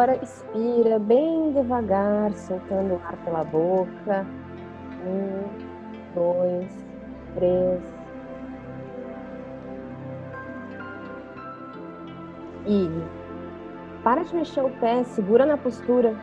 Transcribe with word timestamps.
Agora 0.00 0.18
expira 0.22 0.98
bem 0.98 1.52
devagar, 1.52 2.32
soltando 2.32 2.94
o 2.94 3.02
ar 3.04 3.14
pela 3.18 3.44
boca. 3.44 4.26
Um, 5.04 5.44
dois, 6.14 6.72
três. 7.34 7.82
E 12.66 12.88
para 14.02 14.24
de 14.24 14.34
mexer 14.34 14.62
o 14.62 14.70
pé, 14.80 15.04
segura 15.04 15.44
na 15.44 15.58
postura. 15.58 16.16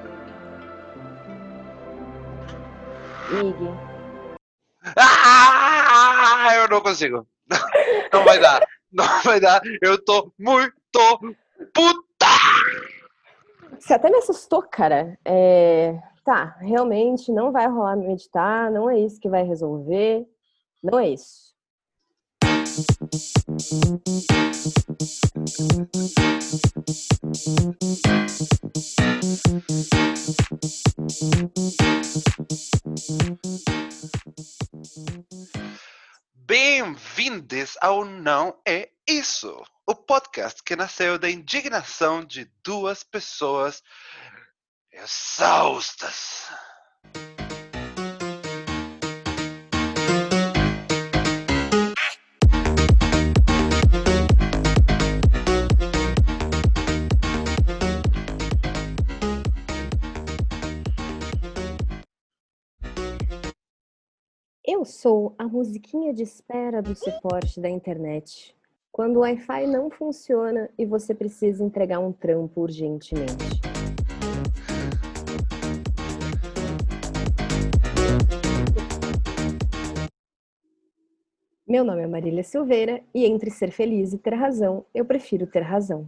Ig. 3.30 3.78
Ah, 4.98 6.50
eu 6.56 6.68
não 6.68 6.82
consigo. 6.82 7.28
Não 8.12 8.26
vai 8.26 8.40
dar. 8.40 8.66
Não 8.92 9.22
vai 9.22 9.40
dar. 9.40 9.62
Eu 9.84 10.04
tô 10.04 10.34
muito 10.40 10.74
puta. 11.76 12.07
Você 13.80 13.94
até 13.94 14.10
me 14.10 14.18
assustou, 14.18 14.64
cara. 14.64 15.18
É... 15.24 16.00
Tá, 16.24 16.58
realmente 16.60 17.32
não 17.32 17.54
vai 17.54 17.68
rolar 17.68 17.96
meditar, 17.96 18.70
não 18.70 18.90
é 18.90 19.00
isso 19.00 19.18
que 19.20 19.30
vai 19.30 19.44
resolver. 19.44 20.28
Não 20.84 21.00
é 21.00 21.10
isso. 21.10 21.48
Bem-vindos 36.48 37.76
ao 37.82 38.06
Não 38.06 38.58
É 38.66 38.90
Isso, 39.06 39.62
o 39.86 39.94
podcast 39.94 40.64
que 40.64 40.78
nasceu 40.78 41.20
da 41.20 41.30
indignação 41.30 42.24
de 42.24 42.50
duas 42.64 43.04
pessoas 43.04 43.84
exaustas. 44.90 46.48
Eu 64.78 64.86
sou 64.86 65.34
a 65.40 65.48
musiquinha 65.48 66.14
de 66.14 66.22
espera 66.22 66.84
do 66.84 66.94
suporte 66.94 67.60
da 67.60 67.68
internet. 67.68 68.56
Quando 68.92 69.16
o 69.16 69.20
Wi-Fi 69.22 69.66
não 69.66 69.90
funciona 69.90 70.70
e 70.78 70.86
você 70.86 71.16
precisa 71.16 71.64
entregar 71.64 71.98
um 71.98 72.12
trampo 72.12 72.62
urgentemente. 72.62 73.34
Meu 81.68 81.84
nome 81.84 82.04
é 82.04 82.08
Marília 82.08 82.44
Silveira 82.44 83.02
e 83.16 83.26
entre 83.26 83.50
ser 83.50 83.72
feliz 83.72 84.14
e 84.14 84.20
ter 84.20 84.36
razão, 84.36 84.86
eu 84.94 85.04
prefiro 85.04 85.48
ter 85.48 85.62
razão. 85.62 86.08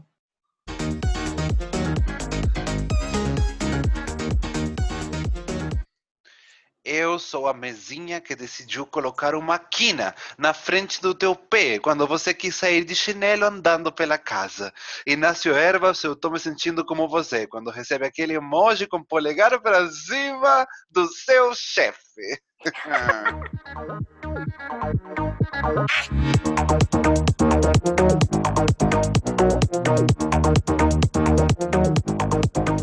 Eu 6.92 7.20
sou 7.20 7.48
a 7.48 7.54
mesinha 7.54 8.20
que 8.20 8.36
decidiu 8.36 8.84
colocar 8.84 9.36
uma 9.36 9.60
quina 9.60 10.16
na 10.36 10.56
frente 10.56 11.00
do 11.00 11.14
teu 11.14 11.36
pé 11.36 11.78
quando 11.78 12.08
você 12.08 12.34
quis 12.34 12.56
sair 12.56 12.84
de 12.84 12.96
chinelo 12.96 13.46
andando 13.46 13.92
pela 13.92 14.18
casa. 14.18 14.74
Inácio 15.06 15.54
Ervas, 15.54 16.04
eu 16.04 16.16
tô 16.16 16.32
me 16.32 16.40
sentindo 16.40 16.84
como 16.84 17.08
você 17.08 17.46
quando 17.46 17.70
recebe 17.70 18.08
aquele 18.08 18.34
emoji 18.34 18.88
com 18.88 19.04
polegar 19.04 19.62
para 19.62 19.88
cima 19.92 20.66
do 20.90 21.06
seu 21.06 21.54
chefe. 21.54 22.42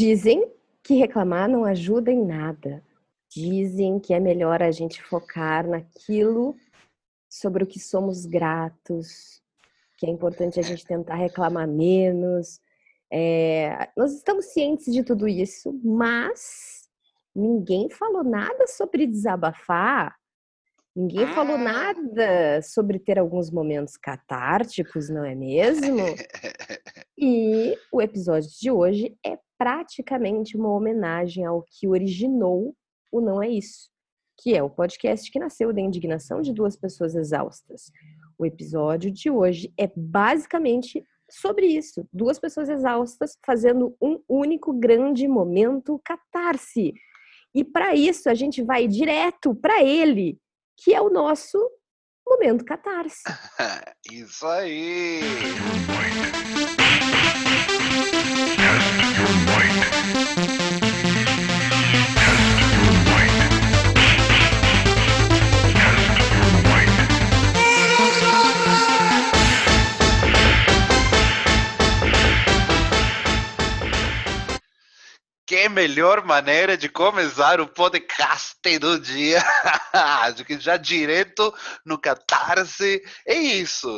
Dizem 0.00 0.50
que 0.82 0.94
reclamar 0.94 1.46
não 1.46 1.62
ajuda 1.62 2.10
em 2.10 2.24
nada. 2.24 2.82
Dizem 3.28 4.00
que 4.00 4.14
é 4.14 4.18
melhor 4.18 4.62
a 4.62 4.70
gente 4.70 5.02
focar 5.02 5.68
naquilo 5.68 6.56
sobre 7.28 7.64
o 7.64 7.66
que 7.66 7.78
somos 7.78 8.24
gratos, 8.24 9.42
que 9.98 10.06
é 10.06 10.08
importante 10.08 10.58
a 10.58 10.62
gente 10.62 10.86
tentar 10.86 11.16
reclamar 11.16 11.68
menos. 11.68 12.62
É, 13.12 13.90
nós 13.94 14.14
estamos 14.14 14.46
cientes 14.46 14.90
de 14.90 15.04
tudo 15.04 15.28
isso, 15.28 15.78
mas 15.84 16.88
ninguém 17.36 17.90
falou 17.90 18.24
nada 18.24 18.66
sobre 18.68 19.06
desabafar, 19.06 20.16
ninguém 20.96 21.26
falou 21.34 21.58
nada 21.58 22.62
sobre 22.62 22.98
ter 22.98 23.18
alguns 23.18 23.50
momentos 23.50 23.98
catárticos, 23.98 25.10
não 25.10 25.26
é 25.26 25.34
mesmo? 25.34 25.98
E 27.22 27.76
o 27.92 28.00
episódio 28.00 28.48
de 28.58 28.70
hoje 28.70 29.14
é 29.22 29.38
praticamente 29.60 30.56
uma 30.56 30.70
homenagem 30.70 31.44
ao 31.44 31.62
que 31.62 31.86
originou 31.86 32.74
o 33.12 33.20
Não 33.20 33.42
É 33.42 33.48
Isso, 33.50 33.90
que 34.38 34.56
é 34.56 34.62
o 34.62 34.70
podcast 34.70 35.30
que 35.30 35.38
nasceu 35.38 35.70
da 35.70 35.82
indignação 35.82 36.40
de 36.40 36.50
duas 36.50 36.76
pessoas 36.76 37.14
exaustas. 37.14 37.92
O 38.38 38.46
episódio 38.46 39.10
de 39.10 39.30
hoje 39.30 39.70
é 39.78 39.86
basicamente 39.94 41.04
sobre 41.30 41.66
isso: 41.66 42.08
duas 42.10 42.38
pessoas 42.38 42.70
exaustas 42.70 43.36
fazendo 43.44 43.94
um 44.00 44.18
único 44.26 44.72
grande 44.72 45.28
momento 45.28 46.00
catarse. 46.02 46.94
E 47.54 47.62
para 47.62 47.94
isso 47.94 48.30
a 48.30 48.34
gente 48.34 48.62
vai 48.62 48.88
direto 48.88 49.54
para 49.54 49.84
ele, 49.84 50.38
que 50.82 50.94
é 50.94 51.02
o 51.02 51.10
nosso 51.10 51.58
momento 52.26 52.64
catarse. 52.64 53.24
Isso 54.10 54.46
aí! 54.46 55.20
Que 75.50 75.68
melhor 75.68 76.24
maneira 76.24 76.76
de 76.76 76.88
começar 76.88 77.60
o 77.60 77.66
podcast 77.66 78.78
do 78.78 79.00
dia 79.00 79.40
do 80.36 80.44
que 80.44 80.56
já 80.60 80.76
direto 80.76 81.52
no 81.84 81.98
catarse. 81.98 83.02
É 83.26 83.34
isso. 83.34 83.88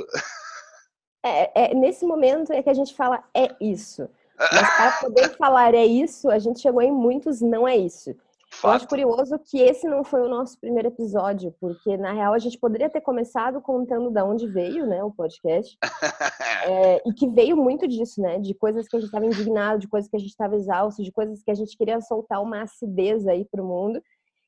É, 1.23 1.73
é, 1.73 1.75
nesse 1.75 2.07
momento 2.07 2.55
é 2.55 2.63
que 2.63 2.71
a 2.71 2.75
gente 2.75 2.95
fala 2.95 3.23
é 3.37 3.55
isso. 3.61 4.09
Mas 4.39 4.77
para 4.77 4.93
poder 4.93 5.29
falar 5.37 5.75
é 5.75 5.85
isso, 5.85 6.31
a 6.31 6.39
gente 6.39 6.59
chegou 6.59 6.81
em 6.81 6.91
muitos 6.91 7.43
não 7.43 7.69
é 7.69 7.77
isso. 7.77 8.17
Eu 8.63 8.71
acho 8.71 8.81
Fato. 8.85 8.89
curioso 8.89 9.39
que 9.39 9.59
esse 9.61 9.89
não 9.89 10.05
foi 10.05 10.21
o 10.23 10.29
nosso 10.29 10.59
primeiro 10.61 10.89
episódio, 10.89 11.55
porque 11.61 11.97
na 11.97 12.13
real 12.13 12.33
a 12.33 12.39
gente 12.39 12.59
poderia 12.59 12.91
ter 12.91 13.01
começado 13.01 13.61
contando 13.61 14.11
da 14.11 14.25
onde 14.25 14.47
veio, 14.47 14.87
né, 14.87 15.03
o 15.03 15.11
podcast, 15.11 15.77
É, 16.65 17.03
e 17.05 17.13
que 17.13 17.29
veio 17.29 17.57
muito 17.57 17.89
disso, 17.89 18.21
né, 18.21 18.39
de 18.39 18.55
coisas 18.55 18.87
que 18.87 18.97
a 18.97 19.01
gente 19.01 19.09
estava 19.09 19.27
indignado, 19.27 19.81
de 19.81 19.89
coisas 19.89 20.09
que 20.09 20.17
a 20.17 20.19
gente 20.19 20.31
estava 20.31 20.55
exausto, 20.55 21.03
de 21.03 21.11
coisas 21.11 21.43
que 21.43 21.51
a 21.51 21.55
gente 21.55 21.77
queria 21.77 22.01
soltar 22.01 22.41
uma 22.41 22.63
acidez 22.63 23.27
aí 23.27 23.45
pro 23.45 23.65
mundo. 23.65 24.01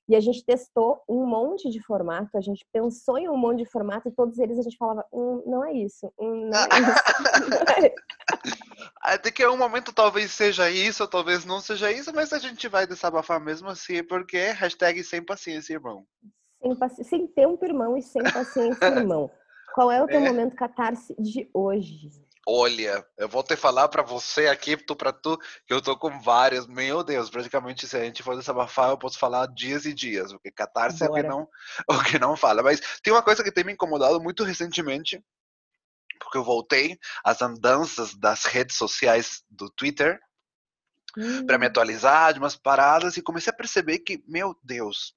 E 0.09 0.15
a 0.15 0.21
gente 0.21 0.45
testou 0.45 1.03
um 1.09 1.25
monte 1.27 1.71
de 1.71 1.81
formato, 1.83 2.37
a 2.37 2.41
gente 2.41 2.67
pensou 2.73 3.17
em 3.19 3.29
um 3.29 3.37
monte 3.37 3.59
de 3.59 3.71
formato 3.71 4.09
e 4.09 4.13
todos 4.13 4.39
eles 4.39 4.59
a 4.59 4.63
gente 4.63 4.77
falava, 4.77 5.05
hum, 5.13 5.43
não 5.47 5.65
é 5.65 5.73
isso, 5.73 6.13
hum, 6.19 6.51
não 6.51 6.59
é 6.59 6.69
isso. 6.81 7.51
não 7.51 7.75
é 7.75 7.87
isso." 7.89 8.05
Até 9.01 9.31
que 9.31 9.47
um 9.47 9.57
momento 9.57 9.93
talvez 9.93 10.31
seja 10.31 10.71
isso, 10.71 11.07
talvez 11.09 11.45
não 11.45 11.61
seja 11.61 11.91
isso, 11.91 12.15
mas 12.15 12.33
a 12.33 12.39
gente 12.39 12.69
vai 12.69 12.87
desabafar 12.87 13.41
mesmo 13.41 13.69
assim, 13.69 14.03
porque 14.05 14.39
hashtag 14.51 15.03
sem 15.05 15.23
paciência, 15.23 15.75
irmão. 15.75 16.07
sem, 16.61 16.75
paci- 16.77 17.05
sem 17.05 17.27
tempo, 17.27 17.65
irmão, 17.65 17.97
e 17.97 18.03
sem 18.03 18.23
paciência, 18.23 18.85
irmão. 19.15 19.31
Qual 19.75 19.91
é 19.91 20.03
o 20.03 20.07
teu 20.07 20.21
É. 20.21 20.25
momento 20.25 20.55
catarse 20.55 21.15
de 21.19 21.49
hoje? 21.53 22.11
Olha, 22.47 23.07
eu 23.17 23.29
vou 23.29 23.43
te 23.43 23.57
falar 23.57 23.89
para 23.89 24.03
você 24.03 24.49
aqui, 24.49 24.77
tu 24.77 24.95
para 24.95 25.13
tu, 25.13 25.39
que 25.67 25.73
eu 25.73 25.81
tô 25.81 25.97
com 25.97 26.21
várias. 26.21 26.67
Meu 26.67 27.03
Deus, 27.03 27.31
praticamente 27.31 27.87
se 27.87 27.97
a 27.97 28.05
gente 28.05 28.23
for 28.23 28.37
desabafar, 28.37 28.91
eu 28.91 28.99
posso 28.99 29.19
falar 29.19 29.47
dias 29.47 29.87
e 29.87 29.95
dias, 29.95 30.31
porque 30.33 30.51
catarse 30.51 31.03
é 31.03 31.09
o 31.09 31.15
que 31.15 31.23
não, 31.23 31.49
o 31.89 32.05
que 32.05 32.19
não 32.19 32.37
fala. 32.37 32.63
Mas 32.63 32.81
tem 33.03 33.13
uma 33.13 33.23
coisa 33.23 33.43
que 33.43 33.53
tem 33.53 33.65
me 33.65 33.73
incomodado 33.73 34.21
muito 34.21 34.45
recentemente, 34.45 35.23
porque 36.19 36.37
eu 36.37 36.45
voltei 36.45 36.99
às 37.25 37.41
andanças 37.41 38.15
das 38.15 38.45
redes 38.45 38.77
sociais 38.77 39.43
do 39.49 39.71
Twitter 39.71 40.21
hum. 41.17 41.47
para 41.47 41.59
me 41.59 41.67
atualizar 41.67 42.35
de 42.35 42.39
umas 42.39 42.57
paradas 42.57 43.17
e 43.17 43.23
comecei 43.23 43.51
a 43.51 43.57
perceber 43.57 44.01
que, 44.01 44.23
meu 44.27 44.55
Deus, 44.63 45.15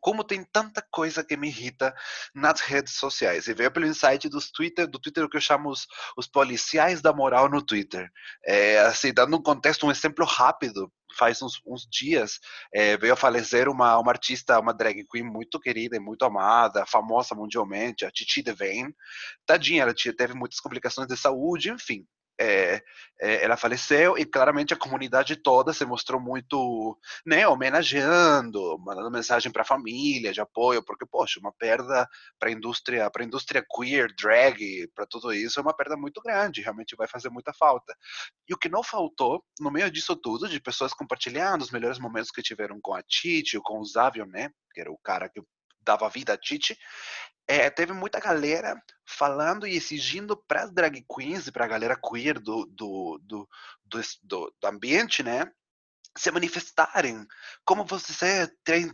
como 0.00 0.24
tem 0.24 0.44
tanta 0.44 0.84
coisa 0.90 1.22
que 1.22 1.36
me 1.36 1.48
irrita 1.48 1.94
nas 2.34 2.60
redes 2.60 2.94
sociais. 2.94 3.46
E 3.46 3.54
veio 3.54 3.70
pelo 3.70 3.86
insight 3.86 4.28
dos 4.28 4.50
Twitter, 4.50 4.86
do 4.88 4.98
Twitter 4.98 5.28
que 5.28 5.36
eu 5.36 5.40
chamo 5.40 5.70
os, 5.70 5.86
os 6.16 6.26
policiais 6.26 7.02
da 7.02 7.12
moral 7.12 7.48
no 7.48 7.62
Twitter. 7.62 8.08
É, 8.46 8.78
assim, 8.80 9.12
dando 9.12 9.36
um 9.36 9.42
contexto, 9.42 9.86
um 9.86 9.90
exemplo 9.90 10.24
rápido, 10.24 10.90
faz 11.18 11.42
uns, 11.42 11.60
uns 11.66 11.86
dias 11.90 12.38
é, 12.72 12.96
veio 12.96 13.12
a 13.12 13.16
falecer 13.16 13.68
uma, 13.68 13.98
uma 13.98 14.12
artista, 14.12 14.58
uma 14.58 14.72
drag 14.72 15.04
queen 15.10 15.24
muito 15.24 15.60
querida 15.60 15.96
e 15.96 16.00
muito 16.00 16.24
amada, 16.24 16.86
famosa 16.86 17.34
mundialmente, 17.34 18.04
a 18.04 18.10
Titi 18.10 18.42
Devane. 18.42 18.94
Tadinha, 19.44 19.82
ela 19.82 19.94
teve 19.94 20.34
muitas 20.34 20.60
complicações 20.60 21.06
de 21.06 21.16
saúde, 21.16 21.70
enfim 21.70 22.06
é, 22.40 22.82
é, 23.20 23.44
ela 23.44 23.56
faleceu 23.56 24.16
e 24.16 24.24
claramente 24.24 24.72
a 24.72 24.76
comunidade 24.76 25.36
toda 25.36 25.74
se 25.74 25.84
mostrou 25.84 26.18
muito, 26.18 26.98
né, 27.26 27.46
homenageando, 27.46 28.78
mandando 28.78 29.10
mensagem 29.10 29.52
para 29.52 29.60
a 29.60 29.66
família 29.66 30.32
de 30.32 30.40
apoio, 30.40 30.82
porque 30.82 31.04
poxa, 31.04 31.38
uma 31.38 31.52
perda 31.52 32.08
para 32.38 32.48
a 32.48 32.52
indústria, 32.52 33.10
para 33.10 33.24
indústria 33.24 33.62
queer, 33.62 34.08
drag, 34.18 34.88
para 34.94 35.06
tudo 35.06 35.34
isso 35.34 35.60
é 35.60 35.62
uma 35.62 35.76
perda 35.76 35.96
muito 35.98 36.22
grande, 36.22 36.62
realmente 36.62 36.96
vai 36.96 37.06
fazer 37.06 37.28
muita 37.28 37.52
falta. 37.52 37.94
E 38.48 38.54
o 38.54 38.58
que 38.58 38.70
não 38.70 38.82
faltou 38.82 39.44
no 39.60 39.70
meio 39.70 39.90
disso 39.90 40.16
tudo, 40.16 40.48
de 40.48 40.58
pessoas 40.58 40.94
compartilhando 40.94 41.60
os 41.60 41.70
melhores 41.70 41.98
momentos 41.98 42.30
que 42.30 42.42
tiveram 42.42 42.80
com 42.80 42.94
a 42.94 43.02
Titi, 43.02 43.58
ou 43.58 43.62
com 43.62 43.80
o 43.80 43.84
Zavio, 43.84 44.24
né, 44.24 44.50
que 44.72 44.80
era 44.80 44.90
o 44.90 44.98
cara 44.98 45.28
que 45.28 45.42
dava 45.90 46.08
vida 46.08 46.34
a 46.34 46.38
Titi, 46.38 46.78
é, 47.48 47.68
teve 47.68 47.92
muita 47.92 48.20
galera 48.20 48.80
falando 49.04 49.66
e 49.66 49.74
exigindo 49.74 50.36
para 50.36 50.62
as 50.62 50.72
drag 50.72 51.04
queens 51.12 51.48
e 51.48 51.52
para 51.52 51.64
a 51.64 51.68
galera 51.68 51.96
queer 51.96 52.38
do, 52.38 52.64
do, 52.66 53.18
do, 53.22 53.48
do, 53.84 54.54
do 54.60 54.66
ambiente, 54.68 55.22
né? 55.22 55.50
Se 56.16 56.30
manifestarem. 56.30 57.26
Como 57.64 57.84
você 57.84 58.48
tem 58.64 58.90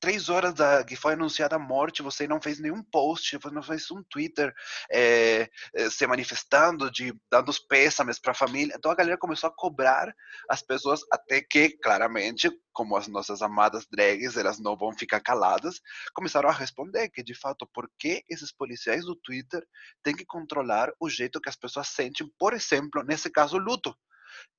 três, 0.00 0.28
horas 0.28 0.54
da, 0.54 0.84
que 0.84 0.96
foi 0.96 1.14
anunciada 1.14 1.56
a 1.56 1.58
morte, 1.58 2.02
você 2.02 2.26
não 2.26 2.40
fez 2.40 2.58
nenhum 2.60 2.82
post, 2.82 3.38
você 3.38 3.54
não 3.54 3.62
fez 3.62 3.90
um 3.90 4.02
Twitter 4.04 4.54
é, 4.92 5.48
se 5.90 6.06
manifestando, 6.06 6.90
de 6.90 7.14
dando 7.30 7.48
os 7.48 7.58
pêsames 7.58 8.18
para 8.18 8.32
a 8.32 8.34
família. 8.34 8.74
Então 8.76 8.90
a 8.90 8.94
galera 8.94 9.16
começou 9.16 9.48
a 9.48 9.54
cobrar 9.54 10.12
as 10.48 10.62
pessoas 10.62 11.00
até 11.10 11.40
que, 11.40 11.70
claramente, 11.78 12.50
como 12.72 12.96
as 12.96 13.08
nossas 13.08 13.42
amadas 13.42 13.86
drags, 13.90 14.36
elas 14.36 14.58
não 14.58 14.76
vão 14.76 14.92
ficar 14.92 15.20
caladas, 15.20 15.80
começaram 16.14 16.48
a 16.48 16.52
responder 16.52 17.08
que, 17.08 17.22
de 17.22 17.34
fato, 17.34 17.66
por 17.72 17.90
que 17.98 18.22
esses 18.28 18.52
policiais 18.52 19.04
do 19.04 19.16
Twitter 19.16 19.66
têm 20.02 20.14
que 20.14 20.24
controlar 20.24 20.92
o 21.00 21.08
jeito 21.08 21.40
que 21.40 21.48
as 21.48 21.56
pessoas 21.56 21.88
sentem, 21.88 22.30
por 22.38 22.52
exemplo, 22.52 23.02
nesse 23.02 23.30
caso, 23.30 23.58
luto 23.58 23.96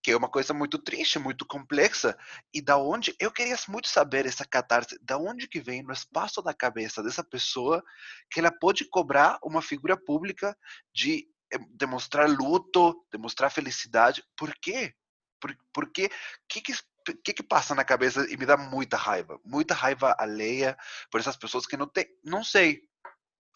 que 0.02 0.12
é 0.12 0.18
uma 0.18 0.30
coisa 0.30 0.54
muito 0.54 0.78
triste, 0.80 1.20
muito 1.20 1.46
complexa, 1.46 2.18
e 2.54 2.62
da 2.62 2.78
onde 2.78 3.16
eu 3.20 3.32
queria 3.32 3.56
muito 3.68 3.88
saber 3.88 4.26
essa 4.26 4.46
catarse, 4.46 4.98
da 5.02 5.18
onde 5.18 5.48
que 5.48 5.60
vem 5.60 5.84
no 5.84 5.92
espaço 5.92 6.42
da 6.42 6.54
cabeça 6.54 7.04
dessa 7.04 7.24
pessoa 7.24 7.84
que 8.32 8.40
ela 8.40 8.52
pode 8.52 8.86
cobrar 8.86 9.38
uma 9.44 9.62
figura 9.62 9.98
pública 9.98 10.58
de 10.94 11.28
eh, 11.54 11.60
demonstrar 11.72 12.30
luto, 12.30 13.06
demonstrar 13.12 13.52
felicidade, 13.52 14.24
por 14.38 14.54
quê? 14.62 14.94
Por, 15.42 15.56
por 15.74 15.92
quê? 15.92 16.10
Que 16.48 16.62
que 16.62 16.74
o 16.74 17.18
que, 17.24 17.34
que 17.34 17.44
passa 17.44 17.74
na 17.74 17.84
cabeça 17.84 18.26
e 18.32 18.38
me 18.38 18.46
dá 18.46 18.56
muita 18.56 18.96
raiva, 18.96 19.40
muita 19.44 19.74
raiva 19.74 20.16
alheia 20.20 20.78
por 21.10 21.20
essas 21.20 21.36
pessoas 21.36 21.66
que 21.66 21.78
não 21.78 21.88
tem, 21.88 22.06
não 22.24 22.44
sei, 22.44 22.82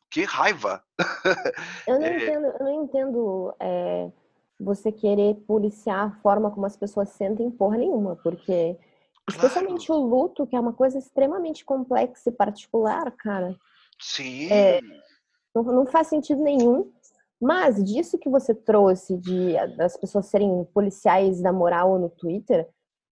que 0.09 0.23
raiva. 0.23 0.83
Eu 1.87 1.99
não 1.99 2.05
é... 2.07 2.15
entendo, 2.15 2.45
eu 2.45 2.59
não 2.59 2.83
entendo 2.83 3.55
é, 3.59 4.11
você 4.63 4.91
querer 4.91 5.35
policiar 5.47 6.07
a 6.07 6.21
forma 6.21 6.49
como 6.49 6.65
as 6.65 6.77
pessoas 6.77 7.09
sentem 7.09 7.51
porra 7.51 7.77
nenhuma, 7.77 8.15
porque 8.17 8.77
especialmente 9.29 9.91
o 9.91 9.95
luto, 9.95 10.47
que 10.47 10.55
é 10.55 10.59
uma 10.59 10.73
coisa 10.73 10.97
extremamente 10.97 11.63
complexa 11.63 12.29
e 12.29 12.33
particular, 12.33 13.11
cara. 13.11 13.55
Sim. 13.99 14.51
É, 14.51 14.79
não, 15.53 15.63
não, 15.63 15.85
faz 15.85 16.07
sentido 16.07 16.41
nenhum. 16.41 16.91
Mas 17.41 17.83
disso 17.83 18.17
que 18.17 18.29
você 18.29 18.55
trouxe 18.55 19.17
de 19.17 19.53
das 19.75 19.97
pessoas 19.97 20.27
serem 20.27 20.63
policiais 20.73 21.41
da 21.41 21.51
moral 21.51 21.99
no 21.99 22.09
Twitter, 22.09 22.69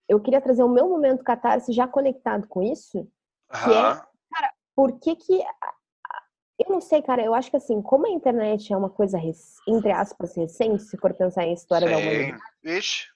eu 0.09 0.21
queria 0.21 0.41
trazer 0.41 0.65
o 0.65 0.69
meu 0.69 0.89
momento 0.89 1.25
catarse 1.25 1.73
já 1.73 1.87
conectado 1.87 2.47
com 2.49 2.63
isso, 2.63 3.07
que 3.65 3.71
é, 3.71 3.83
cara, 4.33 4.53
por 4.75 4.99
que 4.99 5.15
que 5.17 5.41
eu 6.59 6.71
não 6.71 6.81
sei, 6.81 7.03
cara. 7.03 7.23
Eu 7.23 7.35
acho 7.35 7.51
que 7.51 7.57
assim, 7.57 7.83
como 7.83 8.07
a 8.07 8.11
internet 8.11 8.73
é 8.73 8.77
uma 8.77 8.89
coisa, 8.91 9.19
entre 9.69 9.93
aspas, 9.93 10.35
recente, 10.37 10.83
se 10.83 10.97
for 10.97 11.13
pensar 11.13 11.45
em 11.45 11.53
história 11.53 11.87
Sim. 11.87 11.95
da 11.95 12.01
humanidade. 12.01 12.43
Vixe. 12.63 13.07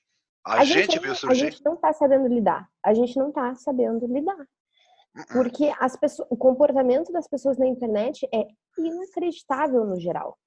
A, 0.45 0.61
a 0.61 0.65
gente, 0.65 0.99
viu 0.99 1.15
surgir. 1.15 1.47
A 1.47 1.51
gente 1.51 1.65
não 1.65 1.77
tá 1.77 1.93
sabendo 1.93 2.27
lidar. 2.27 2.69
A 2.85 2.95
gente 2.95 3.17
não 3.19 3.31
tá 3.31 3.55
sabendo 3.55 4.07
lidar. 4.07 4.37
Uh-uh. 4.37 5.27
Porque 5.33 5.73
as 5.79 5.97
pessoas, 5.97 6.29
o 6.31 6.37
comportamento 6.37 7.13
das 7.13 7.29
pessoas 7.29 7.59
na 7.59 7.67
internet 7.67 8.27
é 8.33 8.47
inacreditável 8.79 9.85
no 9.85 9.99
geral. 9.99 10.39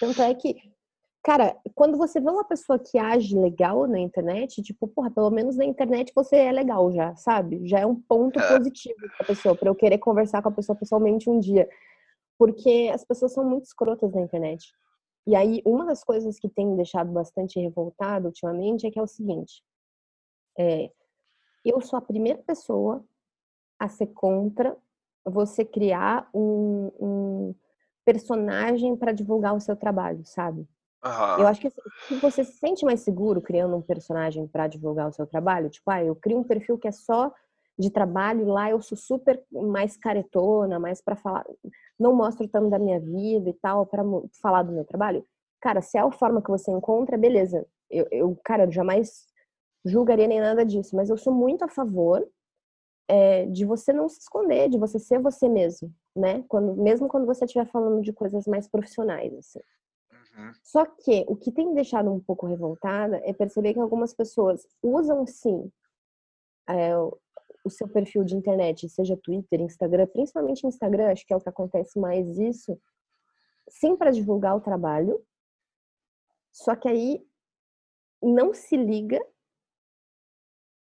Tanto 0.00 0.20
é 0.20 0.34
que, 0.34 0.56
cara, 1.22 1.56
quando 1.74 1.96
você 1.96 2.20
vê 2.20 2.28
uma 2.28 2.44
pessoa 2.44 2.78
que 2.78 2.98
age 2.98 3.38
legal 3.38 3.86
na 3.86 3.98
internet, 3.98 4.62
tipo, 4.62 4.88
porra, 4.88 5.10
pelo 5.10 5.30
menos 5.30 5.56
na 5.56 5.64
internet 5.64 6.12
você 6.14 6.36
é 6.36 6.52
legal 6.52 6.92
já, 6.92 7.14
sabe? 7.16 7.66
Já 7.66 7.80
é 7.80 7.86
um 7.86 7.94
ponto 7.94 8.38
é. 8.38 8.56
positivo 8.56 8.96
pra 9.16 9.26
pessoa, 9.26 9.56
pra 9.56 9.68
eu 9.68 9.74
querer 9.74 9.98
conversar 9.98 10.42
com 10.42 10.48
a 10.48 10.52
pessoa 10.52 10.76
pessoalmente 10.76 11.30
um 11.30 11.38
dia 11.38 11.68
porque 12.38 12.90
as 12.92 13.04
pessoas 13.04 13.32
são 13.32 13.44
muito 13.44 13.64
escrotas 13.64 14.12
na 14.12 14.20
internet. 14.20 14.72
E 15.26 15.34
aí, 15.34 15.60
uma 15.64 15.84
das 15.84 16.04
coisas 16.04 16.38
que 16.38 16.48
tem 16.48 16.66
me 16.66 16.76
deixado 16.76 17.10
bastante 17.10 17.58
revoltado 17.58 18.26
ultimamente 18.26 18.86
é 18.86 18.90
que 18.90 18.98
é 18.98 19.02
o 19.02 19.06
seguinte: 19.06 19.62
é, 20.58 20.90
eu 21.64 21.80
sou 21.80 21.98
a 21.98 22.02
primeira 22.02 22.40
pessoa 22.42 23.04
a 23.78 23.88
ser 23.88 24.06
contra 24.08 24.76
você 25.24 25.64
criar 25.64 26.30
um, 26.32 26.92
um 27.00 27.54
personagem 28.04 28.96
para 28.96 29.12
divulgar 29.12 29.54
o 29.54 29.60
seu 29.60 29.74
trabalho, 29.74 30.24
sabe? 30.24 30.66
Uhum. 31.04 31.40
Eu 31.40 31.46
acho 31.46 31.60
que 31.60 31.66
assim, 31.66 31.80
se 32.06 32.14
você 32.20 32.44
se 32.44 32.58
sente 32.58 32.84
mais 32.84 33.00
seguro 33.00 33.40
criando 33.40 33.76
um 33.76 33.82
personagem 33.82 34.46
para 34.46 34.66
divulgar 34.66 35.08
o 35.08 35.12
seu 35.12 35.26
trabalho, 35.26 35.68
tipo, 35.68 35.90
ah, 35.90 36.02
eu 36.02 36.14
crio 36.14 36.38
um 36.38 36.44
perfil 36.44 36.78
que 36.78 36.88
é 36.88 36.92
só 36.92 37.32
de 37.78 37.90
trabalho, 37.90 38.46
lá 38.46 38.70
eu 38.70 38.80
sou 38.80 38.96
super 38.96 39.42
mais 39.52 39.96
caretona, 39.96 40.78
mais 40.78 41.02
para 41.02 41.14
falar, 41.14 41.44
não 41.98 42.14
mostro 42.14 42.48
tanto 42.48 42.70
da 42.70 42.78
minha 42.78 42.98
vida 42.98 43.50
e 43.50 43.54
tal, 43.54 43.86
para 43.86 44.02
falar 44.40 44.62
do 44.62 44.72
meu 44.72 44.84
trabalho. 44.84 45.24
Cara, 45.60 45.82
se 45.82 45.98
é 45.98 46.00
a 46.00 46.10
forma 46.10 46.42
que 46.42 46.50
você 46.50 46.70
encontra, 46.70 47.18
beleza. 47.18 47.66
Eu, 47.90 48.06
eu 48.10 48.38
cara, 48.44 48.64
eu 48.64 48.72
jamais 48.72 49.26
julgaria 49.84 50.26
nem 50.26 50.40
nada 50.40 50.64
disso, 50.64 50.96
mas 50.96 51.10
eu 51.10 51.16
sou 51.16 51.32
muito 51.32 51.64
a 51.64 51.68
favor 51.68 52.26
é, 53.08 53.46
de 53.46 53.64
você 53.64 53.92
não 53.92 54.08
se 54.08 54.20
esconder, 54.20 54.68
de 54.68 54.78
você 54.78 54.98
ser 54.98 55.20
você 55.20 55.48
mesmo, 55.48 55.92
né? 56.14 56.44
Quando, 56.48 56.74
mesmo 56.76 57.08
quando 57.08 57.26
você 57.26 57.44
estiver 57.44 57.66
falando 57.66 58.02
de 58.02 58.12
coisas 58.12 58.46
mais 58.46 58.66
profissionais, 58.66 59.32
assim. 59.34 59.60
Uhum. 60.10 60.52
Só 60.62 60.84
que 60.86 61.24
o 61.28 61.36
que 61.36 61.52
tem 61.52 61.68
me 61.68 61.74
deixado 61.74 62.10
um 62.10 62.20
pouco 62.20 62.46
revoltada 62.46 63.20
é 63.24 63.32
perceber 63.32 63.74
que 63.74 63.80
algumas 63.80 64.12
pessoas 64.12 64.66
usam 64.82 65.26
sim 65.26 65.70
é, 66.68 66.90
o 67.66 67.70
seu 67.70 67.88
perfil 67.88 68.22
de 68.22 68.36
internet, 68.36 68.88
seja 68.88 69.16
Twitter, 69.16 69.60
Instagram, 69.60 70.06
principalmente 70.06 70.66
Instagram, 70.66 71.10
acho 71.10 71.26
que 71.26 71.32
é 71.32 71.36
o 71.36 71.40
que 71.40 71.48
acontece 71.48 71.98
mais 71.98 72.38
isso, 72.38 72.80
sim 73.68 73.96
para 73.96 74.12
divulgar 74.12 74.56
o 74.56 74.60
trabalho. 74.60 75.20
Só 76.52 76.76
que 76.76 76.88
aí 76.88 77.26
não 78.22 78.54
se 78.54 78.76
liga 78.76 79.20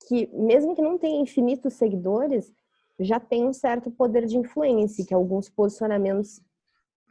que 0.08 0.28
mesmo 0.28 0.74
que 0.76 0.82
não 0.82 0.98
tenha 0.98 1.22
infinitos 1.22 1.74
seguidores, 1.74 2.54
já 3.00 3.20
tem 3.20 3.46
um 3.46 3.54
certo 3.54 3.92
poder 3.92 4.26
de 4.26 4.38
influência, 4.38 5.06
que 5.06 5.14
alguns 5.14 5.50
posicionamentos 5.50 6.42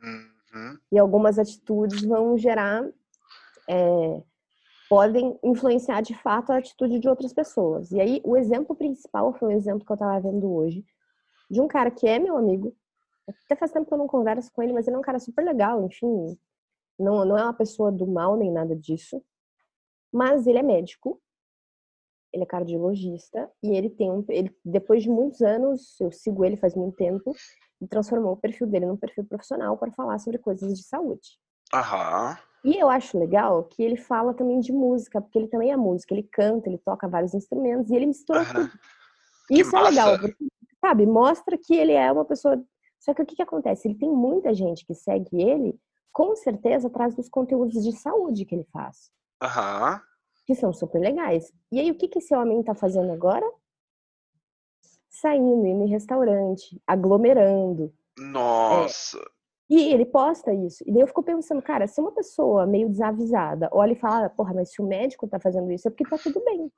uhum. 0.03 0.79
e 0.91 0.99
algumas 0.99 1.39
atitudes 1.39 2.03
vão 2.03 2.37
gerar 2.39 2.83
é, 3.69 4.23
podem 4.91 5.39
influenciar 5.45 6.01
de 6.01 6.15
fato 6.21 6.51
a 6.51 6.57
atitude 6.57 6.99
de 6.99 7.09
outras 7.09 7.33
pessoas. 7.33 7.93
E 7.93 8.01
aí, 8.01 8.21
o 8.25 8.37
exemplo 8.37 8.75
principal 8.75 9.33
foi 9.33 9.49
um 9.49 9.57
exemplo 9.57 9.87
que 9.87 9.93
eu 9.93 9.95
estava 9.95 10.19
vendo 10.19 10.53
hoje, 10.53 10.85
de 11.49 11.61
um 11.61 11.69
cara 11.69 11.93
que 11.93 12.09
é 12.09 12.19
meu 12.19 12.37
amigo, 12.37 12.77
até 13.45 13.55
faz 13.55 13.71
tempo 13.71 13.87
que 13.87 13.95
eu 13.95 13.99
não 13.99 14.09
converso 14.09 14.51
com 14.53 14.61
ele, 14.61 14.73
mas 14.73 14.89
ele 14.89 14.97
é 14.97 14.99
um 14.99 15.03
cara 15.03 15.21
super 15.21 15.45
legal, 15.45 15.87
enfim, 15.87 16.37
não, 16.99 17.25
não 17.25 17.39
é 17.39 17.45
uma 17.45 17.55
pessoa 17.55 17.93
do 17.93 18.05
mal 18.05 18.37
nem 18.37 18.51
nada 18.51 18.75
disso, 18.75 19.23
mas 20.13 20.45
ele 20.49 20.59
é 20.59 20.63
médico, 20.63 21.23
ele 22.33 22.43
é 22.43 22.47
cardiologista, 22.47 23.49
e 23.63 23.77
ele 23.77 23.91
tem 23.91 24.11
um, 24.11 24.25
ele, 24.29 24.53
depois 24.65 25.05
de 25.05 25.09
muitos 25.09 25.41
anos, 25.41 26.01
eu 26.01 26.11
sigo 26.11 26.45
ele 26.45 26.57
faz 26.57 26.75
muito 26.75 26.97
tempo, 26.97 27.33
e 27.81 27.87
transformou 27.87 28.33
o 28.33 28.37
perfil 28.37 28.67
dele 28.67 28.87
num 28.87 28.97
perfil 28.97 29.25
profissional 29.25 29.79
para 29.79 29.93
falar 29.93 30.19
sobre 30.19 30.39
coisas 30.39 30.77
de 30.77 30.83
saúde. 30.83 31.39
Aham. 31.73 32.37
E 32.63 32.77
eu 32.77 32.91
acho 32.91 33.19
legal 33.19 33.65
que 33.65 33.83
ele 33.83 33.97
fala 33.97 34.35
também 34.35 34.61
de 34.61 34.73
música, 34.73 35.21
porque 35.21 35.39
ele 35.39 35.49
também 35.49 35.73
é 35.73 35.77
músico, 35.77 36.13
ele 36.13 36.25
canta, 36.25 36.69
ele 36.69 36.79
toca 36.79 37.09
vários 37.09 37.33
instrumentos 37.33 37.91
e 37.91 37.97
ele 37.97 38.07
mistura 38.07 38.41
Aham. 38.41 38.53
tudo. 38.53 38.71
Isso 39.51 39.77
é 39.77 39.81
massa. 39.81 39.91
legal, 39.91 40.19
porque, 40.19 40.47
sabe, 40.81 41.07
mostra 41.07 41.59
que 41.59 41.75
ele 41.75 41.93
é 41.93 42.13
uma 42.13 42.25
pessoa. 42.25 42.63
Só 42.99 43.15
que 43.15 43.23
o 43.23 43.27
que, 43.27 43.35
que 43.37 43.43
acontece? 43.43 43.89
Ele 43.89 43.97
tem 43.97 44.11
muita 44.11 44.53
gente 44.53 44.85
que 44.85 44.95
segue 44.95 45.43
ele, 45.43 45.81
com 46.13 46.37
certeza, 46.37 46.89
atrás 46.89 47.15
dos 47.15 47.29
conteúdos 47.29 47.83
de 47.83 47.93
saúde 47.93 48.45
que 48.45 48.55
ele 48.55 48.67
faz, 48.73 49.11
Aham. 49.43 50.01
que 50.47 50.55
são 50.55 50.73
super 50.73 51.01
legais. 51.01 51.51
E 51.73 51.81
aí, 51.81 51.91
o 51.91 51.95
que, 51.97 52.09
que 52.09 52.19
esse 52.19 52.35
homem 52.35 52.63
tá 52.63 52.75
fazendo 52.75 53.11
agora? 53.11 53.51
Saindo, 55.09 55.67
indo 55.67 55.85
em 55.85 55.89
restaurante, 55.89 56.81
aglomerando. 56.87 57.93
Nossa. 58.19 59.19
E 59.71 59.93
ele 59.93 60.05
posta 60.05 60.53
isso. 60.53 60.83
E 60.85 60.93
daí 60.93 61.03
eu 61.03 61.07
fico 61.07 61.23
pensando, 61.23 61.63
cara, 61.63 61.87
se 61.87 62.01
uma 62.01 62.11
pessoa 62.11 62.67
meio 62.67 62.89
desavisada 62.89 63.69
olha 63.71 63.93
e 63.93 63.97
fala, 63.97 64.27
ah, 64.27 64.31
porra, 64.31 64.53
mas 64.53 64.73
se 64.73 64.83
o 64.83 64.87
médico 64.87 65.29
tá 65.29 65.39
fazendo 65.39 65.71
isso 65.71 65.87
é 65.87 65.91
porque 65.93 66.05
tá 66.05 66.19
tudo 66.19 66.43
bem. 66.45 66.71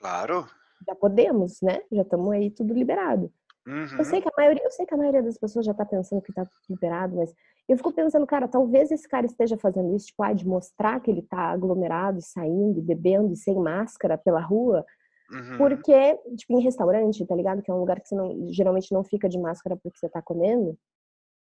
Claro. 0.00 0.44
Já 0.86 0.96
podemos, 0.96 1.60
né? 1.62 1.80
Já 1.92 2.02
estamos 2.02 2.32
aí 2.32 2.50
tudo 2.50 2.74
liberado. 2.74 3.32
Uhum. 3.66 3.98
Eu 3.98 4.04
sei 4.04 4.20
que 4.20 4.28
a 4.28 4.32
maioria, 4.36 4.64
eu 4.64 4.70
sei 4.70 4.84
que 4.84 4.92
a 4.92 4.96
maioria 4.96 5.22
das 5.22 5.38
pessoas 5.38 5.64
já 5.64 5.72
tá 5.72 5.84
pensando 5.86 6.20
que 6.20 6.32
tá 6.32 6.44
tudo 6.44 6.62
liberado, 6.68 7.16
mas 7.16 7.32
eu 7.68 7.76
fico 7.76 7.92
pensando, 7.92 8.26
cara, 8.26 8.46
talvez 8.48 8.90
esse 8.90 9.08
cara 9.08 9.24
esteja 9.24 9.56
fazendo 9.56 9.94
isso, 9.94 10.06
tipo, 10.08 10.22
ah, 10.22 10.32
de 10.32 10.46
mostrar 10.46 11.00
que 11.00 11.10
ele 11.10 11.22
tá 11.22 11.50
aglomerado, 11.50 12.18
e 12.18 12.22
saindo, 12.22 12.78
e 12.78 12.82
bebendo 12.82 13.32
e 13.32 13.36
sem 13.36 13.54
máscara 13.54 14.18
pela 14.18 14.40
rua, 14.40 14.84
Uhum. 15.30 15.56
porque, 15.56 16.18
tipo, 16.36 16.58
em 16.58 16.62
restaurante, 16.62 17.24
tá 17.24 17.34
ligado? 17.34 17.62
Que 17.62 17.70
é 17.70 17.74
um 17.74 17.80
lugar 17.80 17.98
que 18.00 18.08
você 18.08 18.14
não, 18.14 18.52
geralmente 18.52 18.92
não 18.92 19.02
fica 19.02 19.28
de 19.28 19.38
máscara 19.38 19.76
porque 19.76 19.98
você 19.98 20.08
tá 20.08 20.20
comendo. 20.20 20.76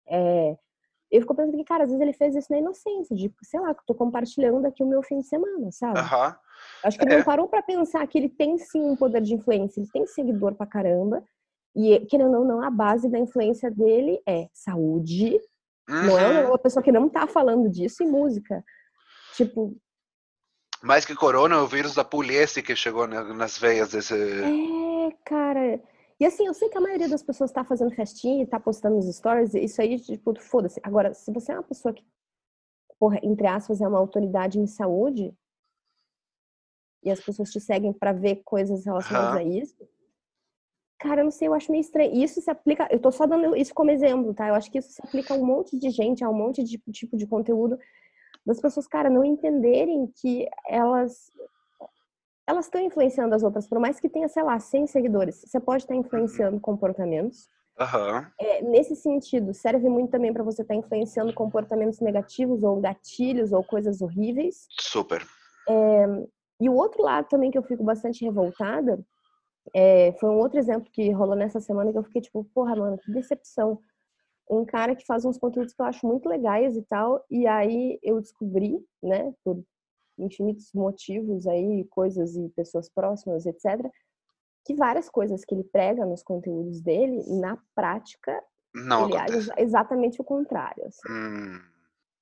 É, 0.06 0.56
eu 1.10 1.20
fico 1.20 1.34
pensando 1.34 1.56
que, 1.56 1.64
cara, 1.64 1.84
às 1.84 1.90
vezes 1.90 2.00
ele 2.02 2.12
fez 2.12 2.34
isso 2.36 2.52
na 2.52 2.58
inocência, 2.58 3.14
de, 3.16 3.32
sei 3.42 3.60
lá, 3.60 3.74
que 3.74 3.80
eu 3.80 3.86
tô 3.86 3.94
compartilhando 3.94 4.64
aqui 4.66 4.82
o 4.82 4.86
meu 4.86 5.02
fim 5.02 5.18
de 5.20 5.26
semana, 5.26 5.70
sabe? 5.72 5.98
Aham. 5.98 6.36
Acho 6.84 6.98
que 6.98 7.04
ele 7.04 7.14
É. 7.14 7.16
não 7.18 7.24
parou 7.24 7.48
pra 7.48 7.62
pensar 7.62 8.06
que 8.06 8.16
ele 8.18 8.28
tem 8.28 8.56
sim 8.58 8.80
um 8.82 8.96
poder 8.96 9.20
de 9.20 9.34
influência, 9.34 9.80
ele 9.80 9.88
tem 9.92 10.06
seguidor 10.06 10.54
pra 10.54 10.66
caramba. 10.66 11.22
E, 11.74 12.00
querendo 12.06 12.38
ou 12.38 12.44
não, 12.44 12.62
a 12.62 12.70
base 12.70 13.08
da 13.08 13.18
influência 13.18 13.70
dele 13.70 14.20
é 14.26 14.48
saúde. 14.52 15.38
Não 15.88 16.18
é 16.18 16.26
Uhum. 16.28 16.48
uma 16.48 16.58
pessoa 16.58 16.82
que 16.82 16.92
não 16.92 17.08
tá 17.08 17.26
falando 17.26 17.68
disso 17.68 18.02
em 18.02 18.08
música. 18.10 18.64
Tipo, 19.34 19.76
Mais 20.82 21.04
que 21.04 21.14
corona, 21.14 21.60
o 21.62 21.66
vírus 21.66 21.94
da 21.94 22.02
poliéster 22.04 22.64
que 22.64 22.74
chegou 22.74 23.06
na- 23.06 23.34
nas 23.34 23.58
veias 23.58 23.90
desse. 23.90 24.14
é, 24.14 25.10
cara. 25.26 25.78
E 26.20 26.26
assim, 26.26 26.46
eu 26.46 26.52
sei 26.52 26.68
que 26.68 26.76
a 26.76 26.80
maioria 26.82 27.08
das 27.08 27.22
pessoas 27.22 27.50
tá 27.50 27.64
fazendo 27.64 27.94
festinha 27.94 28.42
e 28.42 28.46
tá 28.46 28.60
postando 28.60 28.96
nos 28.96 29.06
stories, 29.16 29.54
isso 29.54 29.80
aí, 29.80 29.98
tipo, 29.98 30.38
foda-se. 30.38 30.78
Agora, 30.82 31.14
se 31.14 31.32
você 31.32 31.50
é 31.50 31.54
uma 31.54 31.62
pessoa 31.62 31.94
que, 31.94 32.04
porra, 32.98 33.18
entre 33.22 33.46
aspas, 33.46 33.80
é 33.80 33.88
uma 33.88 33.98
autoridade 33.98 34.58
em 34.60 34.66
saúde, 34.66 35.34
e 37.02 37.10
as 37.10 37.18
pessoas 37.18 37.50
te 37.50 37.58
seguem 37.58 37.94
pra 37.94 38.12
ver 38.12 38.42
coisas 38.44 38.84
relacionadas 38.84 39.32
Aham. 39.32 39.38
a 39.38 39.42
isso, 39.42 39.88
cara, 40.98 41.22
eu 41.22 41.24
não 41.24 41.30
sei, 41.30 41.48
eu 41.48 41.54
acho 41.54 41.72
meio 41.72 41.80
estranho. 41.80 42.12
Isso 42.14 42.42
se 42.42 42.50
aplica, 42.50 42.86
eu 42.90 43.00
tô 43.00 43.10
só 43.10 43.26
dando 43.26 43.56
isso 43.56 43.72
como 43.72 43.90
exemplo, 43.90 44.34
tá? 44.34 44.48
Eu 44.48 44.54
acho 44.54 44.70
que 44.70 44.76
isso 44.76 44.92
se 44.92 45.00
aplica 45.02 45.32
a 45.32 45.36
um 45.38 45.44
monte 45.46 45.78
de 45.78 45.88
gente, 45.88 46.22
a 46.22 46.28
um 46.28 46.34
monte 46.34 46.62
de 46.62 46.78
tipo 46.90 47.16
de 47.16 47.26
conteúdo 47.26 47.78
das 48.44 48.60
pessoas, 48.60 48.86
cara, 48.86 49.08
não 49.08 49.24
entenderem 49.24 50.06
que 50.20 50.46
elas 50.68 51.32
elas 52.50 52.66
estão 52.66 52.80
influenciando 52.80 53.34
as 53.34 53.42
outras, 53.42 53.68
por 53.68 53.78
mais 53.78 54.00
que 54.00 54.08
tenha, 54.08 54.28
sei 54.28 54.42
lá, 54.42 54.58
100 54.58 54.88
seguidores, 54.88 55.44
você 55.46 55.60
pode 55.60 55.84
estar 55.84 55.94
influenciando 55.94 56.60
comportamentos. 56.60 57.48
Aham. 57.78 58.30
É, 58.38 58.60
nesse 58.62 58.96
sentido, 58.96 59.54
serve 59.54 59.88
muito 59.88 60.10
também 60.10 60.32
para 60.32 60.42
você 60.42 60.62
estar 60.62 60.74
influenciando 60.74 61.32
comportamentos 61.32 62.00
negativos 62.00 62.62
ou 62.62 62.80
gatilhos 62.80 63.52
ou 63.52 63.62
coisas 63.64 64.02
horríveis. 64.02 64.66
Super. 64.78 65.24
E 66.60 66.68
o 66.68 66.74
outro 66.74 67.02
lado 67.02 67.28
também 67.28 67.50
que 67.50 67.56
eu 67.56 67.62
fico 67.62 67.82
bastante 67.82 68.24
revoltada 68.24 68.98
é, 69.72 70.12
foi 70.18 70.28
um 70.28 70.38
outro 70.38 70.58
exemplo 70.58 70.90
que 70.92 71.10
rolou 71.12 71.36
nessa 71.36 71.60
semana 71.60 71.92
que 71.92 71.98
eu 71.98 72.02
fiquei 72.02 72.20
tipo, 72.20 72.44
porra, 72.52 72.74
mano, 72.74 72.98
que 72.98 73.12
decepção. 73.12 73.78
Um 74.50 74.64
cara 74.64 74.96
que 74.96 75.06
faz 75.06 75.24
uns 75.24 75.38
conteúdos 75.38 75.72
que 75.72 75.80
eu 75.80 75.86
acho 75.86 76.04
muito 76.06 76.28
legais 76.28 76.76
e 76.76 76.82
tal, 76.82 77.24
e 77.30 77.46
aí 77.46 77.98
eu 78.02 78.20
descobri, 78.20 78.84
né, 79.00 79.32
por 79.44 79.62
infinitos 80.24 80.72
motivos 80.74 81.46
aí, 81.46 81.84
coisas 81.90 82.36
e 82.36 82.48
pessoas 82.50 82.88
próximas, 82.88 83.46
etc., 83.46 83.90
que 84.64 84.74
várias 84.74 85.08
coisas 85.08 85.44
que 85.44 85.54
ele 85.54 85.64
prega 85.64 86.04
nos 86.04 86.22
conteúdos 86.22 86.80
dele, 86.80 87.22
na 87.40 87.58
prática, 87.74 88.42
Não 88.74 89.04
ele 89.04 89.16
age 89.16 89.20
acontece. 89.22 89.38
exa- 89.38 89.54
exatamente 89.58 90.20
o 90.20 90.24
contrário. 90.24 90.84
assim. 90.86 91.00
Hum. 91.10 91.58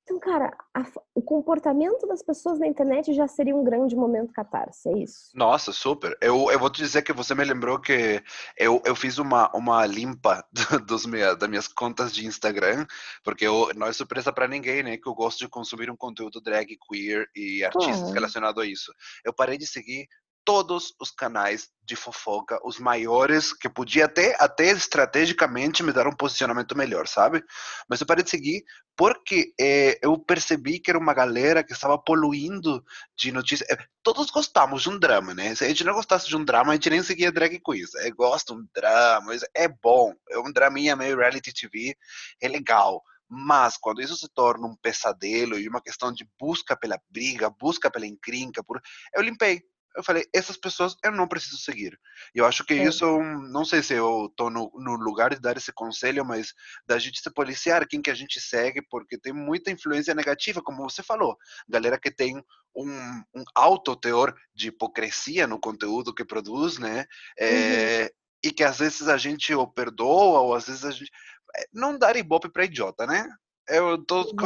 Então, 0.09 0.19
cara, 0.19 0.57
a 0.73 0.87
o 1.15 1.21
comportamento 1.21 2.07
das 2.07 2.23
pessoas 2.23 2.59
na 2.59 2.67
internet 2.67 3.13
já 3.13 3.27
seria 3.29 3.55
um 3.55 3.63
grande 3.63 3.95
momento 3.95 4.33
catarse, 4.33 4.89
é 4.89 4.99
isso? 5.03 5.31
Nossa, 5.35 5.73
super. 5.73 6.17
Eu, 6.23 6.51
eu 6.51 6.59
vou 6.59 6.71
te 6.71 6.81
dizer 6.81 7.03
que 7.03 7.13
você 7.13 7.35
me 7.35 7.45
lembrou 7.45 7.79
que 7.79 8.23
eu, 8.57 8.81
eu 8.87 8.95
fiz 8.95 9.19
uma, 9.19 9.51
uma 9.55 9.85
limpa 9.85 10.43
do- 10.53 10.79
dos 10.87 11.05
minha, 11.05 11.35
das 11.35 11.49
minhas 11.49 11.69
contas 11.69 12.15
de 12.15 12.25
Instagram, 12.25 12.87
porque 13.23 13.45
eu, 13.47 13.71
não 13.77 13.89
é 13.89 13.93
surpresa 13.93 14.33
para 14.33 14.49
ninguém, 14.49 14.83
né, 14.83 14.97
que 14.97 15.09
eu 15.09 15.15
gosto 15.15 15.41
de 15.41 15.49
consumir 15.49 15.91
um 15.91 15.97
conteúdo 15.97 16.41
drag, 16.41 16.79
queer 16.89 17.29
e 17.35 17.63
artistas 17.65 18.15
relacionado 18.15 18.61
a 18.61 18.67
isso. 18.67 18.91
Eu 19.25 19.35
parei 19.35 19.59
de 19.59 19.67
seguir 19.67 20.09
todos 20.49 20.95
os 20.99 21.11
canais 21.11 21.69
de 21.85 21.95
fofoca, 21.95 22.59
os 22.65 22.79
maiores, 22.79 23.53
que 23.53 23.69
podia 23.69 24.07
até, 24.07 24.35
até 24.41 24.71
estrategicamente 24.71 25.83
me 25.83 25.93
dar 25.93 26.07
um 26.07 26.17
posicionamento 26.17 26.75
melhor, 26.75 27.07
sabe? 27.07 27.45
Mas 27.87 28.01
eu 28.01 28.07
parei 28.07 28.25
de 28.25 28.31
seguir 28.31 28.65
porque 28.97 29.53
eh, 29.61 29.99
eu 30.01 30.19
percebi 30.19 30.81
que 30.81 30.91
era 30.91 30.99
uma 30.99 31.13
galera 31.13 31.63
que 31.63 31.75
estava 31.75 31.99
poluindo 31.99 32.83
de 33.15 33.31
notícias. 33.31 33.69
Eh, 33.69 33.77
Todos 34.03 34.31
gostamos 34.31 34.85
de 34.85 34.89
um 34.89 34.99
drama, 34.99 35.35
né? 35.35 35.55
Se 35.55 35.67
a 35.67 35.69
gente 35.69 35.85
não 35.85 35.93
gostasse 35.93 36.27
de 36.27 36.35
um 36.35 36.43
drama, 36.43 36.73
a 36.73 36.75
gente 36.77 36.89
nem 36.89 37.03
seguia 37.03 37.31
drag 37.31 37.61
queens. 37.61 37.95
É, 37.97 38.11
gosta 38.11 38.55
de 38.55 38.61
um 38.63 38.67
drama, 38.75 39.33
é 39.55 39.69
bom. 39.69 40.15
É 40.31 40.39
um 40.39 40.51
draminha 40.51 40.97
meio 40.97 41.19
reality 41.19 41.53
TV, 41.53 41.95
é 42.41 42.49
legal. 42.49 43.03
Mas 43.29 43.77
quando 43.77 44.01
isso 44.01 44.17
se 44.17 44.27
torna 44.33 44.67
um 44.67 44.75
pesadelo 44.77 45.59
e 45.59 45.69
uma 45.69 45.83
questão 45.83 46.11
de 46.11 46.27
busca 46.41 46.75
pela 46.75 46.99
briga, 47.11 47.51
busca 47.51 47.91
pela 47.91 48.07
encrenca, 48.07 48.65
por... 48.65 48.81
eu 49.15 49.21
limpei. 49.21 49.63
Eu 49.97 50.05
falei, 50.05 50.25
essas 50.35 50.57
pessoas 50.57 50.95
eu 51.05 51.11
não 51.11 51.27
preciso 51.27 51.57
seguir. 51.59 51.99
E 52.35 52.39
eu 52.39 52.47
acho 52.47 52.65
que 52.65 52.75
É. 52.75 52.85
isso, 52.85 53.05
é 53.05 53.35
não 53.51 53.65
sei 53.65 53.83
se 53.83 53.95
eu 53.95 54.33
tô 54.37 54.49
no, 54.51 54.71
no 54.77 54.95
lugar 54.97 55.35
de 55.35 55.41
dar 55.41 55.57
esse 55.57 55.73
conselho, 55.73 56.25
mas 56.25 56.53
da 56.87 56.99
gente 56.99 57.21
se 57.21 57.31
policiar 57.33 57.87
quem 57.89 58.01
que 58.03 58.11
a 58.11 58.15
gente 58.15 58.41
segue, 58.41 58.81
porque 58.89 59.19
tem 59.19 59.33
muita 59.33 59.71
influência 59.71 60.15
negativa, 60.15 60.63
como 60.63 60.89
você 60.89 61.03
falou. 61.03 61.37
Galera 61.69 61.99
que 61.99 62.11
tem 62.11 62.37
um, 62.77 63.23
um 63.35 63.45
alto 63.55 63.97
teor 63.97 64.35
de 64.55 64.69
hipocrisia 64.69 65.47
no 65.47 65.59
conteúdo 65.59 66.15
que 66.15 66.25
produz, 66.25 66.79
né? 66.79 67.05
É, 67.39 68.11
E 68.43 68.53
que 68.53 68.63
às 68.63 68.79
vezes 68.79 69.09
a 69.09 69.17
gente 69.17 69.53
ou 69.53 69.67
perdoa, 69.67 70.41
ou 70.41 70.55
às 70.55 70.67
vezes 70.67 70.85
a 70.85 70.91
gente. 70.93 71.11
é, 71.57 71.67
Não 71.73 71.99
dar 71.99 72.15
ibope 72.17 72.49
pra 72.53 72.65
idiota, 72.65 73.05
né? 73.07 73.29
Eu 73.69 74.03
tô 74.05 74.21
Uhum. 74.21 74.37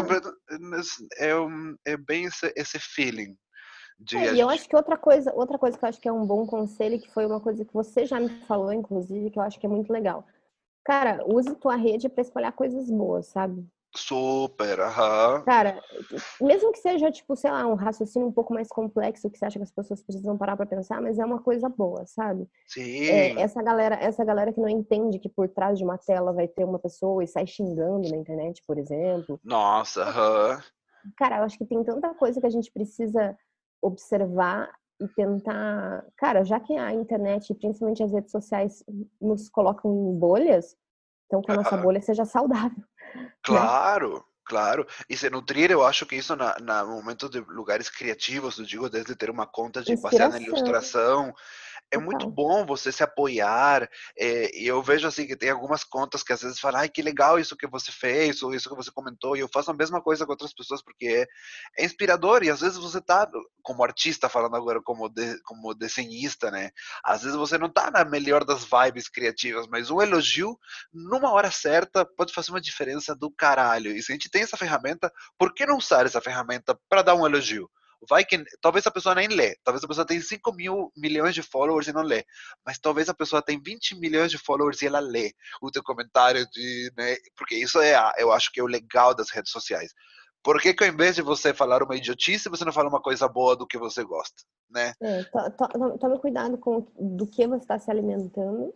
É, 1.16 1.36
um- 1.36 1.76
é 1.84 1.96
bem 1.96 2.24
esse, 2.24 2.52
esse 2.56 2.78
feeling. 2.78 3.36
De 4.04 4.16
É, 4.18 4.34
e 4.34 4.40
eu 4.40 4.48
acho 4.48 4.68
que 4.68 4.74
outra 4.74 4.96
coisa, 4.96 5.32
outra 5.34 5.58
coisa 5.58 5.78
que 5.78 5.84
eu 5.84 5.88
acho 5.88 6.00
que 6.00 6.08
é 6.08 6.12
um 6.12 6.26
bom 6.26 6.44
conselho, 6.46 7.00
que 7.00 7.10
foi 7.10 7.24
uma 7.24 7.40
coisa 7.40 7.64
que 7.64 7.72
você 7.72 8.04
já 8.04 8.18
me 8.18 8.30
falou, 8.46 8.72
inclusive, 8.72 9.30
que 9.30 9.38
eu 9.38 9.42
acho 9.42 9.58
que 9.60 9.66
é 9.66 9.68
muito 9.68 9.92
legal. 9.92 10.24
Cara, 10.84 11.22
use 11.26 11.54
tua 11.56 11.76
rede 11.76 12.08
para 12.08 12.22
espalhar 12.22 12.52
coisas 12.52 12.90
boas, 12.90 13.26
sabe? 13.26 13.64
Super, 13.94 14.80
aham. 14.80 15.42
Cara, 15.42 15.80
mesmo 16.40 16.72
que 16.72 16.78
seja, 16.78 17.10
tipo, 17.10 17.36
sei 17.36 17.50
lá, 17.50 17.66
um 17.66 17.74
raciocínio 17.74 18.26
um 18.26 18.32
pouco 18.32 18.52
mais 18.52 18.68
complexo, 18.68 19.30
que 19.30 19.38
você 19.38 19.44
acha 19.44 19.58
que 19.58 19.62
as 19.64 19.70
pessoas 19.70 20.02
precisam 20.02 20.36
parar 20.36 20.56
pra 20.56 20.66
pensar, 20.66 21.00
mas 21.00 21.18
é 21.18 21.24
uma 21.24 21.40
coisa 21.40 21.68
boa, 21.68 22.04
sabe? 22.06 22.48
Sim. 22.66 23.08
É, 23.08 23.42
essa 23.42 23.62
galera, 23.62 23.96
essa 23.96 24.24
galera 24.24 24.52
que 24.52 24.60
não 24.60 24.68
entende 24.68 25.18
que 25.18 25.28
por 25.28 25.48
trás 25.48 25.78
de 25.78 25.84
uma 25.84 25.98
tela 25.98 26.32
vai 26.32 26.48
ter 26.48 26.64
uma 26.64 26.78
pessoa 26.78 27.22
e 27.22 27.28
sai 27.28 27.46
xingando 27.46 28.08
na 28.08 28.16
internet, 28.16 28.62
por 28.66 28.78
exemplo. 28.78 29.38
Nossa, 29.44 30.02
aham. 30.02 30.62
Cara, 31.16 31.38
eu 31.38 31.44
acho 31.44 31.58
que 31.58 31.66
tem 31.66 31.82
tanta 31.84 32.14
coisa 32.14 32.40
que 32.40 32.46
a 32.46 32.50
gente 32.50 32.70
precisa 32.72 33.36
observar 33.82 34.70
e 35.00 35.08
tentar. 35.08 36.04
Cara, 36.16 36.44
já 36.44 36.60
que 36.60 36.76
a 36.76 36.94
internet, 36.94 37.50
e 37.50 37.54
principalmente 37.54 38.02
as 38.02 38.12
redes 38.12 38.30
sociais, 38.30 38.84
nos 39.20 39.48
colocam 39.48 39.90
em 39.90 40.18
bolhas, 40.18 40.76
então 41.26 41.42
que 41.42 41.50
a 41.50 41.56
nossa 41.56 41.76
bolha 41.76 42.00
seja 42.00 42.24
saudável. 42.24 42.82
Claro, 43.44 44.24
claro. 44.46 44.86
E 45.06 45.14
se 45.14 45.28
nutrir, 45.28 45.70
eu 45.70 45.84
acho 45.84 46.06
que 46.06 46.16
isso 46.16 46.34
na, 46.34 46.56
na 46.60 46.82
momento 46.82 47.28
de 47.28 47.40
lugares 47.40 47.90
criativos, 47.90 48.58
eu 48.58 48.64
digo, 48.64 48.88
desde 48.88 49.14
ter 49.14 49.28
uma 49.28 49.46
conta 49.46 49.82
de 49.82 49.94
baseada 49.96 50.40
na 50.40 50.46
Inspiração. 50.46 51.34
É 51.92 51.98
muito 51.98 52.26
bom 52.26 52.64
você 52.64 52.90
se 52.90 53.02
apoiar. 53.02 53.88
É, 54.18 54.50
eu 54.58 54.82
vejo 54.82 55.06
assim 55.06 55.26
que 55.26 55.36
tem 55.36 55.50
algumas 55.50 55.84
contas 55.84 56.22
que 56.22 56.32
às 56.32 56.40
vezes 56.40 56.58
falam, 56.58 56.80
ai, 56.80 56.88
que 56.88 57.02
legal 57.02 57.38
isso 57.38 57.56
que 57.56 57.66
você 57.66 57.92
fez, 57.92 58.42
ou 58.42 58.54
isso 58.54 58.70
que 58.70 58.74
você 58.74 58.90
comentou, 58.90 59.36
e 59.36 59.40
eu 59.40 59.48
faço 59.52 59.70
a 59.70 59.74
mesma 59.74 60.00
coisa 60.00 60.24
com 60.24 60.32
outras 60.32 60.54
pessoas 60.54 60.82
porque 60.82 61.06
é, 61.06 61.26
é 61.78 61.84
inspirador. 61.84 62.42
E 62.42 62.50
às 62.50 62.62
vezes 62.62 62.78
você 62.78 63.00
tá, 63.00 63.28
como 63.62 63.84
artista, 63.84 64.28
falando 64.28 64.56
agora 64.56 64.80
como, 64.82 65.08
de, 65.10 65.38
como 65.42 65.74
desenhista, 65.74 66.50
né? 66.50 66.70
Às 67.04 67.22
vezes 67.22 67.36
você 67.36 67.58
não 67.58 67.68
tá 67.68 67.90
na 67.90 68.04
melhor 68.06 68.42
das 68.42 68.64
vibes 68.64 69.08
criativas, 69.08 69.66
mas 69.66 69.90
um 69.90 70.00
elogio 70.00 70.58
numa 70.92 71.30
hora 71.32 71.50
certa 71.50 72.06
pode 72.06 72.32
fazer 72.32 72.50
uma 72.50 72.60
diferença 72.60 73.14
do 73.14 73.30
caralho. 73.30 73.94
E 73.94 74.02
se 74.02 74.12
a 74.12 74.14
gente 74.14 74.30
tem 74.30 74.42
essa 74.42 74.56
ferramenta, 74.56 75.12
por 75.38 75.52
que 75.52 75.66
não 75.66 75.76
usar 75.76 76.06
essa 76.06 76.22
ferramenta 76.22 76.78
para 76.88 77.02
dar 77.02 77.14
um 77.14 77.26
elogio? 77.26 77.70
Vai 78.08 78.24
que 78.24 78.42
talvez 78.60 78.86
a 78.86 78.90
pessoa 78.90 79.14
nem 79.14 79.28
lê, 79.28 79.56
talvez 79.62 79.84
a 79.84 79.88
pessoa 79.88 80.06
tenha 80.06 80.20
5 80.20 80.52
mil 80.54 80.92
milhões 80.96 81.34
de 81.34 81.42
followers 81.42 81.86
e 81.86 81.92
não 81.92 82.02
lê, 82.02 82.24
mas 82.66 82.78
talvez 82.78 83.08
a 83.08 83.14
pessoa 83.14 83.42
tenha 83.42 83.60
20 83.64 83.98
milhões 83.98 84.30
de 84.30 84.38
followers 84.38 84.82
e 84.82 84.86
ela 84.86 85.00
lê 85.00 85.32
o 85.60 85.70
teu 85.70 85.82
comentário 85.82 86.44
de, 86.50 86.92
né? 86.96 87.16
Porque 87.36 87.54
isso 87.54 87.80
é, 87.80 87.94
eu 88.18 88.32
acho 88.32 88.50
que 88.52 88.60
é 88.60 88.62
o 88.62 88.66
legal 88.66 89.14
das 89.14 89.30
redes 89.30 89.52
sociais. 89.52 89.92
Por 90.42 90.60
que, 90.60 90.74
que 90.74 90.82
ao 90.82 90.90
invés 90.90 91.14
de 91.14 91.22
você 91.22 91.54
falar 91.54 91.82
uma 91.82 91.96
idiotice, 91.96 92.48
você 92.48 92.64
não 92.64 92.72
fala 92.72 92.88
uma 92.88 93.00
coisa 93.00 93.28
boa 93.28 93.54
do 93.54 93.66
que 93.66 93.78
você 93.78 94.02
gosta, 94.02 94.42
né? 94.68 94.92
É, 95.00 95.22
to, 95.22 95.50
to, 95.56 95.98
tome 95.98 96.18
cuidado 96.18 96.58
com 96.58 96.80
do 96.98 97.26
que 97.26 97.46
você 97.46 97.62
está 97.62 97.78
se 97.78 97.90
alimentando 97.90 98.74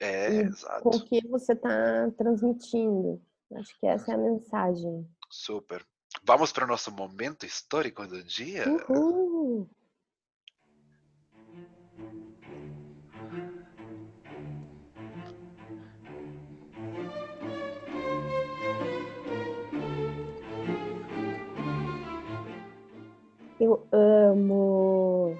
é, 0.00 0.28
exato. 0.42 0.82
com 0.82 0.90
o 0.90 1.04
que 1.04 1.26
você 1.26 1.52
está 1.52 2.10
transmitindo. 2.16 3.20
Acho 3.56 3.78
que 3.80 3.86
essa 3.86 4.12
é 4.12 4.14
a 4.14 4.18
mensagem. 4.18 5.04
Super. 5.28 5.84
Vamos 6.22 6.52
para 6.52 6.64
o 6.64 6.68
nosso 6.68 6.90
momento 6.92 7.44
histórico 7.46 8.06
do 8.06 8.22
dia? 8.22 8.64
Uhul. 8.88 9.68
Eu 23.58 23.86
amo 23.92 25.36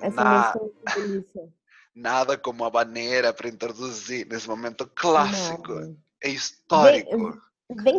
essa 0.00 0.22
Na- 0.22 0.54
música 0.96 1.40
é. 1.40 1.48
Nada 1.94 2.36
como 2.36 2.64
a 2.64 2.70
maneira 2.70 3.32
para 3.32 3.48
introduzir 3.48 4.26
nesse 4.26 4.48
momento 4.48 4.86
clássico. 4.94 5.74
Nada. 5.74 5.96
É 6.22 6.28
histórico. 6.28 7.16
Vem 7.16 7.40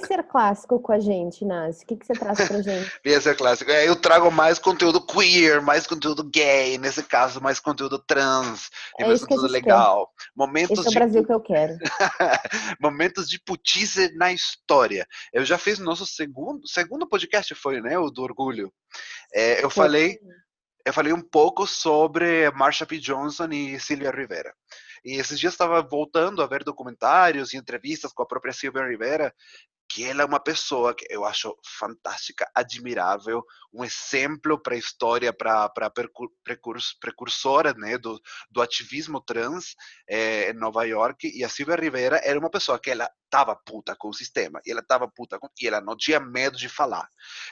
ser 0.05 0.23
clássico 0.23 0.79
com 0.79 0.91
a 0.91 0.99
gente, 0.99 1.43
Nas. 1.43 1.81
O 1.81 1.85
que, 1.85 1.95
que 1.95 2.05
você 2.05 2.13
traz 2.13 2.47
pra 2.47 2.61
gente? 2.61 2.91
Vem 3.03 3.19
ser 3.19 3.35
clássico. 3.35 3.71
É, 3.71 3.87
Eu 3.87 3.95
trago 3.95 4.29
mais 4.31 4.59
conteúdo 4.59 5.03
queer, 5.05 5.61
mais 5.61 5.87
conteúdo 5.87 6.23
gay, 6.23 6.77
nesse 6.77 7.03
caso, 7.03 7.41
mais 7.41 7.59
conteúdo 7.59 7.97
trans, 7.99 8.69
É 8.99 9.05
mais 9.05 9.17
isso 9.17 9.27
que 9.27 9.33
conteúdo 9.33 9.51
quer. 9.53 9.59
legal. 9.59 10.11
Momentos 10.35 10.79
Esse 10.79 10.87
é 10.87 10.89
o 10.89 10.91
de 10.91 10.99
Brasil 10.99 11.25
que 11.25 11.33
eu 11.33 11.41
quero. 11.41 11.77
momentos 12.79 13.27
de 13.27 13.39
putice 13.39 14.13
na 14.15 14.31
história. 14.31 15.07
Eu 15.33 15.43
já 15.43 15.57
fiz 15.57 15.79
o 15.79 15.83
nosso 15.83 16.05
segundo, 16.05 16.67
segundo 16.67 17.07
podcast, 17.07 17.53
foi, 17.55 17.81
né? 17.81 17.97
O 17.97 18.09
do 18.09 18.21
orgulho. 18.21 18.71
É, 19.33 19.63
eu 19.63 19.69
Foi. 19.69 19.85
falei 19.85 20.19
eu 20.85 20.93
falei 20.93 21.11
um 21.11 21.21
pouco 21.21 21.65
sobre 21.65 22.51
Marsha 22.51 22.85
P. 22.85 22.99
Johnson 22.99 23.47
e 23.51 23.79
Sylvia 23.79 24.11
Rivera. 24.11 24.53
E 25.05 25.17
esses 25.17 25.39
dias 25.39 25.53
estava 25.53 25.81
voltando 25.83 26.41
a 26.41 26.47
ver 26.47 26.63
documentários 26.63 27.53
e 27.53 27.57
entrevistas 27.57 28.11
com 28.11 28.23
a 28.23 28.27
própria 28.27 28.51
Sylvia 28.51 28.87
Rivera, 28.87 29.31
que 29.87 30.03
ela 30.03 30.23
é 30.23 30.25
uma 30.25 30.39
pessoa 30.39 30.95
que 30.95 31.05
eu 31.09 31.23
acho 31.23 31.55
fantástica, 31.79 32.49
admirável, 32.55 33.45
um 33.71 33.83
exemplo 33.83 34.59
para 34.59 34.73
a 34.73 34.77
história, 34.77 35.31
para 35.31 35.65
a 35.65 35.91
precursora 36.99 37.73
né, 37.75 37.97
do, 37.97 38.19
do 38.49 38.61
ativismo 38.61 39.21
trans 39.21 39.75
eh, 40.09 40.49
em 40.49 40.53
Nova 40.53 40.83
York. 40.85 41.31
E 41.33 41.43
a 41.43 41.49
Sylvia 41.49 41.75
Rivera 41.75 42.19
era 42.23 42.39
uma 42.39 42.49
pessoa 42.49 42.79
que 42.79 42.89
ela 42.89 43.09
estava 43.25 43.55
puta 43.55 43.95
com 43.95 44.09
o 44.09 44.13
sistema, 44.13 44.61
e 44.65 44.71
ela 44.71 44.81
estava 44.81 45.07
puta 45.07 45.37
com, 45.37 45.47
e 45.61 45.67
ela 45.67 45.81
não 45.81 45.95
tinha 45.95 46.19
medo 46.19 46.57
de 46.57 46.69
falar. 46.69 47.07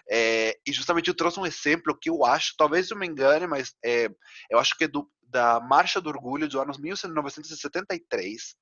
Eh, 0.10 0.58
e 0.66 0.74
justamente 0.74 1.10
eu 1.10 1.16
trouxe 1.16 1.40
um 1.40 1.46
exemplo 1.46 1.98
que 1.98 2.10
eu 2.10 2.26
acho, 2.26 2.56
talvez 2.58 2.90
eu 2.90 2.98
me 2.98 3.06
engane, 3.06 3.46
mas 3.46 3.76
eh, 3.86 4.10
eu 4.50 4.58
acho 4.60 4.76
que 4.78 4.86
é 4.86 4.88
do, 4.88 5.08
da 5.34 5.60
Marcha 5.60 6.00
do 6.00 6.10
Orgulho 6.10 6.48
dos 6.48 6.56
anos 6.56 6.78
1973, 6.78 8.56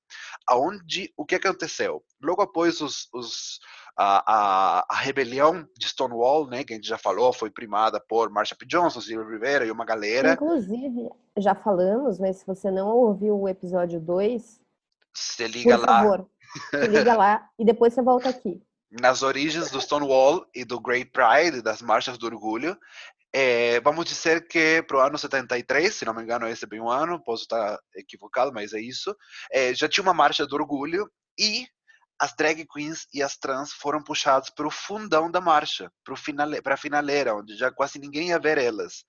aonde 0.47 1.13
o 1.17 1.25
que 1.25 1.35
aconteceu? 1.35 2.01
Logo 2.23 2.41
após 2.41 2.79
os, 2.79 3.09
os, 3.13 3.59
a, 3.97 4.23
a, 4.25 4.85
a, 4.89 4.95
rebelião 4.95 5.67
de 5.77 5.87
Stonewall, 5.89 6.47
né, 6.47 6.63
que 6.63 6.71
a 6.71 6.77
gente 6.77 6.87
já 6.87 6.97
falou, 6.97 7.33
foi 7.33 7.51
primada 7.51 7.99
por 7.99 8.29
Marsha 8.29 8.55
P. 8.55 8.65
Johnson, 8.65 9.01
Sylvia 9.01 9.33
Rivera 9.33 9.65
e 9.65 9.71
uma 9.71 9.83
galera. 9.83 10.33
Inclusive, 10.33 11.09
já 11.37 11.53
falamos, 11.53 12.17
mas 12.17 12.37
se 12.37 12.47
você 12.47 12.71
não 12.71 12.87
ouviu 12.87 13.37
o 13.37 13.49
episódio 13.49 13.99
2, 13.99 14.61
você 15.13 15.47
liga 15.47 15.77
por 15.77 15.85
lá. 15.85 16.01
favor, 16.01 16.29
você 16.71 16.87
liga 16.87 17.17
lá 17.17 17.49
e 17.59 17.65
depois 17.65 17.93
você 17.93 18.01
volta 18.01 18.29
aqui. 18.29 18.63
Nas 18.89 19.23
origens 19.23 19.71
do 19.71 19.79
Stonewall 19.79 20.45
e 20.55 20.65
do 20.65 20.79
Great 20.79 21.11
Pride, 21.11 21.61
das 21.61 21.81
marchas 21.81 22.17
do 22.17 22.25
orgulho, 22.25 22.77
é, 23.33 23.79
vamos 23.79 24.05
dizer 24.05 24.47
que 24.47 24.83
para 24.83 24.97
o 24.97 24.99
ano 24.99 25.17
73, 25.17 25.93
se 25.93 26.05
não 26.05 26.13
me 26.13 26.21
engano, 26.23 26.47
esse 26.47 26.65
é 26.65 26.67
bem 26.67 26.81
o 26.81 26.89
ano, 26.89 27.23
posso 27.23 27.43
estar 27.43 27.79
equivocado, 27.95 28.51
mas 28.53 28.73
é 28.73 28.79
isso. 28.79 29.15
É, 29.51 29.73
já 29.73 29.87
tinha 29.87 30.03
uma 30.03 30.13
marcha 30.13 30.45
do 30.45 30.55
orgulho 30.55 31.09
e 31.39 31.65
as 32.19 32.35
drag 32.35 32.67
queens 32.67 33.07
e 33.13 33.23
as 33.23 33.35
trans 33.35 33.73
foram 33.73 34.03
puxadas 34.03 34.49
para 34.51 34.67
o 34.67 34.71
fundão 34.71 35.31
da 35.31 35.41
marcha, 35.41 35.91
para 36.03 36.15
finale, 36.15 36.61
a 36.63 36.77
finaleira, 36.77 37.35
onde 37.35 37.55
já 37.57 37.71
quase 37.71 37.97
ninguém 37.97 38.27
ia 38.29 38.37
ver 38.37 38.59
elas, 38.59 39.03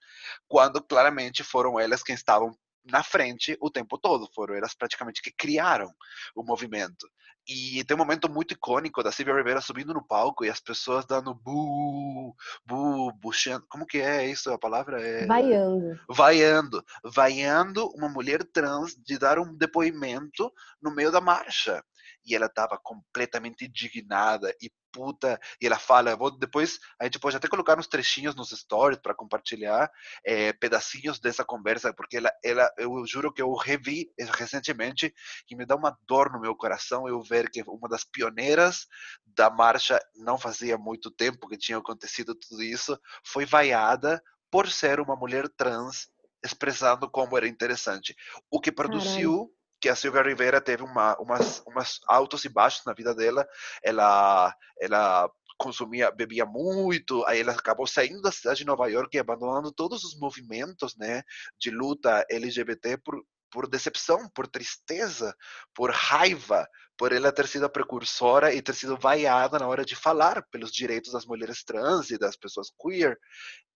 quando 0.49 0.83
claramente 0.83 1.45
foram 1.45 1.79
elas 1.79 2.03
quem 2.03 2.15
estavam 2.15 2.57
na 2.85 3.03
frente 3.03 3.57
o 3.61 3.71
tempo 3.71 3.99
todo, 3.99 4.31
foram 4.35 4.55
elas 4.55 4.75
praticamente 4.75 5.21
que 5.21 5.31
criaram 5.31 5.93
o 6.35 6.43
movimento. 6.43 7.07
E 7.49 7.83
tem 7.85 7.97
um 7.97 7.99
momento 7.99 8.31
muito 8.31 8.53
icônico 8.53 9.03
da 9.03 9.11
Silvia 9.11 9.35
Rivera 9.35 9.61
subindo 9.61 9.93
no 9.93 10.07
palco 10.07 10.45
e 10.45 10.51
as 10.51 10.61
pessoas 10.61 11.05
dando 11.05 11.35
bu, 11.35 12.35
bu, 12.65 13.13
buchando. 13.15 13.67
Como 13.69 13.85
que 13.85 13.99
é 13.99 14.27
isso? 14.27 14.53
A 14.53 14.59
palavra 14.59 15.03
é. 15.03 15.27
Vaiando. 15.27 15.99
Vaiando. 16.09 16.85
Vaiando 17.05 17.89
uma 17.97 18.09
mulher 18.09 18.45
trans 18.45 18.95
de 18.95 19.19
dar 19.19 19.39
um 19.39 19.55
depoimento 19.55 20.53
no 20.81 20.95
meio 20.95 21.11
da 21.11 21.21
marcha. 21.21 21.83
E 22.25 22.35
ela 22.35 22.47
estava 22.47 22.79
completamente 22.79 23.65
indignada 23.65 24.55
e 24.61 24.71
puta. 24.93 25.41
E 25.61 25.67
ela 25.67 25.79
fala, 25.79 26.15
vou 26.15 26.31
depois 26.31 26.79
a 27.01 27.05
gente 27.05 27.19
pode 27.19 27.37
até 27.37 27.49
colocar 27.49 27.79
uns 27.79 27.89
trechinhos 27.89 28.35
nos 28.35 28.51
stories 28.51 29.01
para 29.01 29.15
compartilhar 29.15 29.91
é, 30.25 30.53
pedacinhos 30.53 31.19
dessa 31.19 31.45
conversa, 31.45 31.93
porque 31.95 32.19
ela, 32.19 32.31
ela, 32.45 32.71
eu 32.77 33.05
juro 33.07 33.33
que 33.33 33.41
eu 33.41 33.53
revi 33.55 34.13
recentemente 34.37 35.13
e 35.51 35.57
me 35.57 35.65
dá 35.65 35.75
uma 35.75 35.97
dor 36.07 36.31
no 36.31 36.41
meu 36.41 36.55
coração 36.55 37.09
eu 37.09 37.23
ver 37.23 37.51
que 37.51 37.63
uma 37.67 37.89
das 37.89 38.05
pioneiras 38.05 38.87
da 39.25 39.49
marcha 39.49 39.99
não 40.15 40.39
fazia 40.39 40.77
muito 40.77 41.11
tempo 41.11 41.49
que 41.49 41.57
tinha 41.57 41.79
acontecido 41.79 42.35
tudo 42.35 42.63
isso 42.63 42.99
foi 43.25 43.47
vaiada 43.47 44.23
por 44.51 44.71
ser 44.71 45.01
uma 45.01 45.17
mulher 45.17 45.49
trans 45.49 46.11
expressando 46.45 47.09
como 47.09 47.37
era 47.37 47.47
interessante, 47.47 48.15
o 48.51 48.61
que 48.61 48.73
produziu 48.73 49.31
Caralho 49.31 49.62
que 49.83 49.89
a 49.89 49.97
Silvia 49.97 50.23
Rivera 50.23 50.61
teve 50.61 50.85
uma, 50.85 51.17
umas, 51.19 51.61
umas 51.67 51.99
altos 52.07 52.45
e 52.45 52.49
baixos 52.49 52.85
na 52.87 52.95
vida 52.95 53.13
dela. 53.13 53.45
Ela, 53.83 54.55
ela 54.81 55.29
consumia, 55.59 56.13
bebia 56.13 56.47
muito, 56.47 57.25
aí 57.27 57.41
ela 57.41 57.53
acabou 57.53 57.87
saindo 57.87 58.23
da 58.23 58.31
cidade 58.31 58.61
de 58.61 58.65
Nova 58.65 58.89
York 58.89 59.17
e 59.17 59.19
abandonando 59.19 59.73
todos 59.73 60.05
os 60.05 60.17
movimentos, 60.19 60.97
né, 60.97 61.25
de 61.59 61.71
luta 61.71 62.25
LGBT 62.31 62.97
por, 62.99 63.21
por 63.51 63.69
decepção, 63.69 64.29
por 64.31 64.47
tristeza, 64.47 65.35
por 65.75 65.91
raiva, 65.91 66.69
por 66.97 67.13
ela 67.13 67.33
ter 67.33 67.47
sido 67.47 67.67
a 67.67 67.69
precursora 67.69 68.55
e 68.55 68.63
ter 68.63 68.75
sido 68.75 68.97
vaiada 68.97 69.59
na 69.59 69.67
hora 69.67 69.85
de 69.85 69.97
falar 69.97 70.45
pelos 70.51 70.71
direitos 70.71 71.13
das 71.13 71.27
mulheres 71.27 71.65
trans 71.65 72.11
e 72.11 72.19
das 72.19 72.37
pessoas 72.37 72.69
queer. 72.81 73.19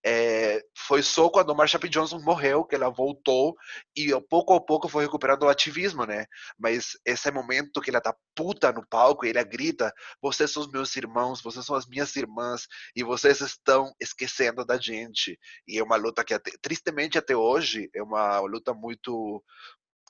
É, 0.09 0.63
foi 0.87 1.03
só 1.03 1.29
quando 1.29 1.53
Marsha 1.53 1.81
P. 1.81 1.89
Johnson 1.89 2.21
morreu 2.21 2.65
que 2.65 2.77
ela 2.77 2.89
voltou 2.89 3.57
e 3.97 4.09
pouco 4.29 4.55
a 4.55 4.65
pouco 4.65 4.89
foi 4.89 5.05
recuperando 5.05 5.43
o 5.43 5.49
ativismo, 5.49 6.05
né? 6.05 6.27
Mas 6.57 6.93
esse 7.05 7.29
momento 7.33 7.81
que 7.81 7.91
ela 7.91 8.01
tá 8.01 8.15
puta 8.33 8.71
no 8.71 8.87
palco 8.87 9.27
e 9.27 9.31
ela 9.31 9.43
grita: 9.43 9.93
vocês 10.23 10.53
são 10.53 10.63
os 10.63 10.71
meus 10.71 10.95
irmãos, 10.95 11.43
vocês 11.43 11.67
são 11.67 11.75
as 11.75 11.89
minhas 11.89 12.15
irmãs 12.15 12.69
e 12.95 13.03
vocês 13.03 13.41
estão 13.41 13.93
esquecendo 14.01 14.65
da 14.65 14.79
gente. 14.79 15.37
E 15.67 15.77
é 15.77 15.83
uma 15.83 15.97
luta 15.97 16.23
que 16.23 16.35
até, 16.35 16.53
tristemente 16.63 17.19
até 17.19 17.35
hoje 17.35 17.91
é 17.93 18.01
uma 18.01 18.39
luta 18.41 18.73
muito 18.73 19.43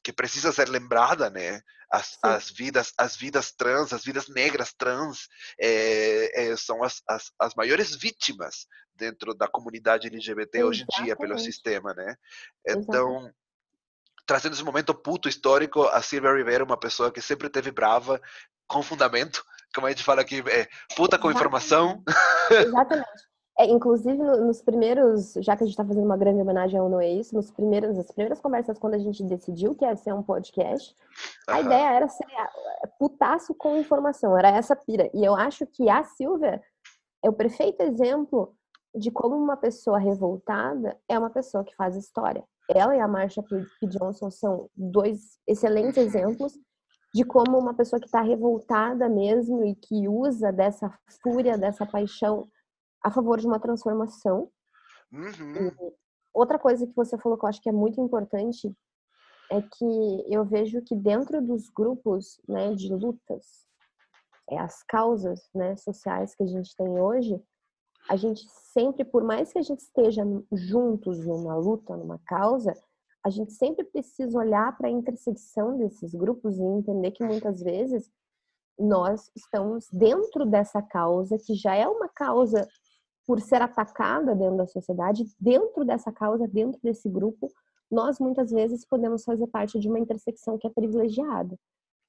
que 0.06 0.12
precisa 0.12 0.52
ser 0.52 0.68
lembrada, 0.68 1.28
né? 1.28 1.60
As, 1.90 2.16
as, 2.22 2.48
vidas, 2.48 2.92
as 2.96 3.16
vidas 3.16 3.50
trans, 3.50 3.92
as 3.92 4.04
vidas 4.04 4.28
negras 4.28 4.72
trans 4.72 5.26
é, 5.60 6.50
é, 6.52 6.56
são 6.56 6.84
as, 6.84 7.02
as, 7.08 7.32
as, 7.40 7.56
maiores 7.56 7.92
vítimas 7.96 8.68
dentro 8.94 9.34
da 9.34 9.48
comunidade 9.48 10.06
LGBT 10.06 10.58
Exatamente. 10.58 10.64
hoje 10.64 10.84
em 10.84 11.04
dia 11.04 11.16
pelo 11.16 11.36
sistema, 11.40 11.92
né? 11.92 12.14
Então, 12.68 13.08
Exatamente. 13.10 13.36
trazendo 14.24 14.52
esse 14.52 14.62
momento 14.62 14.94
puto 14.94 15.28
histórico, 15.28 15.82
a 15.82 16.00
Silvia 16.00 16.32
Rivera 16.32 16.62
é 16.62 16.64
uma 16.64 16.78
pessoa 16.78 17.10
que 17.10 17.20
sempre 17.20 17.50
teve 17.50 17.72
brava, 17.72 18.20
com 18.68 18.84
fundamento, 18.84 19.44
como 19.74 19.88
a 19.88 19.90
gente 19.90 20.04
fala 20.04 20.20
aqui, 20.20 20.38
é, 20.48 20.68
puta 20.94 21.18
com 21.18 21.32
informação. 21.32 22.00
Exatamente. 22.48 23.25
É, 23.58 23.64
inclusive, 23.66 24.18
nos 24.18 24.60
primeiros, 24.60 25.32
já 25.40 25.56
que 25.56 25.62
a 25.62 25.66
gente 25.66 25.72
está 25.72 25.84
fazendo 25.84 26.04
uma 26.04 26.16
grande 26.16 26.42
homenagem 26.42 26.78
ao 26.78 26.90
Não 26.90 27.00
É 27.00 27.08
Isso, 27.08 27.34
nos 27.34 27.50
primeiros, 27.50 27.96
nas 27.96 28.10
primeiras 28.10 28.38
conversas, 28.38 28.78
quando 28.78 28.94
a 28.94 28.98
gente 28.98 29.24
decidiu 29.24 29.74
que 29.74 29.84
ia 29.84 29.96
ser 29.96 30.12
um 30.12 30.22
podcast, 30.22 30.94
a 31.48 31.54
uhum. 31.54 31.64
ideia 31.64 31.92
era 31.92 32.08
ser 32.08 32.24
é, 32.24 32.86
putaço 32.98 33.54
com 33.54 33.78
informação, 33.78 34.36
era 34.36 34.50
essa 34.50 34.76
pira. 34.76 35.10
E 35.14 35.24
eu 35.24 35.34
acho 35.34 35.66
que 35.66 35.88
a 35.88 36.04
Silvia 36.04 36.62
é 37.24 37.30
o 37.30 37.32
perfeito 37.32 37.80
exemplo 37.82 38.54
de 38.94 39.10
como 39.10 39.36
uma 39.36 39.56
pessoa 39.56 39.98
revoltada 39.98 40.96
é 41.08 41.18
uma 41.18 41.30
pessoa 41.30 41.64
que 41.64 41.74
faz 41.76 41.96
história. 41.96 42.44
Ela 42.68 42.96
e 42.96 43.00
a 43.00 43.08
Marsha 43.08 43.42
P. 43.42 43.64
Johnson 43.86 44.30
são 44.30 44.68
dois 44.74 45.38
excelentes 45.46 45.96
exemplos 45.98 46.52
de 47.14 47.24
como 47.24 47.58
uma 47.58 47.74
pessoa 47.74 48.00
que 48.00 48.06
está 48.06 48.20
revoltada 48.20 49.08
mesmo 49.08 49.64
e 49.64 49.74
que 49.74 50.08
usa 50.08 50.52
dessa 50.52 50.92
fúria, 51.22 51.56
dessa 51.56 51.86
paixão 51.86 52.46
a 53.02 53.10
favor 53.10 53.38
de 53.38 53.46
uma 53.46 53.60
transformação. 53.60 54.50
Uhum. 55.12 55.92
Outra 56.32 56.58
coisa 56.58 56.86
que 56.86 56.94
você 56.94 57.16
falou 57.18 57.38
que 57.38 57.44
eu 57.44 57.48
acho 57.48 57.62
que 57.62 57.68
é 57.68 57.72
muito 57.72 58.00
importante 58.00 58.74
é 59.50 59.62
que 59.62 60.24
eu 60.34 60.44
vejo 60.44 60.82
que 60.82 60.94
dentro 60.94 61.40
dos 61.40 61.68
grupos 61.68 62.40
né, 62.48 62.74
de 62.74 62.92
lutas, 62.92 63.64
é, 64.50 64.58
as 64.58 64.82
causas 64.82 65.48
né, 65.54 65.76
sociais 65.76 66.34
que 66.34 66.42
a 66.42 66.46
gente 66.46 66.74
tem 66.76 66.88
hoje, 67.00 67.40
a 68.08 68.16
gente 68.16 68.46
sempre, 68.72 69.04
por 69.04 69.24
mais 69.24 69.52
que 69.52 69.58
a 69.58 69.62
gente 69.62 69.80
esteja 69.80 70.22
juntos 70.52 71.26
numa 71.26 71.56
luta, 71.56 71.96
numa 71.96 72.18
causa, 72.26 72.72
a 73.24 73.30
gente 73.30 73.52
sempre 73.52 73.84
precisa 73.84 74.38
olhar 74.38 74.76
para 74.76 74.86
a 74.86 74.90
intersecção 74.90 75.76
desses 75.76 76.14
grupos 76.14 76.56
e 76.58 76.62
entender 76.62 77.10
que 77.10 77.24
muitas 77.24 77.60
vezes 77.60 78.08
nós 78.78 79.30
estamos 79.34 79.88
dentro 79.90 80.46
dessa 80.46 80.80
causa, 80.80 81.36
que 81.38 81.54
já 81.54 81.74
é 81.74 81.88
uma 81.88 82.08
causa 82.08 82.68
por 83.26 83.40
ser 83.40 83.60
atacada 83.60 84.34
dentro 84.34 84.56
da 84.56 84.66
sociedade, 84.66 85.24
dentro 85.40 85.84
dessa 85.84 86.12
causa, 86.12 86.46
dentro 86.46 86.80
desse 86.82 87.08
grupo, 87.08 87.48
nós 87.90 88.18
muitas 88.18 88.50
vezes 88.50 88.86
podemos 88.86 89.24
fazer 89.24 89.46
parte 89.48 89.78
de 89.78 89.88
uma 89.88 89.98
intersecção 89.98 90.56
que 90.56 90.66
é 90.66 90.70
privilegiada. 90.70 91.56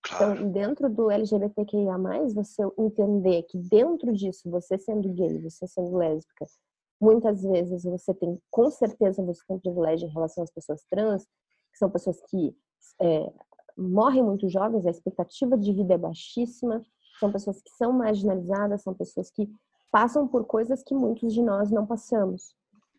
Então, 0.06 0.52
dentro 0.52 0.90
do 0.90 1.12
LGBTQIA+, 1.12 1.98
você 2.34 2.64
entender 2.78 3.44
que 3.44 3.58
dentro 3.58 4.14
disso, 4.14 4.50
você 4.50 4.78
sendo 4.78 5.10
gay, 5.10 5.40
você 5.40 5.68
sendo 5.68 5.98
lésbica, 5.98 6.46
muitas 7.02 7.42
vezes 7.42 7.84
você 7.84 8.14
tem, 8.14 8.40
com 8.50 8.70
certeza 8.72 9.24
você 9.24 9.42
tem 9.48 9.60
privilégio 9.60 10.08
em 10.08 10.12
relação 10.12 10.44
às 10.44 10.52
pessoas 10.52 10.84
trans, 10.90 11.24
que 11.24 11.78
são 11.78 11.90
pessoas 11.90 12.22
que 12.30 12.56
é, 13.02 13.32
morrem 13.78 14.24
muito 14.24 14.48
jovens, 14.50 14.86
a 14.86 14.92
expectativa 14.92 15.58
de 15.58 15.74
vida 15.74 15.96
é 15.96 15.98
baixíssima, 15.98 16.82
são 17.20 17.32
pessoas 17.32 17.62
que 17.62 17.70
são 17.72 17.92
marginalizadas, 17.92 18.84
são 18.84 18.94
pessoas 18.94 19.30
que 19.30 19.50
passam 19.92 20.28
por 20.28 20.46
coisas 20.46 20.84
que 20.84 20.94
muitos 20.94 21.34
de 21.34 21.42
nós 21.42 21.72
não 21.72 21.86
passamos. 21.86 22.56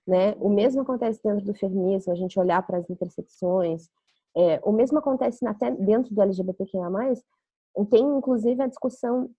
Né? 0.06 0.34
O 0.40 0.48
mesmo 0.48 0.82
acontece 0.82 1.20
dentro 1.22 1.44
do 1.44 1.54
feminismo, 1.54 2.12
a 2.12 2.16
gente 2.16 2.38
olhar 2.38 2.66
para 2.66 2.78
as 2.78 2.88
intersecções. 2.88 3.88
É, 4.36 4.60
o 4.62 4.72
mesmo 4.72 4.98
acontece 4.98 5.46
até 5.46 5.70
dentro 5.70 6.14
do 6.14 6.22
LGBTQIA+, 6.22 6.88
tem 7.90 8.04
inclusive 8.04 8.62
a 8.62 8.66
discussão 8.66 9.30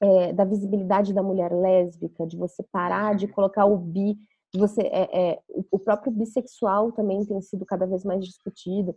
é, 0.00 0.32
da 0.32 0.44
visibilidade 0.44 1.12
da 1.12 1.22
mulher 1.22 1.52
lésbica, 1.52 2.26
de 2.26 2.36
você 2.36 2.62
parar 2.72 3.14
de 3.14 3.28
colocar 3.28 3.66
o 3.66 3.76
bi, 3.76 4.18
você 4.54 4.82
é, 4.82 5.30
é, 5.32 5.42
o 5.70 5.78
próprio 5.78 6.12
bissexual 6.12 6.90
também 6.92 7.24
tem 7.24 7.40
sido 7.40 7.64
cada 7.64 7.86
vez 7.86 8.04
mais 8.04 8.24
discutido 8.24 8.96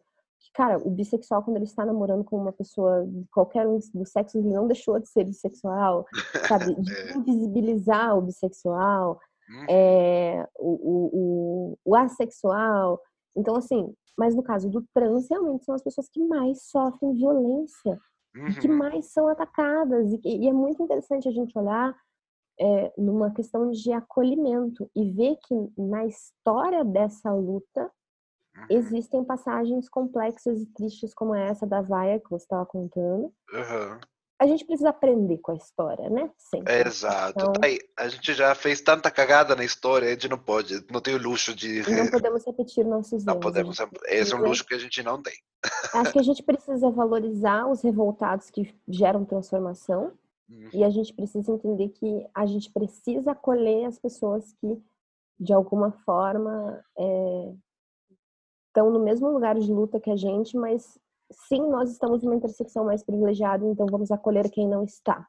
cara, 0.53 0.77
o 0.77 0.89
bissexual, 0.89 1.43
quando 1.43 1.57
ele 1.57 1.65
está 1.65 1.85
namorando 1.85 2.23
com 2.23 2.37
uma 2.37 2.51
pessoa, 2.51 3.07
qualquer 3.31 3.67
um 3.67 3.79
do 3.93 4.05
sexo, 4.05 4.37
ele 4.37 4.49
não 4.49 4.67
deixou 4.67 4.99
de 4.99 5.07
ser 5.07 5.23
bissexual, 5.23 6.05
sabe? 6.47 6.75
De 6.75 6.93
é. 6.93 7.17
invisibilizar 7.17 8.17
o 8.17 8.21
bissexual, 8.21 9.19
uhum. 9.49 9.65
é, 9.69 10.47
o, 10.59 10.69
o, 10.69 11.09
o, 11.13 11.77
o, 11.85 11.95
assexual. 11.95 12.99
Então, 13.35 13.55
assim, 13.55 13.93
mas 14.17 14.35
no 14.35 14.43
caso 14.43 14.69
do 14.69 14.85
trans, 14.93 15.27
realmente 15.29 15.65
são 15.65 15.75
as 15.75 15.83
pessoas 15.83 16.09
que 16.09 16.23
mais 16.23 16.63
sofrem 16.63 17.13
violência, 17.13 17.99
uhum. 18.35 18.47
e 18.47 18.55
que 18.59 18.67
uhum. 18.67 18.77
mais 18.77 19.11
são 19.11 19.27
atacadas. 19.27 20.11
E, 20.11 20.19
e, 20.23 20.47
é 20.47 20.53
muito 20.53 20.81
interessante 20.83 21.27
a 21.27 21.31
gente 21.31 21.57
olhar 21.57 21.95
é, 22.59 22.93
numa 22.97 23.31
questão 23.31 23.71
de 23.71 23.91
acolhimento 23.91 24.89
e 24.95 25.09
ver 25.11 25.37
que 25.47 25.55
na 25.77 26.05
história 26.05 26.83
dessa 26.83 27.31
luta, 27.33 27.91
Uhum. 28.55 28.65
Existem 28.69 29.23
passagens 29.23 29.89
complexas 29.89 30.61
e 30.61 30.65
tristes 30.67 31.13
como 31.13 31.33
essa 31.33 31.65
da 31.65 31.81
vaia 31.81 32.19
que 32.19 32.29
você 32.29 32.43
estava 32.43 32.65
contando. 32.65 33.33
Uhum. 33.51 33.99
A 34.39 34.47
gente 34.47 34.65
precisa 34.65 34.89
aprender 34.89 35.37
com 35.37 35.53
a 35.53 35.55
história, 35.55 36.09
né? 36.09 36.29
Sempre. 36.37 36.73
É, 36.73 36.85
exato. 36.85 37.33
Então, 37.37 37.53
Aí, 37.63 37.79
a 37.97 38.09
gente 38.09 38.33
já 38.33 38.53
fez 38.53 38.81
tanta 38.81 39.09
cagada 39.09 39.55
na 39.55 39.63
história, 39.63 40.07
a 40.07 40.11
gente 40.11 40.27
não 40.27 40.37
pode, 40.37 40.85
não 40.91 40.99
tem 40.99 41.15
o 41.15 41.21
luxo 41.21 41.55
de. 41.55 41.81
Não 41.89 42.09
podemos 42.11 42.45
repetir 42.45 42.83
nossos 42.83 43.13
erros. 43.13 43.25
Não 43.25 43.39
podemos. 43.39 43.77
Esse 44.07 44.33
é 44.33 44.35
um 44.35 44.41
luxo 44.41 44.65
que 44.65 44.73
a 44.73 44.79
gente 44.79 45.01
não 45.01 45.21
tem. 45.21 45.33
Acho 45.93 46.11
que 46.11 46.19
a 46.19 46.23
gente 46.23 46.43
precisa 46.43 46.89
valorizar 46.89 47.67
os 47.67 47.81
revoltados 47.81 48.49
que 48.49 48.75
geram 48.87 49.23
transformação. 49.23 50.11
Uhum. 50.49 50.69
E 50.73 50.83
a 50.83 50.89
gente 50.89 51.13
precisa 51.13 51.51
entender 51.51 51.89
que 51.89 52.27
a 52.35 52.45
gente 52.45 52.69
precisa 52.69 53.31
acolher 53.31 53.85
as 53.85 53.97
pessoas 53.97 54.51
que, 54.59 54.77
de 55.39 55.53
alguma 55.53 55.91
forma, 56.05 56.83
é, 56.97 57.53
estão 58.73 58.89
no 58.89 58.99
mesmo 58.99 59.29
lugar 59.29 59.55
de 59.55 59.71
luta 59.71 59.99
que 59.99 60.09
a 60.09 60.15
gente, 60.15 60.57
mas 60.57 60.97
sim, 61.47 61.61
nós 61.69 61.91
estamos 61.91 62.23
numa 62.23 62.35
intersecção 62.35 62.83
mais 62.83 63.03
privilegiada, 63.03 63.63
então 63.65 63.85
vamos 63.85 64.11
acolher 64.11 64.49
quem 64.49 64.67
não 64.67 64.83
está. 64.83 65.27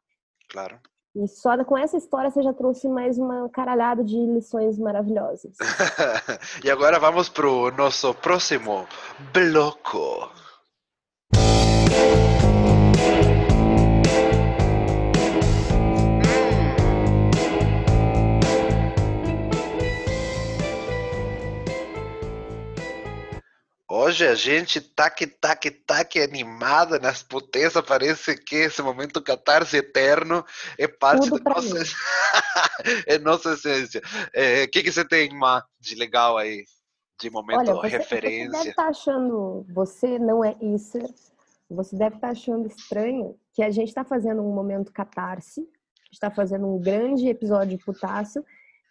Claro. 0.51 0.81
E 1.15 1.29
só 1.29 1.63
com 1.63 1.79
essa 1.79 1.97
história 1.97 2.31
você 2.31 2.43
já 2.43 2.53
trouxe 2.53 2.89
mais 2.89 3.19
uma 3.19 3.49
caralhada 3.51 4.03
de 4.03 4.17
lições 4.17 4.79
maravilhosas. 4.79 5.57
e 6.65 6.71
agora 6.71 6.99
vamos 6.99 7.29
para 7.29 7.49
o 7.49 7.71
nosso 7.71 8.13
próximo 8.15 8.87
bloco. 9.33 10.29
Hoje 23.97 24.27
a 24.27 24.35
gente 24.35 24.81
que 25.09 25.71
tá 25.71 26.05
que 26.05 26.19
animada 26.19 26.99
nas 26.99 27.23
potências, 27.23 27.85
parece 27.87 28.37
que 28.37 28.57
esse 28.57 28.83
momento 28.83 29.23
catarse 29.23 29.77
eterno 29.77 30.45
é 30.77 30.89
parte 30.89 31.29
Tudo 31.29 31.45
da 31.45 31.53
nossa, 31.53 31.77
é 33.07 33.19
nossa 33.21 33.53
essência. 33.53 34.03
O 34.05 34.31
é, 34.33 34.67
que, 34.67 34.83
que 34.83 34.91
você 34.91 35.05
tem 35.05 35.33
Má, 35.39 35.65
de 35.79 35.95
legal 35.95 36.37
aí, 36.37 36.65
de 37.21 37.31
momento 37.31 37.71
Olha, 37.71 37.75
você, 37.75 37.87
referência? 37.87 38.51
Você 38.51 38.57
deve 38.57 38.71
estar 38.71 38.83
tá 38.83 38.89
achando, 38.89 39.65
você 39.73 40.19
não 40.19 40.45
é 40.45 40.57
isso, 40.61 40.99
você 41.71 41.97
deve 41.97 42.17
estar 42.17 42.27
tá 42.27 42.33
achando 42.33 42.67
estranho 42.67 43.39
que 43.53 43.63
a 43.63 43.71
gente 43.71 43.91
está 43.91 44.05
fazendo 44.05 44.43
um 44.43 44.53
momento 44.53 44.91
catarse, 44.91 45.69
está 46.11 46.33
fazendo 46.33 46.67
um 46.67 46.81
grande 46.81 47.29
episódio 47.29 47.79
putaço, 47.79 48.45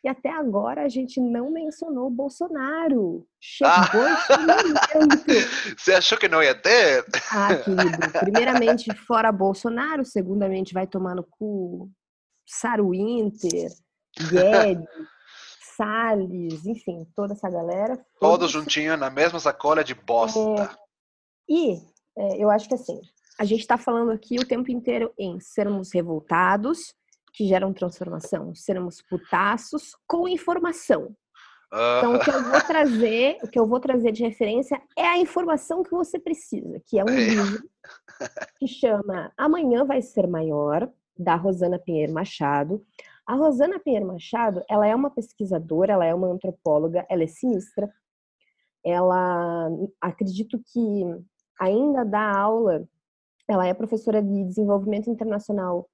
e 0.04 0.10
até 0.10 0.30
agora 0.30 0.84
a 0.84 0.90
gente 0.90 1.22
não 1.22 1.50
mencionou 1.50 2.08
o 2.08 2.12
Bolsonaro. 2.12 3.26
Chegou 3.40 4.02
ah. 4.02 4.14
esse 4.14 4.38
momento. 4.38 5.78
Você 5.78 5.94
achou 5.94 6.18
que 6.18 6.28
não 6.28 6.44
ia 6.44 6.54
ter? 6.54 7.06
Ah, 7.32 7.56
querido. 7.64 8.20
Primeiramente, 8.20 8.94
fora 9.08 9.32
Bolsonaro. 9.32 10.04
Segundamente, 10.04 10.74
vai 10.74 10.86
tomar 10.86 11.16
no 11.16 11.24
cu 11.24 11.90
Saro 12.46 12.90
Winter, 12.90 13.72
Guedes, 14.30 14.86
Salles, 15.78 16.66
enfim, 16.66 17.08
toda 17.16 17.34
essa 17.34 17.50
galera. 17.50 17.98
Todos 18.20 18.52
juntinhos 18.52 19.00
na 19.00 19.10
mesma 19.10 19.40
sacola 19.40 19.84
de 19.84 19.96
bosta. 19.96 20.40
É... 20.40 20.70
E 21.50 21.82
é, 22.18 22.44
eu 22.44 22.50
acho 22.50 22.68
que 22.68 22.76
assim, 22.76 23.00
a 23.40 23.46
gente 23.46 23.62
está 23.62 23.78
falando 23.78 24.12
aqui 24.12 24.38
o 24.38 24.48
tempo 24.48 24.70
inteiro 24.70 25.14
em 25.18 25.40
sermos 25.40 25.94
revoltados, 25.94 26.94
que 27.34 27.48
geram 27.48 27.74
transformação. 27.74 28.54
Seremos 28.54 29.02
putaços 29.02 29.96
com 30.08 30.28
informação. 30.28 31.16
Então, 31.74 32.16
o 32.16 32.20
que 32.20 32.30
eu 32.30 32.44
vou 32.44 32.62
trazer, 32.62 33.38
o 33.42 33.48
que 33.48 33.60
eu 33.60 33.66
vou 33.66 33.80
trazer 33.80 34.12
de 34.12 34.24
referência 34.24 34.80
é 34.96 35.08
a 35.08 35.18
informação 35.18 35.82
que 35.82 35.90
você 35.90 36.20
precisa, 36.20 36.80
que 36.86 37.00
é 37.00 37.04
um 37.04 37.10
é. 37.10 37.16
livro 37.16 37.68
que 38.60 38.68
chama 38.68 39.34
Amanhã 39.36 39.84
Vai 39.84 40.02
Ser 40.02 40.28
Maior, 40.28 40.88
da 41.18 41.36
Rosana 41.36 41.80
Pinheiro 41.80 42.14
Machado. 42.14 42.86
A 43.26 43.34
Rosana 43.34 43.80
Pinheiro 43.80 44.06
Machado, 44.06 44.62
ela 44.70 44.86
é 44.86 44.94
uma 44.94 45.10
pesquisadora, 45.10 45.94
ela 45.94 46.06
é 46.06 46.14
uma 46.14 46.28
antropóloga, 46.28 47.06
ela 47.10 47.24
é 47.24 47.28
sinistra. 47.28 47.92
Ela, 48.86 49.70
acredito 50.00 50.62
que 50.72 51.04
ainda 51.60 52.04
dá 52.04 52.38
aula, 52.38 52.88
ela 53.48 53.66
é 53.66 53.74
professora 53.74 54.22
de 54.22 54.44
desenvolvimento 54.44 55.10
internacional 55.10 55.90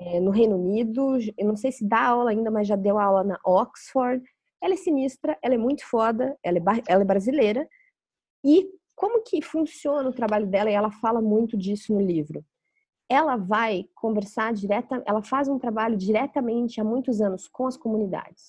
é, 0.00 0.18
no 0.18 0.30
Reino 0.30 0.56
Unido. 0.56 1.18
Eu 1.36 1.46
não 1.46 1.56
sei 1.56 1.70
se 1.70 1.86
dá 1.86 2.08
aula 2.08 2.30
ainda, 2.30 2.50
mas 2.50 2.66
já 2.66 2.74
deu 2.76 2.98
aula 2.98 3.22
na 3.22 3.38
Oxford. 3.44 4.24
Ela 4.62 4.74
é 4.74 4.76
sinistra, 4.76 5.38
ela 5.42 5.54
é 5.54 5.58
muito 5.58 5.84
foda, 5.86 6.36
ela 6.42 6.58
é, 6.58 6.62
ela 6.88 7.02
é 7.02 7.04
brasileira. 7.04 7.68
E 8.44 8.66
como 8.96 9.22
que 9.22 9.40
funciona 9.42 10.08
o 10.08 10.12
trabalho 10.12 10.46
dela? 10.46 10.70
E 10.70 10.74
ela 10.74 10.90
fala 10.90 11.20
muito 11.20 11.56
disso 11.56 11.92
no 11.92 12.00
livro. 12.00 12.44
ela 13.08 13.36
vai 13.36 13.86
conversar 13.94 14.52
direta, 14.54 15.02
ela 15.04 15.20
faz 15.20 15.48
um 15.48 15.58
trabalho 15.58 15.96
diretamente 15.96 16.80
há 16.80 16.84
muitos 16.84 17.20
anos 17.20 17.48
com 17.48 17.66
as 17.66 17.76
comunidades. 17.76 18.48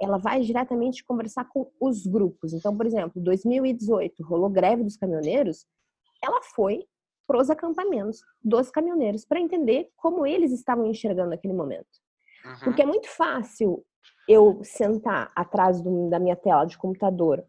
Ela 0.00 0.16
vai 0.16 0.40
diretamente 0.40 1.04
conversar 1.04 1.44
com 1.44 1.70
os 1.78 2.06
grupos. 2.06 2.54
Então, 2.54 2.74
por 2.74 2.86
exemplo, 2.86 3.20
2018 3.20 4.22
rolou 4.22 4.48
greve 4.48 4.82
dos 4.82 4.96
caminhoneiros, 4.96 5.66
ela 6.22 6.40
foi 6.42 6.86
para 7.30 7.40
os 7.40 7.48
acampamentos 7.48 8.24
dos 8.42 8.72
caminhoneiros 8.72 9.24
para 9.24 9.38
entender 9.38 9.88
como 9.94 10.26
eles 10.26 10.50
estavam 10.50 10.84
enxergando 10.86 11.32
aquele 11.32 11.54
momento. 11.54 11.86
Uhum. 12.44 12.58
Porque 12.64 12.82
é 12.82 12.86
muito 12.86 13.08
fácil 13.08 13.86
eu 14.28 14.60
sentar 14.64 15.30
atrás 15.36 15.80
do, 15.80 16.10
da 16.10 16.18
minha 16.18 16.34
tela 16.34 16.64
de 16.64 16.76
computador, 16.76 17.46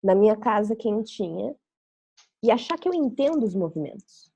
na 0.00 0.14
minha 0.14 0.36
casa 0.36 0.76
quentinha, 0.76 1.56
e 2.40 2.52
achar 2.52 2.78
que 2.78 2.88
eu 2.88 2.94
entendo 2.94 3.42
os 3.42 3.52
movimentos. 3.52 4.32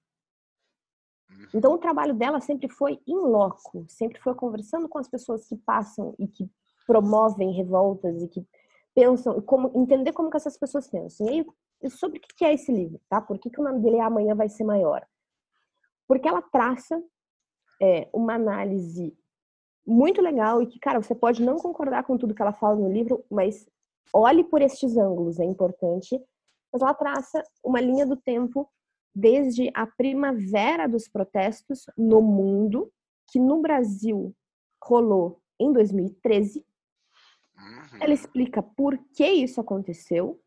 Uhum. 1.31 1.46
Então, 1.55 1.72
o 1.72 1.79
trabalho 1.79 2.12
dela 2.12 2.40
sempre 2.40 2.68
foi 2.68 3.00
in 3.07 3.14
loco, 3.14 3.85
sempre 3.87 4.20
foi 4.20 4.35
conversando 4.35 4.88
com 4.88 4.98
as 4.98 5.09
pessoas 5.09 5.46
que 5.46 5.57
passam 5.57 6.16
e 6.18 6.26
que 6.26 6.50
promovem 6.85 7.53
revoltas 7.53 8.20
e 8.24 8.26
que 8.26 8.44
pensam, 8.92 9.40
como, 9.40 9.70
entender 9.81 10.12
como 10.12 10.31
que 10.31 10.37
essas 10.37 10.59
pessoas 10.59 10.88
pensam. 10.88 11.29
E 11.29 11.31
aí, 11.31 11.46
sobre 11.88 12.19
o 12.19 12.23
que 12.37 12.45
é 12.45 12.53
esse 12.53 12.71
livro, 12.71 13.01
tá? 13.09 13.21
Por 13.21 13.38
que, 13.38 13.49
que 13.49 13.61
o 13.61 13.64
nome 13.64 13.81
dele 13.81 13.97
é 13.97 14.03
Amanhã 14.03 14.35
Vai 14.35 14.49
Ser 14.49 14.64
Maior? 14.64 15.07
Porque 16.07 16.29
ela 16.29 16.43
traça 16.43 17.03
é, 17.81 18.09
uma 18.12 18.35
análise 18.35 19.16
muito 19.87 20.21
legal 20.21 20.62
e 20.62 20.66
que, 20.66 20.79
cara, 20.79 21.01
você 21.01 21.14
pode 21.14 21.43
não 21.43 21.57
concordar 21.57 22.05
com 22.05 22.19
tudo 22.19 22.35
que 22.35 22.43
ela 22.43 22.53
fala 22.53 22.77
no 22.77 22.93
livro, 22.93 23.25
mas 23.31 23.66
olhe 24.12 24.45
por 24.45 24.61
estes 24.61 24.97
ângulos, 24.97 25.40
é 25.40 25.45
importante. 25.45 26.21
Mas 26.73 26.83
ela 26.83 26.95
traça 26.95 27.43
uma 27.64 27.81
linha 27.81 28.07
do 28.07 28.16
tempo 28.16 28.69
desde 29.14 29.71
a 29.75 29.87
primavera 29.87 30.87
dos 30.87 31.09
protestos 31.09 31.85
no 31.97 32.21
mundo, 32.21 32.93
que 33.31 33.38
no 33.38 33.61
Brasil 33.61 34.35
rolou 34.83 35.40
em 35.59 35.73
2013. 35.73 36.64
Uhum. 37.57 37.99
Ela 38.01 38.14
explica 38.14 38.62
por 38.62 38.97
que 39.14 39.27
isso 39.27 39.61
aconteceu. 39.61 40.40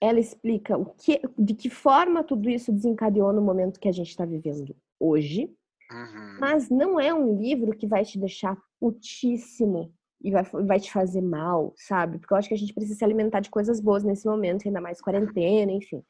Ela 0.00 0.20
explica 0.20 0.76
o 0.76 0.86
que, 0.86 1.20
de 1.38 1.54
que 1.54 1.70
forma 1.70 2.22
tudo 2.22 2.50
isso 2.50 2.72
desencadeou 2.72 3.32
no 3.32 3.40
momento 3.40 3.80
que 3.80 3.88
a 3.88 3.92
gente 3.92 4.10
está 4.10 4.24
vivendo 4.24 4.76
hoje. 4.98 5.50
Uhum. 5.90 6.38
Mas 6.40 6.68
não 6.68 6.98
é 6.98 7.12
um 7.12 7.38
livro 7.38 7.76
que 7.76 7.86
vai 7.86 8.04
te 8.04 8.18
deixar 8.18 8.56
putíssimo 8.78 9.92
e 10.22 10.30
vai, 10.30 10.42
vai 10.42 10.80
te 10.80 10.90
fazer 10.90 11.20
mal, 11.20 11.72
sabe? 11.76 12.18
Porque 12.18 12.32
eu 12.32 12.38
acho 12.38 12.48
que 12.48 12.54
a 12.54 12.58
gente 12.58 12.72
precisa 12.72 12.98
se 12.98 13.04
alimentar 13.04 13.40
de 13.40 13.50
coisas 13.50 13.80
boas 13.80 14.02
nesse 14.02 14.26
momento, 14.26 14.66
ainda 14.66 14.80
mais 14.80 15.00
quarentena, 15.00 15.70
enfim. 15.70 16.02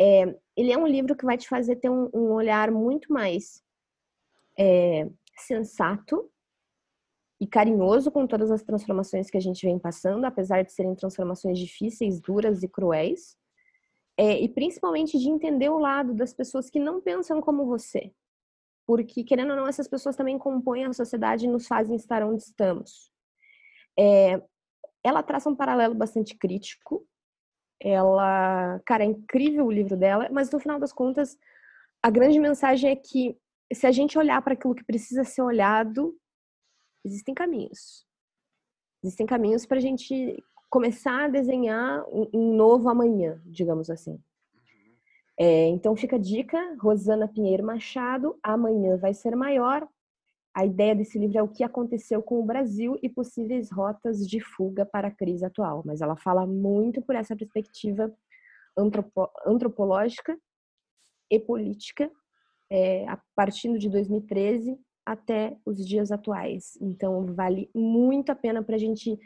É, 0.00 0.34
ele 0.56 0.72
é 0.72 0.78
um 0.78 0.86
livro 0.86 1.14
que 1.14 1.24
vai 1.24 1.36
te 1.36 1.48
fazer 1.48 1.76
ter 1.76 1.90
um, 1.90 2.08
um 2.14 2.32
olhar 2.32 2.70
muito 2.70 3.12
mais 3.12 3.62
é, 4.58 5.08
sensato 5.36 6.30
e 7.40 7.46
carinhoso 7.46 8.10
com 8.10 8.26
todas 8.26 8.50
as 8.50 8.62
transformações 8.62 9.30
que 9.30 9.36
a 9.36 9.40
gente 9.40 9.64
vem 9.64 9.78
passando, 9.78 10.24
apesar 10.24 10.62
de 10.62 10.72
serem 10.72 10.94
transformações 10.94 11.58
difíceis, 11.58 12.20
duras 12.20 12.62
e 12.62 12.68
cruéis. 12.68 13.36
É, 14.16 14.40
e 14.40 14.48
principalmente 14.48 15.16
de 15.16 15.28
entender 15.28 15.68
o 15.68 15.78
lado 15.78 16.12
das 16.12 16.34
pessoas 16.34 16.68
que 16.68 16.80
não 16.80 17.00
pensam 17.00 17.40
como 17.40 17.66
você. 17.66 18.12
Porque, 18.84 19.22
querendo 19.22 19.50
ou 19.50 19.56
não, 19.56 19.68
essas 19.68 19.86
pessoas 19.86 20.16
também 20.16 20.36
compõem 20.38 20.84
a 20.84 20.92
sociedade 20.92 21.44
e 21.44 21.48
nos 21.48 21.68
fazem 21.68 21.94
estar 21.94 22.24
onde 22.24 22.42
estamos. 22.42 23.12
É, 23.96 24.42
ela 25.04 25.22
traça 25.22 25.48
um 25.48 25.54
paralelo 25.54 25.94
bastante 25.94 26.36
crítico 26.36 27.06
ela, 27.80 28.80
cara, 28.84 29.04
é 29.04 29.06
incrível 29.06 29.66
o 29.66 29.70
livro 29.70 29.96
dela, 29.96 30.28
mas 30.32 30.50
no 30.50 30.58
final 30.58 30.78
das 30.78 30.92
contas, 30.92 31.38
a 32.02 32.10
grande 32.10 32.38
mensagem 32.38 32.90
é 32.90 32.96
que 32.96 33.36
se 33.72 33.86
a 33.86 33.92
gente 33.92 34.18
olhar 34.18 34.42
para 34.42 34.54
aquilo 34.54 34.74
que 34.74 34.84
precisa 34.84 35.24
ser 35.24 35.42
olhado, 35.42 36.16
existem 37.04 37.34
caminhos. 37.34 38.06
Existem 39.02 39.26
caminhos 39.26 39.64
para 39.64 39.78
a 39.78 39.80
gente 39.80 40.42
começar 40.68 41.24
a 41.24 41.28
desenhar 41.28 42.04
um 42.10 42.54
novo 42.54 42.88
amanhã, 42.88 43.40
digamos 43.46 43.88
assim. 43.88 44.20
É, 45.38 45.68
então 45.68 45.94
fica 45.94 46.16
a 46.16 46.18
dica, 46.18 46.58
Rosana 46.80 47.28
Pinheiro 47.28 47.64
Machado, 47.64 48.38
Amanhã 48.42 48.96
vai 48.96 49.14
ser 49.14 49.36
maior, 49.36 49.88
a 50.58 50.66
ideia 50.66 50.92
desse 50.92 51.16
livro 51.16 51.38
é 51.38 51.42
o 51.42 51.48
que 51.48 51.62
aconteceu 51.62 52.20
com 52.20 52.40
o 52.40 52.44
Brasil 52.44 52.98
e 53.00 53.08
possíveis 53.08 53.70
rotas 53.70 54.26
de 54.26 54.40
fuga 54.40 54.84
para 54.84 55.06
a 55.06 55.10
crise 55.14 55.44
atual, 55.44 55.84
mas 55.86 56.00
ela 56.00 56.16
fala 56.16 56.44
muito 56.44 57.00
por 57.00 57.14
essa 57.14 57.36
perspectiva 57.36 58.12
antropo 58.76 59.30
antropológica 59.46 60.36
e 61.30 61.38
política, 61.38 62.10
é, 62.68 63.06
a 63.08 63.16
partir 63.36 63.78
de 63.78 63.88
2013 63.88 64.76
até 65.08 65.56
os 65.64 65.86
dias 65.86 66.12
atuais. 66.12 66.76
Então, 66.82 67.24
vale 67.34 67.70
muito 67.74 68.30
a 68.30 68.34
pena 68.34 68.62
para 68.62 68.76
a 68.76 68.78
gente 68.78 69.18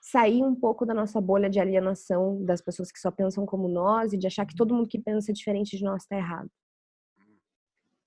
sair 0.00 0.42
um 0.42 0.54
pouco 0.54 0.84
da 0.84 0.92
nossa 0.92 1.20
bolha 1.20 1.48
de 1.48 1.60
alienação 1.60 2.44
das 2.44 2.60
pessoas 2.60 2.90
que 2.90 2.98
só 2.98 3.10
pensam 3.10 3.46
como 3.46 3.68
nós 3.68 4.12
e 4.12 4.18
de 4.18 4.26
achar 4.26 4.44
que 4.44 4.56
todo 4.56 4.74
mundo 4.74 4.88
que 4.88 4.98
pensa 4.98 5.32
diferente 5.32 5.76
de 5.76 5.84
nós 5.84 6.02
está 6.02 6.16
errado. 6.16 6.50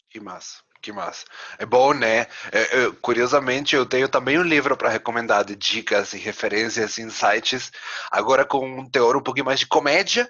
Que 0.10 0.20
massa. 0.20 0.60
Que 0.82 0.92
massa. 0.92 1.26
É 1.58 1.66
bom, 1.66 1.94
né? 1.94 2.22
É, 2.52 2.62
é, 2.62 2.92
curiosamente, 3.02 3.76
eu 3.76 3.86
tenho 3.86 4.10
também 4.10 4.38
um 4.38 4.44
livro 4.44 4.76
para 4.76 4.90
recomendar 4.90 5.46
de 5.46 5.56
dicas 5.56 6.12
e 6.14 6.18
referências, 6.18 6.98
insights, 6.98 7.72
agora 8.12 8.44
com 8.44 8.66
um 8.68 8.90
teor 8.90 9.16
um 9.16 9.22
pouquinho 9.22 9.46
mais 9.46 9.60
de 9.60 9.68
comédia, 9.68 10.28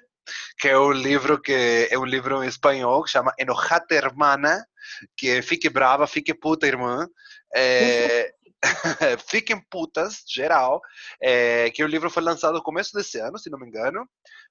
que 0.60 0.68
é 0.68 0.78
um 0.78 0.92
livro 0.92 1.42
que 1.42 1.88
é 1.90 1.98
um 1.98 2.06
livro 2.06 2.44
em 2.44 2.48
espanhol 2.48 3.02
que 3.04 3.10
chama 3.10 3.34
Enojate 3.40 3.96
Hermana, 3.96 4.64
que 5.15 5.30
é 5.30 5.41
Fique 5.41 5.69
Brava, 5.69 6.08
Fique 6.08 6.34
Puta 6.34 6.67
Irmã. 6.67 7.08
É, 7.56 8.34
Fiquem 9.27 9.60
Putas, 9.69 10.23
geral, 10.27 10.82
é, 11.21 11.69
que 11.71 11.84
o 11.84 11.88
livro 11.88 12.10
foi 12.10 12.23
lançado 12.23 12.54
no 12.54 12.63
começo 12.63 12.93
desse 12.93 13.19
ano, 13.19 13.38
se 13.38 13.49
não 13.49 13.60
me 13.60 13.67
engano, 13.67 14.08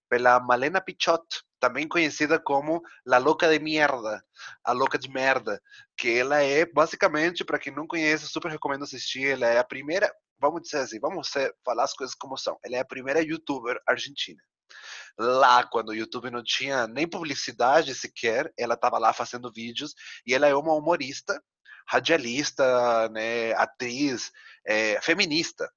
pela 0.09 0.40
Malena 0.40 0.81
Pichot, 0.81 1.22
também 1.61 1.87
conhecida 1.87 2.38
como 2.40 2.83
La 3.07 3.18
Louca 3.18 3.48
de 3.48 3.59
Mierda, 3.61 4.22
a 4.64 4.72
Louca 4.72 4.98
de 4.98 5.09
Merda, 5.09 5.61
que 5.96 6.18
ela 6.18 6.42
é, 6.42 6.66
basicamente, 6.66 7.44
para 7.44 7.59
quem 7.59 7.72
não 7.72 7.87
conhece, 7.87 8.26
super 8.26 8.50
recomendo 8.50 8.83
assistir, 8.83 9.29
ela 9.29 9.46
é 9.46 9.59
a 9.59 9.64
primeira, 9.64 10.12
vamos 10.40 10.62
dizer 10.62 10.79
assim, 10.79 10.98
vamos 10.98 11.31
falar 11.64 11.85
as 11.85 11.94
coisas 11.94 12.14
como 12.16 12.37
são, 12.37 12.59
ela 12.64 12.76
é 12.76 12.81
a 12.81 12.85
primeira 12.85 13.22
youtuber 13.22 13.81
argentina. 13.87 14.42
Lá, 15.18 15.64
quando 15.64 15.90
o 15.90 15.94
YouTube 15.94 16.30
não 16.30 16.42
tinha 16.42 16.87
nem 16.87 17.09
publicidade 17.09 17.94
sequer, 17.94 18.52
ela 18.59 18.74
estava 18.74 18.98
lá 18.98 19.12
fazendo 19.12 19.52
vídeos 19.52 19.94
e 20.26 20.35
ela 20.35 20.46
é 20.46 20.54
uma 20.54 20.74
humorista, 20.74 21.42
radialista, 21.87 23.09
né, 23.11 23.52
atriz, 23.52 24.30
é, 24.66 25.00
feminista. 25.02 25.70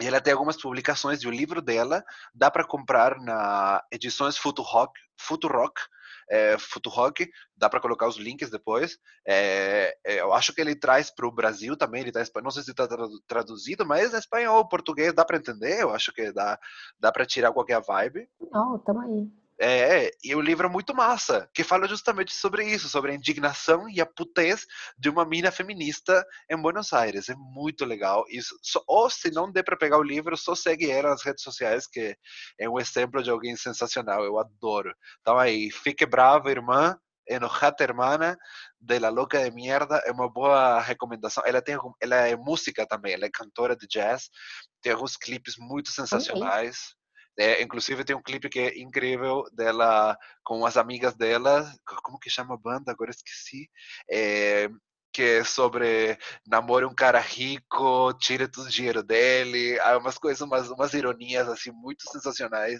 E 0.00 0.06
ela 0.06 0.20
tem 0.20 0.32
algumas 0.32 0.60
publicações 0.60 1.22
e 1.22 1.26
o 1.26 1.30
livro 1.30 1.62
dela 1.62 2.04
dá 2.34 2.50
para 2.50 2.66
comprar 2.66 3.18
na 3.18 3.82
edições 3.90 4.36
Futurock, 4.36 4.92
Futurock, 5.18 5.80
é, 6.28 6.56
Futurock, 6.58 7.28
dá 7.56 7.68
para 7.68 7.80
colocar 7.80 8.08
os 8.08 8.16
links 8.16 8.50
depois. 8.50 8.98
É, 9.26 9.96
eu 10.04 10.32
acho 10.32 10.52
que 10.52 10.60
ele 10.60 10.74
traz 10.74 11.10
para 11.10 11.26
o 11.26 11.32
Brasil 11.32 11.76
também, 11.76 12.02
ele 12.02 12.12
tá, 12.12 12.22
não 12.42 12.50
sei 12.50 12.62
se 12.62 12.70
está 12.70 12.86
traduzido, 13.26 13.86
mas 13.86 14.14
é 14.14 14.18
espanhol, 14.18 14.68
português 14.68 15.12
dá 15.14 15.24
para 15.24 15.36
entender, 15.36 15.82
eu 15.82 15.90
acho 15.90 16.12
que 16.12 16.32
dá, 16.32 16.58
dá 16.98 17.12
para 17.12 17.26
tirar 17.26 17.52
qualquer 17.52 17.80
vibe. 17.80 18.28
Não, 18.52 18.78
tamo 18.78 19.00
aí. 19.00 19.30
É, 19.58 20.10
e 20.22 20.34
o 20.34 20.40
livro 20.40 20.66
é 20.66 20.70
muito 20.70 20.94
massa, 20.94 21.48
que 21.54 21.64
fala 21.64 21.88
justamente 21.88 22.34
sobre 22.34 22.64
isso, 22.64 22.88
sobre 22.88 23.12
a 23.12 23.14
indignação 23.14 23.88
e 23.88 24.00
a 24.00 24.06
putez 24.06 24.66
de 24.98 25.08
uma 25.08 25.24
mina 25.24 25.50
feminista 25.50 26.24
em 26.50 26.60
Buenos 26.60 26.92
Aires. 26.92 27.28
É 27.28 27.34
muito 27.34 27.84
legal. 27.84 28.24
Isso, 28.28 28.54
ou 28.86 29.08
se 29.08 29.30
não 29.30 29.50
der 29.50 29.62
para 29.62 29.76
pegar 29.76 29.98
o 29.98 30.02
livro, 30.02 30.36
só 30.36 30.54
segue 30.54 30.90
ela 30.90 31.10
nas 31.10 31.24
redes 31.24 31.42
sociais, 31.42 31.86
que 31.86 32.16
é 32.58 32.68
um 32.68 32.78
exemplo 32.78 33.22
de 33.22 33.30
alguém 33.30 33.56
sensacional. 33.56 34.24
Eu 34.24 34.38
adoro. 34.38 34.94
Então 35.20 35.38
aí, 35.38 35.70
fique 35.70 36.04
brava, 36.04 36.50
irmã. 36.50 36.96
Enojate 37.28 37.82
Hermana, 37.82 38.38
de 38.80 39.00
La 39.00 39.08
Loca 39.08 39.42
de 39.42 39.50
Mierda, 39.50 40.00
é 40.06 40.12
uma 40.12 40.30
boa 40.30 40.80
recomendação. 40.80 41.42
Ela, 41.44 41.60
tem, 41.60 41.76
ela 42.00 42.16
é 42.16 42.36
música 42.36 42.86
também, 42.86 43.14
ela 43.14 43.26
é 43.26 43.30
cantora 43.30 43.74
de 43.74 43.86
jazz, 43.88 44.30
tem 44.80 44.92
alguns 44.92 45.16
clipes 45.16 45.56
muito 45.58 45.90
sensacionais. 45.90 46.94
É, 47.38 47.62
inclusive 47.62 48.04
tem 48.04 48.16
um 48.16 48.22
clipe 48.22 48.48
que 48.48 48.58
é 48.60 48.78
incrível 48.78 49.44
dela 49.52 50.16
com 50.42 50.64
as 50.64 50.76
amigas 50.76 51.14
dela, 51.14 51.70
como 52.02 52.18
que 52.18 52.30
chama 52.30 52.54
a 52.54 52.58
banda? 52.58 52.92
Agora 52.92 53.10
esqueci. 53.10 53.68
É, 54.10 54.68
que 55.16 55.22
é 55.22 55.44
sobre 55.44 56.18
namore 56.46 56.84
um 56.84 56.94
cara 56.94 57.18
rico, 57.18 58.12
tire 58.18 58.46
todo 58.46 58.66
o 58.66 58.70
dinheiro 58.70 59.02
dele, 59.02 59.80
há 59.80 59.96
umas 59.96 60.18
coisas, 60.18 60.42
umas, 60.42 60.68
umas 60.68 60.92
ironias 60.92 61.48
assim 61.48 61.70
muito 61.72 62.02
sensacionais 62.10 62.78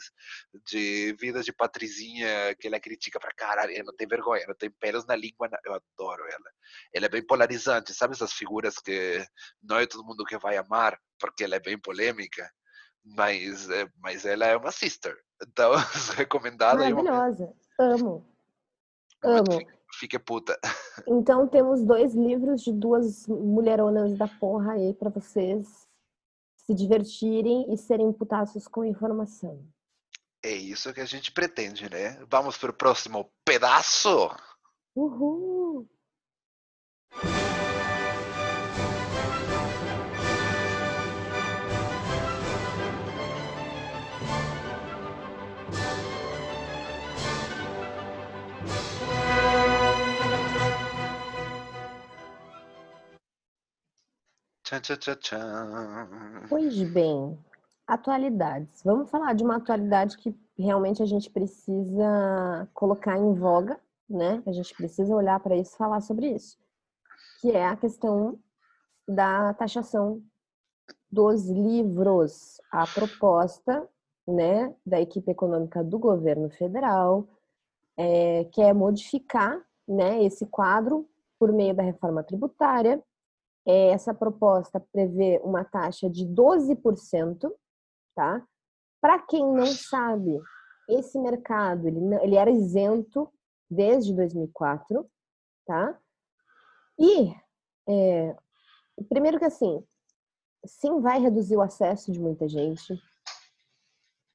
de 0.66 1.16
vida 1.19 1.42
de 1.42 1.51
Patrizinha 1.51 2.55
que 2.61 2.66
ela 2.66 2.79
critica 2.79 3.19
pra 3.19 3.33
caralho, 3.35 3.73
ela 3.73 3.85
não 3.85 3.97
tem 3.97 4.07
vergonha, 4.07 4.42
ela 4.45 4.55
tem 4.55 4.71
pelos 4.71 5.07
na 5.07 5.16
língua, 5.16 5.49
eu 5.64 5.73
adoro 5.73 6.25
ela. 6.25 6.51
Ela 6.92 7.07
é 7.07 7.09
bem 7.09 7.27
polarizante, 7.27 7.95
sabe 7.95 8.12
essas 8.12 8.35
figuras 8.35 8.79
que 8.81 9.25
não 9.62 9.79
é 9.79 9.87
todo 9.87 10.05
mundo 10.05 10.23
que 10.27 10.37
vai 10.37 10.59
amar, 10.59 10.99
porque 11.19 11.45
ela 11.45 11.57
é 11.57 11.61
bem 11.61 11.79
polêmica 11.79 12.51
mas, 13.14 13.69
é, 13.71 13.88
mas 14.01 14.25
ela 14.25 14.47
é 14.47 14.57
uma 14.57 14.73
sister. 14.73 15.16
Então, 15.42 15.73
recomendada. 16.16 16.79
Maravilhosa. 16.79 17.55
Amo. 17.79 18.27
Amo. 19.23 19.61
fique 19.99 20.19
puta. 20.19 20.59
Então 21.07 21.47
temos 21.47 21.85
dois 21.85 22.14
livros 22.14 22.62
de 22.62 22.73
duas 22.73 23.27
mulheronas 23.27 24.16
da 24.16 24.27
porra 24.27 24.73
aí 24.73 24.95
para 24.95 25.11
vocês 25.11 25.87
se 26.57 26.75
divertirem 26.75 27.73
e 27.73 27.77
serem 27.77 28.12
putaços 28.12 28.66
com 28.66 28.83
informação. 28.83 29.62
É 30.42 30.53
isso 30.53 30.92
que 30.95 31.01
a 31.01 31.05
gente 31.05 31.31
pretende, 31.31 31.88
né? 31.90 32.19
Vamos 32.29 32.57
para 32.57 32.71
o 32.71 32.75
próximo 32.75 33.31
pedaço. 33.45 34.31
Uhul! 34.95 35.87
Tchan, 54.66 54.96
tchan, 54.96 55.14
tchan. 55.16 56.46
Pois 56.48 56.83
bem, 56.90 57.38
atualidades. 57.87 58.83
Vamos 58.83 59.09
falar 59.09 59.33
de 59.35 59.44
uma 59.44 59.57
atualidade 59.57 60.18
que 60.18 60.35
realmente 60.59 61.02
a 61.02 61.07
gente 61.07 61.31
precisa 61.31 62.68
colocar 62.74 63.16
em 63.16 63.33
voga, 63.35 63.79
né? 64.11 64.42
A 64.44 64.52
gente 64.52 64.74
precisa 64.74 65.14
olhar 65.14 65.38
para 65.38 65.57
isso 65.57 65.76
falar 65.76 66.00
sobre 66.00 66.29
isso, 66.29 66.59
que 67.40 67.52
é 67.52 67.66
a 67.66 67.76
questão 67.76 68.38
da 69.07 69.55
taxação 69.55 70.20
dos 71.11 71.48
livros. 71.48 72.61
A 72.72 72.87
proposta, 72.87 73.88
né, 74.26 74.74
da 74.85 75.00
equipe 75.00 75.31
econômica 75.31 75.85
do 75.85 75.98
governo 75.98 76.50
federal 76.50 77.29
é, 77.96 78.44
quer 78.52 78.74
modificar, 78.74 79.64
né, 79.87 80.24
esse 80.24 80.44
quadro 80.46 81.09
por 81.38 81.52
meio 81.52 81.72
da 81.72 81.85
reforma 81.85 82.24
tributária 82.24 83.00
essa 83.66 84.14
proposta 84.14 84.79
prevê 84.92 85.40
uma 85.42 85.64
taxa 85.64 86.09
de 86.09 86.24
12%, 86.24 87.52
tá? 88.14 88.46
Para 89.00 89.18
quem 89.18 89.44
não 89.44 89.66
sabe, 89.66 90.40
esse 90.88 91.18
mercado 91.18 91.88
ele, 91.88 91.98
ele 92.22 92.37
era 92.37 92.50
isento 92.50 93.29
desde 93.68 94.14
2004, 94.14 95.05
tá? 95.66 95.98
E 96.98 97.35
é, 97.88 98.37
primeiro 99.09 99.38
que 99.38 99.44
assim, 99.44 99.85
sim 100.64 101.00
vai 101.00 101.18
reduzir 101.18 101.57
o 101.57 101.62
acesso 101.62 102.12
de 102.12 102.20
muita 102.20 102.48
gente, 102.48 102.98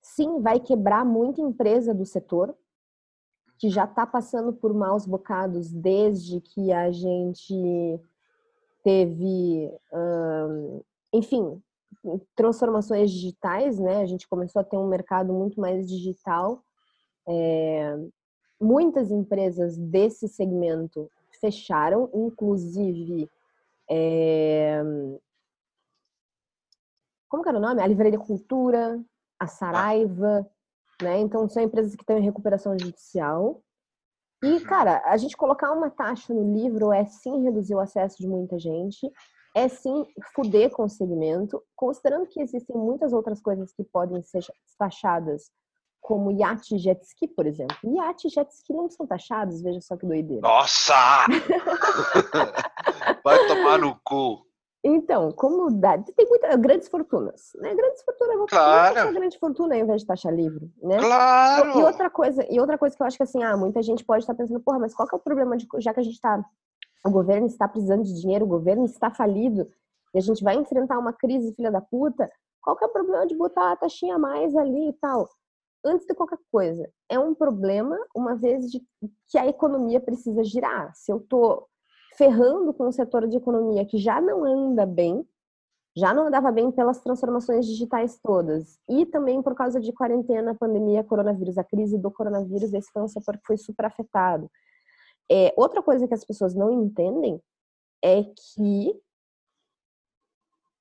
sim 0.01 0.41
vai 0.41 0.59
quebrar 0.59 1.05
muita 1.05 1.41
empresa 1.41 1.93
do 1.93 2.05
setor 2.05 2.55
que 3.57 3.69
já 3.69 3.85
está 3.85 4.05
passando 4.05 4.51
por 4.51 4.73
maus 4.73 5.05
bocados 5.05 5.71
desde 5.71 6.41
que 6.41 6.71
a 6.73 6.91
gente 6.91 8.01
teve, 8.83 9.71
enfim, 11.13 11.61
transformações 12.35 13.11
digitais, 13.11 13.79
né? 13.79 14.01
A 14.01 14.05
gente 14.05 14.27
começou 14.27 14.61
a 14.61 14.65
ter 14.65 14.77
um 14.77 14.87
mercado 14.87 15.33
muito 15.33 15.59
mais 15.59 15.87
digital. 15.87 16.63
É, 17.27 17.97
muitas 18.59 19.11
empresas 19.11 19.77
desse 19.77 20.27
segmento 20.27 21.09
fecharam, 21.39 22.09
inclusive 22.13 23.29
é, 23.89 24.81
como 27.27 27.43
que 27.43 27.49
era 27.49 27.57
o 27.57 27.61
nome? 27.61 27.81
A 27.81 27.87
Livraria 27.87 28.19
Cultura, 28.19 29.01
a 29.39 29.47
Saraiva, 29.47 30.45
né? 31.01 31.19
Então 31.19 31.47
são 31.47 31.63
empresas 31.63 31.95
que 31.95 32.03
estão 32.03 32.17
em 32.17 32.23
recuperação 32.23 32.77
judicial. 32.77 33.61
E, 34.43 34.59
cara, 34.61 35.01
a 35.05 35.17
gente 35.17 35.37
colocar 35.37 35.71
uma 35.71 35.89
taxa 35.89 36.33
no 36.33 36.53
livro 36.53 36.91
é 36.91 37.05
sim 37.05 37.43
reduzir 37.43 37.75
o 37.75 37.79
acesso 37.79 38.17
de 38.17 38.27
muita 38.27 38.57
gente, 38.57 39.11
é 39.55 39.67
sim 39.67 40.05
fuder 40.33 40.71
com 40.71 40.83
o 40.83 40.89
segmento, 40.89 41.61
considerando 41.75 42.25
que 42.25 42.41
existem 42.41 42.75
muitas 42.75 43.13
outras 43.13 43.41
coisas 43.41 43.71
que 43.73 43.83
podem 43.83 44.21
ser 44.23 44.43
taxadas, 44.79 45.51
como 45.99 46.31
iate 46.31 46.75
e 46.75 46.79
jet 46.79 47.03
ski, 47.03 47.27
por 47.27 47.45
exemplo. 47.45 47.77
Iate 47.83 48.27
e 48.27 48.31
jet 48.31 48.49
ski 48.51 48.73
não 48.73 48.89
são 48.89 49.05
taxados, 49.05 49.61
veja 49.61 49.79
só 49.81 49.95
que 49.95 50.07
doideira. 50.07 50.41
Nossa! 50.41 50.95
Vai 53.23 53.47
tomar 53.47 53.77
no 53.77 53.99
cu. 54.03 54.43
Então, 54.83 55.31
como 55.31 55.69
dá, 55.69 55.97
tem 55.97 56.27
muitas 56.27 56.55
grandes 56.55 56.87
fortunas, 56.87 57.51
né? 57.55 57.75
Grandes 57.75 58.01
fortunas, 58.01 58.35
vou 58.35 58.47
claro. 58.47 58.95
taxar 58.95 59.13
grande 59.13 59.37
fortuna 59.37 59.75
ao 59.75 59.81
invés 59.81 60.01
de 60.01 60.07
taxa 60.07 60.31
livre, 60.31 60.71
né? 60.81 60.97
Claro. 60.97 61.79
E 61.79 61.83
outra 61.83 62.09
coisa, 62.09 62.45
e 62.49 62.59
outra 62.59 62.79
coisa 62.79 62.95
que 62.95 63.03
eu 63.03 63.05
acho 63.05 63.17
que 63.17 63.23
assim, 63.23 63.43
ah, 63.43 63.55
muita 63.55 63.83
gente 63.83 64.03
pode 64.03 64.23
estar 64.23 64.33
pensando, 64.33 64.59
porra, 64.59 64.79
mas 64.79 64.95
qual 64.95 65.07
que 65.07 65.13
é 65.13 65.17
o 65.17 65.21
problema 65.21 65.55
de 65.55 65.67
já 65.77 65.93
que 65.93 65.99
a 65.99 66.03
gente 66.03 66.15
está 66.15 66.43
o 67.05 67.09
governo 67.09 67.47
está 67.47 67.67
precisando 67.67 68.03
de 68.03 68.19
dinheiro, 68.19 68.45
o 68.45 68.49
governo 68.49 68.85
está 68.85 69.09
falido 69.09 69.67
e 70.13 70.19
a 70.19 70.21
gente 70.21 70.43
vai 70.43 70.55
enfrentar 70.55 70.99
uma 70.99 71.13
crise 71.13 71.53
filha 71.55 71.71
da 71.71 71.81
puta, 71.81 72.31
qual 72.61 72.75
que 72.75 72.83
é 72.83 72.87
o 72.87 72.91
problema 72.91 73.25
de 73.25 73.35
botar 73.35 73.71
a 73.71 73.75
taxinha 73.75 74.15
a 74.15 74.19
mais 74.19 74.55
ali 74.55 74.89
e 74.89 74.93
tal? 74.93 75.27
Antes 75.83 76.05
de 76.05 76.13
qualquer 76.13 76.37
coisa, 76.51 76.87
é 77.09 77.17
um 77.17 77.33
problema 77.33 77.97
uma 78.15 78.35
vez 78.35 78.69
de 78.69 78.79
que 79.29 79.37
a 79.37 79.47
economia 79.47 79.99
precisa 79.99 80.43
girar. 80.43 80.93
Se 80.93 81.11
eu 81.11 81.19
tô 81.19 81.67
ferrando 82.17 82.73
com 82.73 82.87
o 82.87 82.91
setor 82.91 83.27
de 83.27 83.37
economia 83.37 83.85
que 83.85 83.97
já 83.97 84.19
não 84.19 84.43
anda 84.43 84.85
bem, 84.85 85.25
já 85.95 86.13
não 86.13 86.27
andava 86.27 86.51
bem 86.51 86.71
pelas 86.71 86.99
transformações 86.99 87.65
digitais 87.65 88.17
todas, 88.21 88.79
e 88.87 89.05
também 89.05 89.41
por 89.41 89.55
causa 89.55 89.79
de 89.79 89.91
quarentena, 89.91 90.55
pandemia, 90.55 91.03
coronavírus, 91.03 91.57
a 91.57 91.63
crise 91.63 91.97
do 91.97 92.09
coronavírus, 92.09 92.73
esse 92.73 92.91
foi 92.91 93.01
um 93.01 93.07
setor 93.07 93.37
que 93.37 93.45
foi 93.45 93.57
super 93.57 93.85
afetado. 93.85 94.49
É, 95.29 95.53
outra 95.57 95.81
coisa 95.81 96.07
que 96.07 96.13
as 96.13 96.25
pessoas 96.25 96.53
não 96.53 96.71
entendem 96.71 97.41
é 98.03 98.23
que 98.23 99.01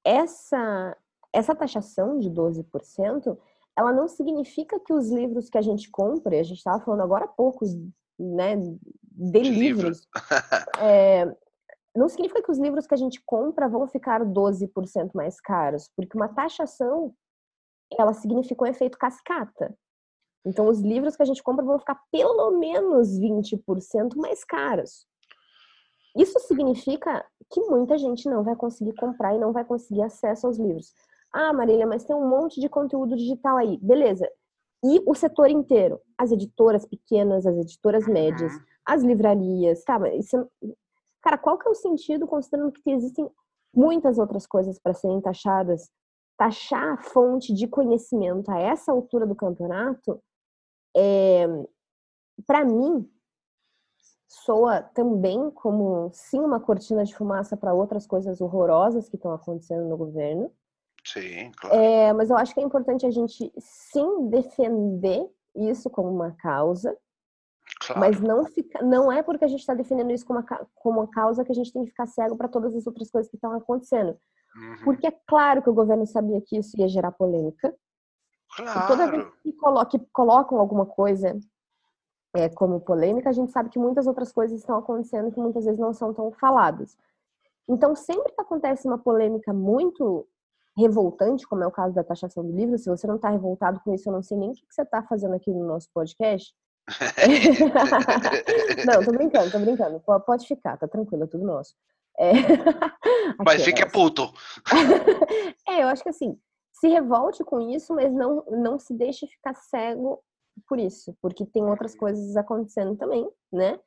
essa, 0.04 0.96
essa 1.32 1.54
taxação 1.54 2.18
de 2.18 2.30
12%, 2.30 3.36
ela 3.76 3.92
não 3.92 4.08
significa 4.08 4.80
que 4.80 4.92
os 4.92 5.10
livros 5.10 5.48
que 5.48 5.58
a 5.58 5.62
gente 5.62 5.90
compra, 5.90 6.38
a 6.38 6.42
gente 6.42 6.58
estava 6.58 6.82
falando 6.82 7.02
agora 7.02 7.24
há 7.24 7.28
pouco, 7.28 7.64
né, 8.18 8.56
de, 9.20 9.40
de 9.42 9.50
livros, 9.50 10.08
é, 10.80 11.26
não 11.94 12.08
significa 12.08 12.42
que 12.42 12.50
os 12.50 12.58
livros 12.58 12.86
que 12.86 12.94
a 12.94 12.96
gente 12.96 13.20
compra 13.26 13.68
vão 13.68 13.86
ficar 13.86 14.24
12% 14.24 15.10
mais 15.14 15.40
caros, 15.40 15.90
porque 15.96 16.16
uma 16.16 16.28
taxação 16.28 17.14
ela 17.98 18.14
significa 18.14 18.64
um 18.64 18.68
efeito 18.68 18.96
cascata. 18.96 19.76
Então, 20.44 20.68
os 20.68 20.80
livros 20.80 21.16
que 21.16 21.22
a 21.22 21.26
gente 21.26 21.42
compra 21.42 21.64
vão 21.64 21.78
ficar 21.78 22.00
pelo 22.10 22.58
menos 22.58 23.18
20% 23.18 24.16
mais 24.16 24.44
caros. 24.44 25.06
Isso 26.16 26.38
significa 26.40 27.24
que 27.50 27.60
muita 27.62 27.98
gente 27.98 28.28
não 28.28 28.42
vai 28.42 28.56
conseguir 28.56 28.94
comprar 28.94 29.34
e 29.34 29.38
não 29.38 29.52
vai 29.52 29.64
conseguir 29.64 30.02
acesso 30.02 30.46
aos 30.46 30.58
livros. 30.58 30.94
Ah, 31.32 31.52
Marília, 31.52 31.86
mas 31.86 32.04
tem 32.04 32.16
um 32.16 32.28
monte 32.28 32.60
de 32.60 32.68
conteúdo 32.68 33.16
digital 33.16 33.56
aí. 33.56 33.78
Beleza. 33.82 34.28
E 34.82 35.00
o 35.06 35.14
setor 35.14 35.50
inteiro? 35.50 36.00
As 36.16 36.32
editoras 36.32 36.86
pequenas, 36.86 37.46
as 37.46 37.56
editoras 37.56 38.06
médias, 38.06 38.52
as 38.86 39.02
livrarias, 39.02 39.84
tá? 39.84 39.98
Isso, 40.14 40.48
cara, 41.22 41.38
qual 41.38 41.58
que 41.58 41.68
é 41.68 41.70
o 41.70 41.74
sentido 41.74 42.26
considerando 42.26 42.72
que 42.72 42.90
existem 42.90 43.28
muitas 43.74 44.18
outras 44.18 44.46
coisas 44.46 44.78
para 44.78 44.94
serem 44.94 45.20
taxadas? 45.20 45.90
Taxar 46.36 46.94
a 46.94 46.96
fonte 46.96 47.52
de 47.52 47.68
conhecimento 47.68 48.50
a 48.50 48.58
essa 48.58 48.90
altura 48.90 49.26
do 49.26 49.34
campeonato, 49.34 50.22
é, 50.96 51.46
para 52.46 52.64
mim, 52.64 53.08
soa 54.26 54.82
também 54.82 55.50
como 55.50 56.10
sim 56.12 56.40
uma 56.40 56.60
cortina 56.60 57.04
de 57.04 57.14
fumaça 57.14 57.56
para 57.56 57.74
outras 57.74 58.06
coisas 58.06 58.40
horrorosas 58.40 59.08
que 59.08 59.16
estão 59.16 59.32
acontecendo 59.32 59.88
no 59.88 59.96
governo. 59.96 60.50
Sim, 61.04 61.50
claro. 61.56 61.76
É, 61.76 62.12
mas 62.12 62.30
eu 62.30 62.36
acho 62.36 62.54
que 62.54 62.60
é 62.60 62.62
importante 62.62 63.06
a 63.06 63.10
gente 63.10 63.52
sim 63.58 64.28
defender 64.28 65.28
isso 65.54 65.90
como 65.90 66.08
uma 66.08 66.32
causa, 66.32 66.96
claro. 67.80 68.00
mas 68.00 68.20
não 68.20 68.44
fica, 68.44 68.82
não 68.82 69.10
é 69.10 69.22
porque 69.22 69.44
a 69.44 69.48
gente 69.48 69.60
está 69.60 69.74
defendendo 69.74 70.10
isso 70.12 70.26
como 70.26 70.40
uma, 70.40 70.68
como 70.74 71.00
uma 71.00 71.10
causa 71.10 71.44
que 71.44 71.52
a 71.52 71.54
gente 71.54 71.72
tem 71.72 71.84
que 71.84 71.90
ficar 71.90 72.06
cego 72.06 72.36
para 72.36 72.48
todas 72.48 72.74
as 72.74 72.86
outras 72.86 73.10
coisas 73.10 73.30
que 73.30 73.36
estão 73.36 73.52
acontecendo. 73.52 74.16
Uhum. 74.56 74.84
Porque 74.84 75.06
é 75.06 75.16
claro 75.26 75.62
que 75.62 75.70
o 75.70 75.74
governo 75.74 76.06
sabia 76.06 76.40
que 76.40 76.58
isso 76.58 76.78
ia 76.78 76.88
gerar 76.88 77.12
polêmica. 77.12 77.74
Claro. 78.56 78.80
E 78.80 78.86
toda 78.88 79.10
vez 79.10 79.26
que, 79.42 79.52
colo 79.52 79.84
que 79.86 79.98
colocam 80.12 80.58
alguma 80.58 80.84
coisa 80.84 81.38
é, 82.34 82.48
como 82.48 82.80
polêmica, 82.80 83.30
a 83.30 83.32
gente 83.32 83.52
sabe 83.52 83.70
que 83.70 83.78
muitas 83.78 84.06
outras 84.06 84.32
coisas 84.32 84.58
estão 84.58 84.76
acontecendo 84.76 85.32
que 85.32 85.40
muitas 85.40 85.64
vezes 85.64 85.78
não 85.78 85.92
são 85.92 86.12
tão 86.12 86.32
faladas. 86.32 86.96
Então, 87.68 87.94
sempre 87.94 88.32
que 88.32 88.40
acontece 88.40 88.86
uma 88.86 88.98
polêmica 88.98 89.52
muito 89.52 90.26
revoltante, 90.76 91.46
como 91.46 91.62
é 91.62 91.66
o 91.66 91.72
caso 91.72 91.94
da 91.94 92.02
taxação 92.02 92.44
do 92.44 92.52
livro, 92.52 92.78
se 92.78 92.88
você 92.88 93.06
não 93.06 93.16
está 93.16 93.28
revoltado 93.28 93.80
com 93.84 93.94
isso, 93.94 94.08
eu 94.08 94.12
não 94.12 94.22
sei 94.22 94.36
nem 94.36 94.50
o 94.50 94.54
que 94.54 94.64
você 94.68 94.82
está 94.82 95.02
fazendo 95.02 95.34
aqui 95.34 95.52
no 95.52 95.64
nosso 95.64 95.88
podcast. 95.92 96.54
não, 98.86 99.04
tô 99.04 99.12
brincando, 99.12 99.50
tô 99.50 99.58
brincando. 99.58 100.00
Pode 100.26 100.46
ficar, 100.46 100.76
tá 100.76 100.88
tranquilo, 100.88 101.24
é 101.24 101.26
tudo 101.26 101.44
nosso. 101.44 101.74
É... 102.18 102.32
Mas 103.44 103.64
fique 103.64 103.84
puto. 103.90 104.32
é, 105.68 105.82
eu 105.82 105.88
acho 105.88 106.02
que 106.02 106.10
assim, 106.10 106.38
se 106.72 106.88
revolte 106.88 107.44
com 107.44 107.60
isso, 107.60 107.94
mas 107.94 108.12
não, 108.12 108.44
não 108.50 108.78
se 108.78 108.94
deixe 108.94 109.26
ficar 109.26 109.54
cego 109.54 110.22
por 110.66 110.78
isso, 110.78 111.16
porque 111.20 111.46
tem 111.46 111.64
outras 111.64 111.94
coisas 111.94 112.36
acontecendo 112.36 112.96
também, 112.96 113.28
né? 113.52 113.78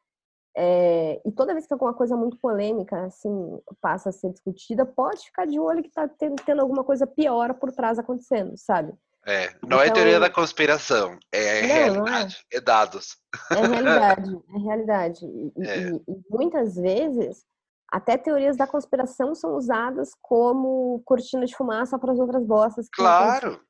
É, 0.55 1.19
e 1.25 1.31
toda 1.31 1.53
vez 1.53 1.65
que 1.65 1.73
alguma 1.73 1.93
coisa 1.93 2.15
muito 2.15 2.37
polêmica 2.37 3.05
assim 3.05 3.59
passa 3.81 4.09
a 4.09 4.11
ser 4.11 4.31
discutida, 4.31 4.85
pode 4.85 5.25
ficar 5.25 5.47
de 5.47 5.59
olho 5.59 5.81
que 5.81 5.87
está 5.89 6.07
tendo, 6.07 6.35
tendo, 6.43 6.61
alguma 6.61 6.83
coisa 6.83 7.07
pior 7.07 7.55
por 7.55 7.71
trás 7.71 7.97
acontecendo, 7.97 8.55
sabe? 8.55 8.93
É, 9.25 9.47
não 9.47 9.47
é 9.47 9.53
então, 9.55 9.81
é 9.81 9.91
teoria 9.91 10.19
da 10.19 10.29
conspiração, 10.29 11.17
é 11.31 11.61
não, 11.61 11.67
realidade, 11.67 11.97
não 11.97 12.07
é. 12.07 12.57
é. 12.57 12.61
dados. 12.61 13.17
É 13.51 13.55
realidade, 13.55 14.31
é 14.49 14.59
realidade. 14.59 15.25
E, 15.25 15.53
é. 15.65 15.89
E, 15.91 15.95
e, 15.95 16.21
muitas 16.29 16.75
vezes, 16.75 17.45
até 17.89 18.17
teorias 18.17 18.57
da 18.57 18.67
conspiração 18.67 19.33
são 19.33 19.55
usadas 19.55 20.09
como 20.21 21.01
cortina 21.05 21.45
de 21.45 21.55
fumaça 21.55 21.97
para 21.97 22.11
as 22.11 22.19
outras 22.19 22.45
bostas. 22.45 22.87
claro! 22.91 23.61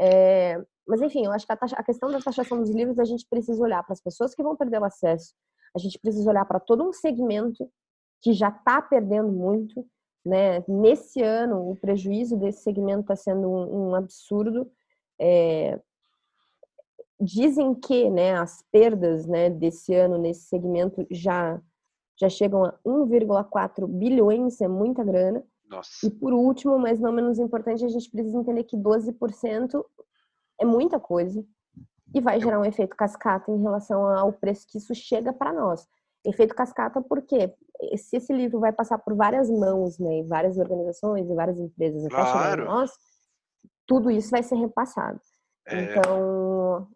É, 0.00 0.56
mas 0.86 1.00
enfim, 1.02 1.26
eu 1.26 1.32
acho 1.32 1.46
que 1.46 1.52
a, 1.52 1.56
taxa, 1.56 1.76
a, 1.76 1.82
questão 1.82 2.10
da 2.10 2.20
taxação 2.20 2.58
dos 2.58 2.70
livros 2.70 2.98
a 2.98 3.04
gente 3.04 3.26
precisa 3.28 3.62
olhar 3.62 3.82
para 3.82 3.92
as 3.92 4.00
pessoas 4.00 4.34
que 4.34 4.42
vão 4.42 4.56
perder 4.56 4.80
o 4.80 4.84
acesso, 4.84 5.34
a 5.74 5.78
gente 5.78 5.98
precisa 5.98 6.28
olhar 6.30 6.44
para 6.44 6.60
todo 6.60 6.86
um 6.86 6.92
segmento 6.92 7.68
que 8.20 8.32
já 8.32 8.48
está 8.48 8.80
perdendo 8.80 9.30
muito, 9.30 9.86
né? 10.24 10.64
Nesse 10.68 11.22
ano, 11.22 11.70
o 11.70 11.76
prejuízo 11.76 12.36
desse 12.36 12.62
segmento 12.62 13.00
está 13.00 13.16
sendo 13.16 13.48
um, 13.48 13.90
um 13.90 13.94
absurdo. 13.94 14.70
É, 15.20 15.80
dizem 17.20 17.74
que 17.74 18.10
né, 18.10 18.34
as 18.36 18.62
perdas 18.70 19.26
né, 19.26 19.48
desse 19.48 19.94
ano 19.94 20.18
nesse 20.18 20.42
segmento 20.42 21.06
já, 21.10 21.60
já 22.18 22.28
chegam 22.28 22.64
a 22.64 22.72
1,4 22.84 23.86
bilhões, 23.86 24.60
é 24.60 24.68
muita 24.68 25.04
grana. 25.04 25.44
Nossa. 25.68 26.06
E 26.06 26.10
por 26.10 26.32
último, 26.32 26.78
mas 26.78 27.00
não 27.00 27.12
menos 27.12 27.38
importante, 27.38 27.84
a 27.84 27.88
gente 27.88 28.10
precisa 28.10 28.36
entender 28.36 28.64
que 28.64 28.76
12% 28.76 29.84
é 30.60 30.64
muita 30.64 31.00
coisa 31.00 31.44
e 32.14 32.20
vai 32.20 32.38
gerar 32.40 32.60
um 32.60 32.64
efeito 32.64 32.94
cascata 32.94 33.50
em 33.50 33.62
relação 33.62 34.06
ao 34.06 34.32
preço 34.32 34.66
que 34.68 34.78
isso 34.78 34.94
chega 34.94 35.32
para 35.32 35.52
nós. 35.52 35.88
Efeito 36.24 36.54
cascata 36.54 37.02
porque 37.02 37.52
se 37.96 38.16
esse 38.16 38.32
livro 38.32 38.60
vai 38.60 38.72
passar 38.72 38.98
por 38.98 39.14
várias 39.14 39.50
mãos, 39.50 39.98
né, 39.98 40.22
várias 40.24 40.56
organizações 40.56 41.28
e 41.28 41.34
várias 41.34 41.58
empresas 41.58 42.06
claro. 42.08 42.28
até 42.28 42.50
chegar 42.50 42.62
a 42.62 42.64
nós, 42.64 42.90
tudo 43.86 44.10
isso 44.10 44.30
vai 44.30 44.42
ser 44.42 44.56
repassado. 44.56 45.20
É... 45.66 45.82
Então, 45.82 46.88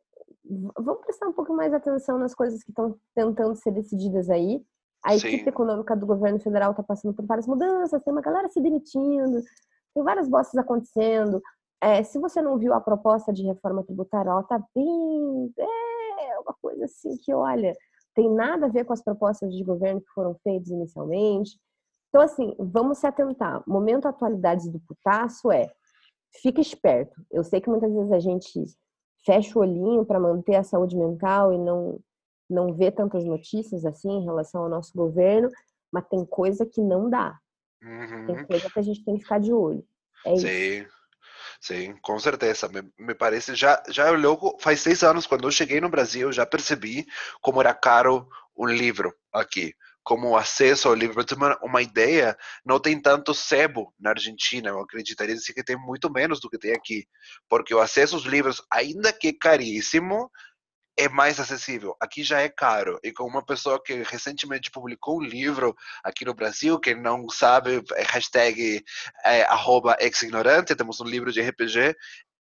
vamos 0.79 1.01
prestar 1.03 1.29
um 1.29 1.33
pouco 1.33 1.53
mais 1.53 1.73
atenção 1.73 2.19
nas 2.19 2.35
coisas 2.35 2.63
que 2.63 2.71
estão 2.71 2.97
tentando 3.15 3.55
ser 3.57 3.73
decididas 3.73 4.31
aí. 4.31 4.65
A 5.03 5.17
Sim. 5.17 5.29
equipe 5.29 5.49
econômica 5.49 5.95
do 5.95 6.07
governo 6.07 6.41
federal 6.41 6.71
está 6.71 6.83
passando 6.83 7.15
por 7.15 7.25
várias 7.27 7.47
mudanças, 7.47 8.03
tem 8.03 8.13
uma 8.13 8.23
galera 8.23 8.49
se 8.49 8.61
demitindo, 8.61 9.43
tem 9.95 10.03
várias 10.03 10.29
bostas 10.29 10.59
acontecendo. 10.59 11.41
É, 11.81 12.03
se 12.03 12.19
você 12.19 12.41
não 12.41 12.59
viu 12.59 12.73
a 12.73 12.81
proposta 12.81 13.33
de 13.33 13.43
reforma 13.43 13.85
tributária, 13.85 14.31
ela 14.31 14.41
está 14.41 14.59
bem. 14.75 15.53
É 15.59 16.39
uma 16.41 16.55
coisa 16.61 16.85
assim 16.87 17.17
que, 17.19 17.33
olha, 17.33 17.73
tem 18.17 18.31
nada 18.31 18.67
a 18.67 18.71
ver 18.71 18.85
com 18.85 18.95
as 18.95 19.05
propostas 19.05 19.55
de 19.55 19.63
governo 19.63 20.01
que 20.01 20.11
foram 20.13 20.35
feitas 20.43 20.69
inicialmente. 20.69 21.61
Então, 22.09 22.23
assim, 22.23 22.57
vamos 22.59 22.99
se 22.99 23.07
atentar. 23.07 23.63
Momento 23.69 24.09
atualidades 24.09 24.67
do 24.73 24.81
putaço 24.81 25.53
é 25.53 25.71
fica 26.41 26.61
esperto. 26.61 27.15
Eu 27.31 27.45
sei 27.45 27.61
que 27.61 27.69
muitas 27.69 27.93
vezes 27.93 28.11
a 28.11 28.19
gente 28.19 28.65
fecha 29.25 29.59
o 29.59 29.63
olhinho 29.63 30.05
para 30.05 30.19
manter 30.19 30.55
a 30.57 30.65
saúde 30.65 30.97
mental 30.97 31.53
e 31.53 31.59
não 31.59 32.01
não 32.49 32.73
vê 32.73 32.93
tantas 32.93 33.25
notícias 33.25 33.85
assim 33.85 34.09
em 34.09 34.25
relação 34.25 34.63
ao 34.63 34.69
nosso 34.69 34.93
governo, 34.95 35.51
mas 35.93 36.07
tem 36.07 36.25
coisa 36.25 36.65
que 36.65 36.81
não 36.81 37.11
dá. 37.11 37.37
Uhum. 37.83 38.27
Tem 38.27 38.47
coisa 38.47 38.71
que 38.71 38.79
a 38.79 38.83
gente 38.83 39.05
tem 39.05 39.17
que 39.17 39.25
ficar 39.25 39.41
de 39.41 39.53
olho. 39.53 39.85
É 40.25 40.37
Sim. 40.37 40.47
isso. 40.47 40.96
Sim, 41.61 41.97
com 42.03 42.19
certeza. 42.19 42.69
Me, 42.69 42.83
me 42.99 43.15
parece 43.15 43.55
já 43.55 43.83
já 43.89 44.11
logo 44.11 44.57
faz 44.61 44.81
seis 44.81 45.03
anos 45.03 45.27
quando 45.27 45.47
eu 45.47 45.51
cheguei 45.51 45.81
no 45.81 45.89
Brasil 45.89 46.33
já 46.33 46.47
percebi 46.47 47.07
como 47.41 47.61
era 47.61 47.75
caro 47.75 48.29
um 48.57 48.67
livro 48.67 49.15
aqui, 49.33 49.75
como 50.03 50.31
o 50.31 50.37
acesso 50.37 50.89
ao 50.89 50.95
livro. 50.95 51.25
Para 51.25 51.37
uma, 51.37 51.59
uma 51.63 51.83
ideia, 51.83 52.37
não 52.65 52.79
tem 52.81 53.01
tanto 53.01 53.35
sebo 53.35 53.93
na 53.99 54.11
Argentina. 54.11 54.69
Eu 54.71 54.81
acreditaria 54.81 55.37
que 55.55 55.65
tem 55.65 55.77
muito 55.77 56.11
menos 56.11 56.41
do 56.41 56.49
que 56.51 56.59
tem 56.59 56.73
aqui, 56.75 57.07
porque 57.49 57.75
o 57.75 57.81
acesso 57.81 58.15
aos 58.17 58.25
livros, 58.25 58.63
ainda 58.71 59.13
que 59.13 59.33
caríssimo, 59.33 60.31
é 60.97 61.09
mais 61.09 61.39
acessível. 61.39 61.97
Aqui 62.01 62.23
já 62.23 62.41
é 62.41 62.49
caro. 62.49 62.99
E 63.03 63.13
com 63.13 63.25
uma 63.25 63.45
pessoa 63.45 63.83
que 63.83 64.03
recentemente 64.03 64.71
publicou 64.71 65.19
um 65.19 65.23
livro 65.23 65.77
aqui 66.03 66.25
no 66.25 66.35
Brasil, 66.35 66.79
que 66.81 66.95
não 66.95 67.29
sabe, 67.29 67.83
é 67.95 68.03
hashtag 68.03 68.83
é, 69.25 69.47
temos 70.75 71.01
um 71.01 71.05
livro 71.05 71.31
de 71.31 71.43
RPG, 71.43 71.95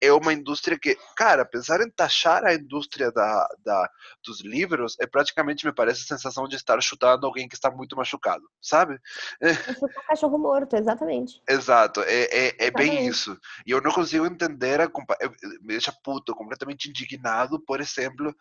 é 0.04 0.12
uma 0.12 0.34
indústria 0.34 0.78
que, 0.78 0.98
cara, 1.16 1.46
pensar 1.46 1.82
em 1.82 1.90
taxar 1.90 2.44
a 2.44 2.54
indústria 2.54 3.12
da, 3.12 3.48
da, 3.64 3.90
dos 4.26 4.42
livros 4.42 4.98
é 5.00 5.08
praticamente, 5.08 5.66
me 5.66 5.74
parece, 5.74 6.02
a 6.04 6.18
sensação 6.18 6.48
de 6.48 6.56
estar 6.56 6.82
chutando 6.82 7.26
alguém 7.26 7.48
que 7.48 7.56
está 7.56 7.72
muito 7.72 7.96
machucado, 7.96 8.44
sabe? 8.62 9.00
É 9.42 9.54
chutar 9.54 10.04
cachorro 10.08 10.38
morto, 10.38 10.76
exatamente. 10.76 11.42
Exato, 11.48 12.02
é, 12.02 12.48
é, 12.48 12.68
é 12.68 12.72
bem 12.72 13.08
isso. 13.08 13.38
E 13.66 13.72
eu 13.72 13.82
não 13.82 13.92
consigo 13.92 14.26
entender, 14.26 14.82
a, 14.82 14.92
me 15.62 15.68
deixa 15.68 15.94
puto, 16.04 16.36
completamente 16.36 16.90
indignado, 16.90 17.60
por 17.60 17.80
exemplo, 17.80 18.36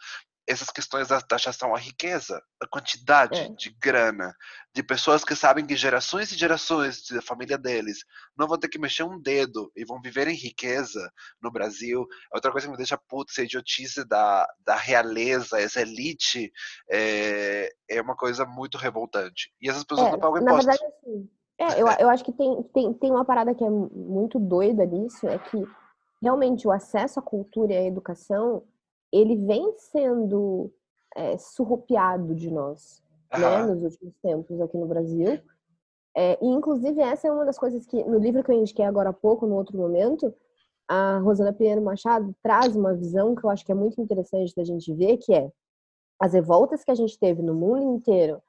essas 0.47 0.71
questões 0.71 1.09
da 1.09 1.21
taxação 1.21 1.75
à 1.75 1.79
riqueza, 1.79 2.43
a 2.61 2.67
quantidade 2.67 3.39
é. 3.39 3.49
de 3.51 3.71
grana, 3.81 4.35
de 4.75 4.83
pessoas 4.83 5.25
que 5.25 5.37
sabem 5.37 5.65
que 5.65 5.77
gerações 5.77 6.33
e 6.33 6.37
gerações 6.37 7.03
da 7.11 7.23
família 7.23 7.57
deles 7.57 7.99
não 8.37 8.49
vão 8.49 8.59
ter 8.59 8.69
que 8.69 8.79
mexer 8.79 9.05
um 9.05 9.21
dedo 9.21 9.71
e 9.77 9.85
vão 9.85 10.01
viver 10.01 10.27
em 10.27 10.35
riqueza 10.35 11.11
no 11.41 11.51
Brasil. 11.51 12.07
Outra 12.35 12.51
coisa 12.51 12.67
que 12.67 12.73
me 12.73 12.77
deixa 12.77 12.99
puto, 13.09 13.31
essa 13.31 13.43
idiotice 13.43 14.05
da, 14.05 14.49
da 14.65 14.75
realeza, 14.75 15.61
essa 15.61 15.81
elite, 15.81 16.51
é, 16.91 17.71
é 17.89 18.03
uma 18.03 18.17
coisa 18.17 18.45
muito 18.45 18.77
revoltante. 18.77 19.53
E 19.61 19.71
essas 19.71 19.85
pessoas 19.85 20.09
é, 20.09 20.13
não 20.13 20.19
pagam 20.19 20.39
impostos. 20.39 20.67
Na 20.67 20.73
verdade, 20.73 20.95
assim, 20.99 21.31
é, 21.59 21.81
eu, 21.81 21.87
eu 22.01 22.11
acho 22.11 22.25
que 22.25 22.33
tem, 22.33 22.63
tem, 22.75 22.93
tem 22.95 23.11
uma 23.11 23.25
parada 23.25 23.55
que 23.55 23.63
é 23.63 23.71
muito 23.71 24.41
doida 24.41 24.85
nisso, 24.85 25.29
é 25.29 25.39
que 25.39 25.63
realmente 26.21 26.67
o 26.67 26.73
acesso 26.73 27.21
à 27.21 27.23
cultura 27.23 27.73
e 27.73 27.77
à 27.77 27.85
educação 27.85 28.65
ele 29.13 29.37
vem 29.37 29.75
sendo 29.79 30.73
é, 31.15 31.37
surrupiado 31.37 32.35
de 32.35 32.51
nós, 32.51 33.03
né, 33.31 33.67
nos 33.67 33.83
últimos 33.83 34.15
tempos 34.23 34.61
aqui 34.61 34.77
no 34.77 34.87
Brasil. 34.87 35.41
É, 36.17 36.39
e, 36.43 36.47
inclusive, 36.47 37.01
essa 37.01 37.29
é 37.29 37.33
uma 37.33 37.45
das 37.45 37.59
coisas 37.59 37.87
que, 37.87 38.03
no 38.05 38.19
livro 38.19 38.43
que 38.43 38.51
eu 38.51 38.59
indiquei 38.59 38.85
agora 38.85 39.11
há 39.11 39.13
pouco, 39.13 39.47
no 39.47 39.55
outro 39.55 39.77
momento, 39.77 40.35
a 40.89 41.19
Rosana 41.19 41.53
Pinheiro 41.53 41.83
Machado 41.83 42.35
traz 42.43 42.77
uma 42.77 42.95
visão 42.95 43.35
que 43.35 43.45
eu 43.45 43.51
acho 43.51 43.65
que 43.65 43.73
é 43.73 43.75
muito 43.75 44.01
interessante 44.01 44.55
da 44.55 44.65
gente 44.65 44.93
ver, 44.93 45.17
que 45.19 45.33
é 45.33 45.51
as 46.21 46.35
revoltas 46.35 46.85
que 46.85 46.91
a 46.91 46.95
gente 46.95 47.19
teve 47.19 47.43
no 47.43 47.55
mundo 47.55 47.83
inteiro 47.97 48.41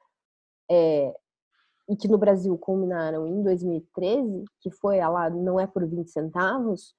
é, 0.70 1.14
e 1.89 1.95
que 1.95 2.07
no 2.07 2.18
Brasil 2.18 2.57
culminaram 2.57 3.28
em 3.28 3.41
2013, 3.43 4.43
que 4.59 4.70
foi 4.72 4.99
a 4.99 5.09
lá 5.09 5.30
não 5.30 5.59
é 5.59 5.66
por 5.66 5.86
20 5.86 6.09
centavos, 6.09 6.95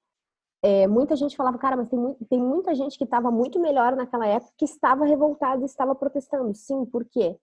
é, 0.65 0.87
muita 0.87 1.15
gente 1.15 1.37
falava, 1.37 1.59
cara, 1.59 1.77
mas 1.77 1.87
tem, 1.87 1.99
muito, 1.99 2.25
tem 2.25 2.41
muita 2.41 2.73
gente 2.73 2.97
que 2.97 3.03
estava 3.03 3.29
muito 3.29 3.59
melhor 3.59 3.95
naquela 3.95 4.25
época 4.25 4.51
que 4.57 4.65
estava 4.65 5.05
revoltada 5.05 5.61
e 5.61 5.65
estava 5.65 5.93
protestando. 5.93 6.55
Sim, 6.55 6.85
por 6.87 7.05
quê? 7.05 7.37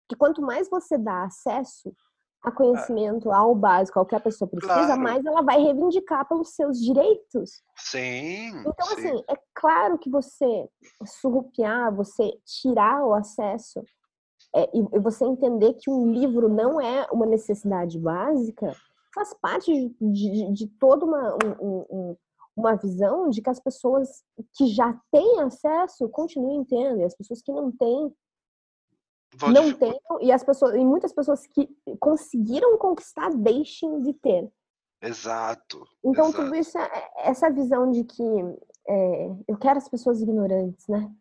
Porque 0.00 0.16
quanto 0.16 0.40
mais 0.40 0.70
você 0.70 0.96
dá 0.96 1.24
acesso 1.24 1.94
a 2.42 2.50
conhecimento, 2.50 3.30
ao 3.30 3.54
básico, 3.54 3.98
ao 3.98 4.06
que 4.06 4.14
a 4.14 4.20
pessoa 4.20 4.48
precisa, 4.48 4.86
claro. 4.86 5.00
mais 5.02 5.22
ela 5.26 5.42
vai 5.42 5.60
reivindicar 5.60 6.26
pelos 6.26 6.54
seus 6.54 6.80
direitos. 6.80 7.62
Sim. 7.76 8.48
Então, 8.60 8.86
sim. 8.86 8.94
assim, 8.94 9.24
é 9.28 9.34
claro 9.54 9.98
que 9.98 10.08
você 10.08 10.66
surrupiar, 11.04 11.94
você 11.94 12.32
tirar 12.46 13.04
o 13.04 13.12
acesso 13.12 13.82
é, 14.56 14.70
e, 14.74 14.96
e 14.96 15.00
você 15.00 15.26
entender 15.26 15.74
que 15.74 15.90
um 15.90 16.10
livro 16.10 16.48
não 16.48 16.80
é 16.80 17.06
uma 17.12 17.26
necessidade 17.26 17.98
básica, 17.98 18.74
faz 19.14 19.34
parte 19.34 19.70
de, 20.00 20.30
de, 20.30 20.52
de 20.52 20.66
toda 20.78 21.04
uma, 21.04 21.36
um, 21.60 21.86
um, 21.90 22.16
uma 22.56 22.76
visão 22.76 23.28
de 23.28 23.42
que 23.42 23.50
as 23.50 23.60
pessoas 23.60 24.22
que 24.56 24.66
já 24.66 24.98
têm 25.10 25.40
acesso 25.40 26.08
continuem 26.08 26.64
tendo, 26.64 27.00
e 27.00 27.04
as 27.04 27.14
pessoas 27.14 27.42
que 27.42 27.52
não 27.52 27.72
têm 27.72 28.14
não 29.52 29.72
tenham, 29.72 30.20
e 30.20 30.30
as 30.30 30.44
pessoas 30.44 30.76
e 30.76 30.84
muitas 30.84 31.12
pessoas 31.12 31.44
que 31.46 31.68
conseguiram 31.98 32.78
conquistar 32.78 33.30
deixem 33.30 34.00
de 34.00 34.12
ter. 34.14 34.48
Exato. 35.02 35.84
Então 36.04 36.28
exato. 36.28 36.44
tudo 36.44 36.54
isso 36.54 36.78
é 36.78 37.12
essa 37.16 37.50
visão 37.50 37.90
de 37.90 38.04
que 38.04 38.22
é, 38.88 39.26
eu 39.48 39.56
quero 39.58 39.78
as 39.78 39.88
pessoas 39.88 40.22
ignorantes, 40.22 40.86
né? 40.86 41.12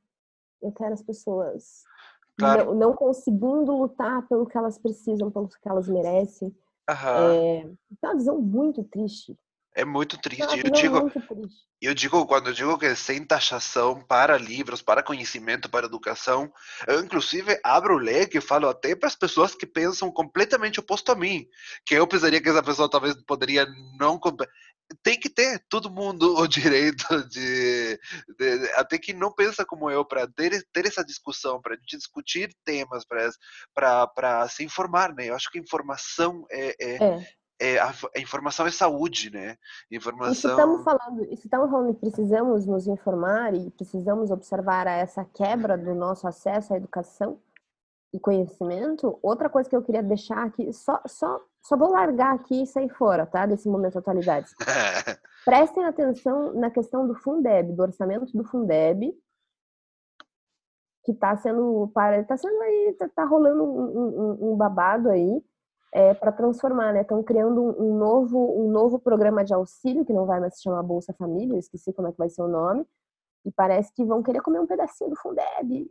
Eu 0.62 0.72
quero 0.72 0.94
as 0.94 1.02
pessoas 1.02 1.84
claro. 2.38 2.66
não, 2.66 2.76
não, 2.76 2.94
conseguindo 2.94 3.76
lutar 3.76 4.28
pelo 4.28 4.46
que 4.46 4.58
elas 4.58 4.78
precisam, 4.78 5.32
pelo 5.32 5.50
que 5.50 5.58
elas 5.68 5.90
merecem. 5.90 6.56
Uhum. 6.90 7.32
É, 7.32 7.58
é 7.62 8.08
uma 8.08 8.16
visão 8.16 8.40
muito 8.40 8.84
triste 8.84 9.36
É 9.76 9.84
muito 9.84 10.18
triste. 10.18 10.42
Nossa, 10.42 10.58
Eu 10.58 10.64
não, 10.66 10.72
digo, 10.72 11.02
muito 11.02 11.22
triste. 11.28 11.64
eu 11.82 11.94
digo, 11.94 12.26
quando 12.28 12.48
eu 12.50 12.54
digo 12.54 12.78
que 12.78 12.86
é 12.86 12.96
sem 12.96 13.26
taxação 13.26 14.06
para 14.06 14.38
livros, 14.38 14.82
para 14.82 15.04
conhecimento, 15.04 15.70
para 15.70 15.86
educação, 15.88 16.52
eu 16.88 17.00
inclusive 17.04 17.60
abro 17.64 17.96
o 17.96 18.00
leque 18.00 18.38
e 18.38 18.42
falo 18.42 18.70
até 18.70 18.96
para 18.96 19.08
as 19.08 19.16
pessoas 19.16 19.56
que 19.56 19.66
pensam 19.66 20.12
completamente 20.12 20.80
oposto 20.80 21.12
a 21.12 21.16
mim, 21.16 21.48
que 21.86 21.96
eu 21.96 22.08
pensaria 22.08 22.42
que 22.42 22.50
essa 22.50 22.64
pessoa 22.64 22.90
talvez 22.90 23.16
poderia 23.26 23.66
não 24.00 24.20
tem 25.02 25.20
que 25.20 25.30
ter 25.30 25.64
todo 25.70 25.90
mundo 25.90 26.36
o 26.38 26.46
direito 26.48 27.28
de, 27.30 28.00
de- 28.38 28.72
até 28.76 28.98
que 28.98 29.14
não 29.14 29.34
pensa 29.34 29.66
como 29.66 29.90
eu 29.90 30.06
para 30.06 30.28
ter, 30.28 30.66
ter 30.72 30.86
essa 30.86 31.04
discussão, 31.04 31.62
para 31.62 31.76
discutir 31.78 32.56
temas, 32.64 33.06
para 33.06 34.08
para 34.08 34.48
se 34.50 34.64
informar, 34.64 35.14
né? 35.14 35.30
Eu 35.30 35.36
acho 35.36 35.50
que 35.50 35.58
informação 35.60 36.46
é, 36.52 36.76
é, 36.80 37.04
É. 37.04 37.28
é 37.64 37.80
a, 37.80 37.94
a 38.16 38.20
informação 38.20 38.66
é 38.68 38.72
saúde, 38.72 39.32
né? 39.32 39.58
Se 39.90 39.96
Informação 39.96 40.52
estamos 40.52 40.84
falando, 40.84 41.26
se 41.26 41.46
estamos 41.46 41.70
falando 41.72 41.94
que 41.94 42.00
precisamos 42.02 42.66
nos 42.66 42.88
informar 42.88 43.54
e 43.54 43.72
precisamos 43.72 44.32
observar 44.32 44.86
essa 44.88 45.24
quebra 45.26 45.78
do 45.78 45.96
nosso 45.96 46.28
acesso 46.28 46.74
à 46.74 46.78
educação 46.78 47.40
e 48.14 48.20
conhecimento, 48.20 49.18
outra 49.24 49.50
coisa 49.50 49.70
que 49.70 49.76
eu 49.76 49.82
queria 49.82 50.04
deixar 50.04 50.44
aqui, 50.46 50.72
só, 50.74 51.02
só, 51.08 51.40
só 51.64 51.76
vou 51.78 51.90
largar 51.92 52.36
aqui 52.36 52.62
e 52.64 52.68
sair 52.68 52.90
fora, 52.90 53.26
tá? 53.26 53.46
Desse 53.46 53.68
momento 53.68 53.98
atualidades. 53.98 54.54
Prestem 55.46 55.86
atenção 55.86 56.54
na 56.54 56.70
questão 56.70 57.08
do 57.08 57.16
Fundeb, 57.16 57.74
do 57.74 57.82
orçamento 57.82 58.32
do 58.38 58.44
Fundeb, 58.44 59.12
que 61.04 61.12
está 61.12 61.36
sendo, 61.38 61.90
para, 61.94 62.24
tá 62.24 62.38
sendo 62.38 62.62
aí, 62.62 62.96
tá, 62.98 63.10
tá 63.10 63.26
rolando 63.26 63.64
um, 63.64 64.40
um- 64.42 64.52
um 64.54 64.56
babado 64.56 65.10
aí 65.10 65.44
é, 65.94 66.14
para 66.14 66.32
transformar, 66.32 66.92
né? 66.92 67.02
Estão 67.02 67.22
criando 67.22 67.62
um, 67.62 67.92
um 67.92 67.98
novo, 67.98 68.66
um 68.66 68.70
novo 68.70 69.00
programa 69.00 69.46
de 69.46 69.54
auxílio 69.54 70.04
que 70.04 70.12
não 70.12 70.26
vai 70.26 70.40
mais 70.40 70.56
se 70.56 70.64
chamar 70.64 70.82
Bolsa 70.82 71.14
Família, 71.14 71.54
eu 71.54 71.60
esqueci 71.60 71.94
como 71.94 72.08
é 72.08 72.12
que 72.12 72.18
vai 72.18 72.30
ser 72.30 72.42
o 72.42 72.48
nome, 72.48 72.86
e 73.46 73.52
parece 73.52 73.94
que 73.94 74.04
vão 74.04 74.24
querer 74.24 74.42
comer 74.42 74.60
um 74.60 74.68
pedacinho 74.68 75.12
do 75.12 75.16
Fundeb. 75.16 75.90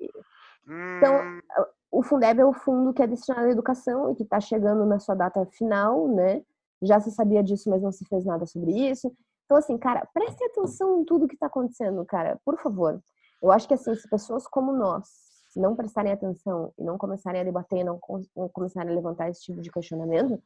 Então, 0.99 1.15
Hum, 1.15 1.41
O 1.91 2.03
Fundeb 2.03 2.41
é 2.41 2.45
o 2.45 2.55
fundo 2.55 2.93
que 2.93 3.03
é 3.03 3.07
destinado 3.07 3.47
à 3.47 3.51
educação 3.51 4.11
e 4.11 4.15
que 4.15 4.23
está 4.23 4.41
chegando 4.41 4.87
na 4.87 4.99
sua 4.99 5.15
data 5.15 5.45
final, 5.47 6.09
né? 6.09 6.43
Já 6.81 6.99
se 6.99 7.11
sabia 7.11 7.43
disso, 7.43 7.69
mas 7.69 7.83
não 7.83 7.93
se 7.93 8.05
fez 8.07 8.25
nada 8.25 8.47
sobre 8.47 8.73
isso. 8.91 9.15
Então, 9.45 9.59
assim, 9.59 9.77
cara, 9.77 10.09
preste 10.15 10.43
atenção 10.45 11.01
em 11.01 11.05
tudo 11.05 11.29
que 11.29 11.35
está 11.35 11.47
acontecendo, 11.47 12.05
cara, 12.07 12.41
por 12.45 12.59
favor. 12.59 12.99
Eu 13.43 13.53
acho 13.53 13.69
que, 13.69 13.75
assim, 13.75 13.95
se 13.95 14.09
pessoas 14.09 14.47
como 14.47 14.73
nós 14.73 15.07
não 15.59 15.77
prestarem 15.77 16.13
atenção 16.13 16.73
e 16.79 16.85
não 16.85 16.97
começarem 16.99 17.41
a 17.41 17.45
debater, 17.45 17.85
não 17.85 18.01
não 18.37 18.49
começarem 18.49 18.91
a 18.91 18.95
levantar 18.95 19.29
esse 19.29 19.43
tipo 19.43 19.61
de 19.61 19.71
questionamento, 19.71 20.43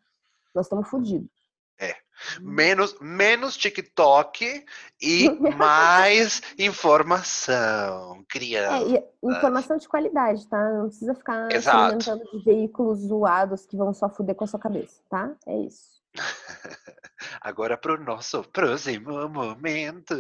nós 0.55 0.67
estamos 0.67 0.89
fodidos. 0.89 1.31
menos, 2.41 2.99
menos 3.01 3.57
TikTok 3.57 4.65
e 5.01 5.29
mais 5.57 6.41
informação, 6.59 8.21
É, 8.21 8.25
criança. 8.29 8.89
e 9.23 9.31
informação 9.31 9.77
de 9.77 9.87
qualidade, 9.89 10.47
tá? 10.49 10.73
Não 10.73 10.89
precisa 10.89 11.15
ficar 11.15 11.51
se 11.61 11.69
alimentando 11.69 12.25
de 12.31 12.45
veículos 12.45 13.01
zoados 13.01 13.67
que 13.67 13.77
vão 13.77 13.93
só 13.93 14.09
fuder 14.09 14.35
com 14.35 14.45
a 14.45 14.47
sua 14.47 14.61
cabeça, 14.61 15.01
tá? 15.11 15.35
É 15.47 15.59
isso. 15.59 15.97
Agora 17.41 17.77
pro 17.77 18.03
nosso 18.03 18.43
próximo 18.45 19.29
momento. 19.29 20.15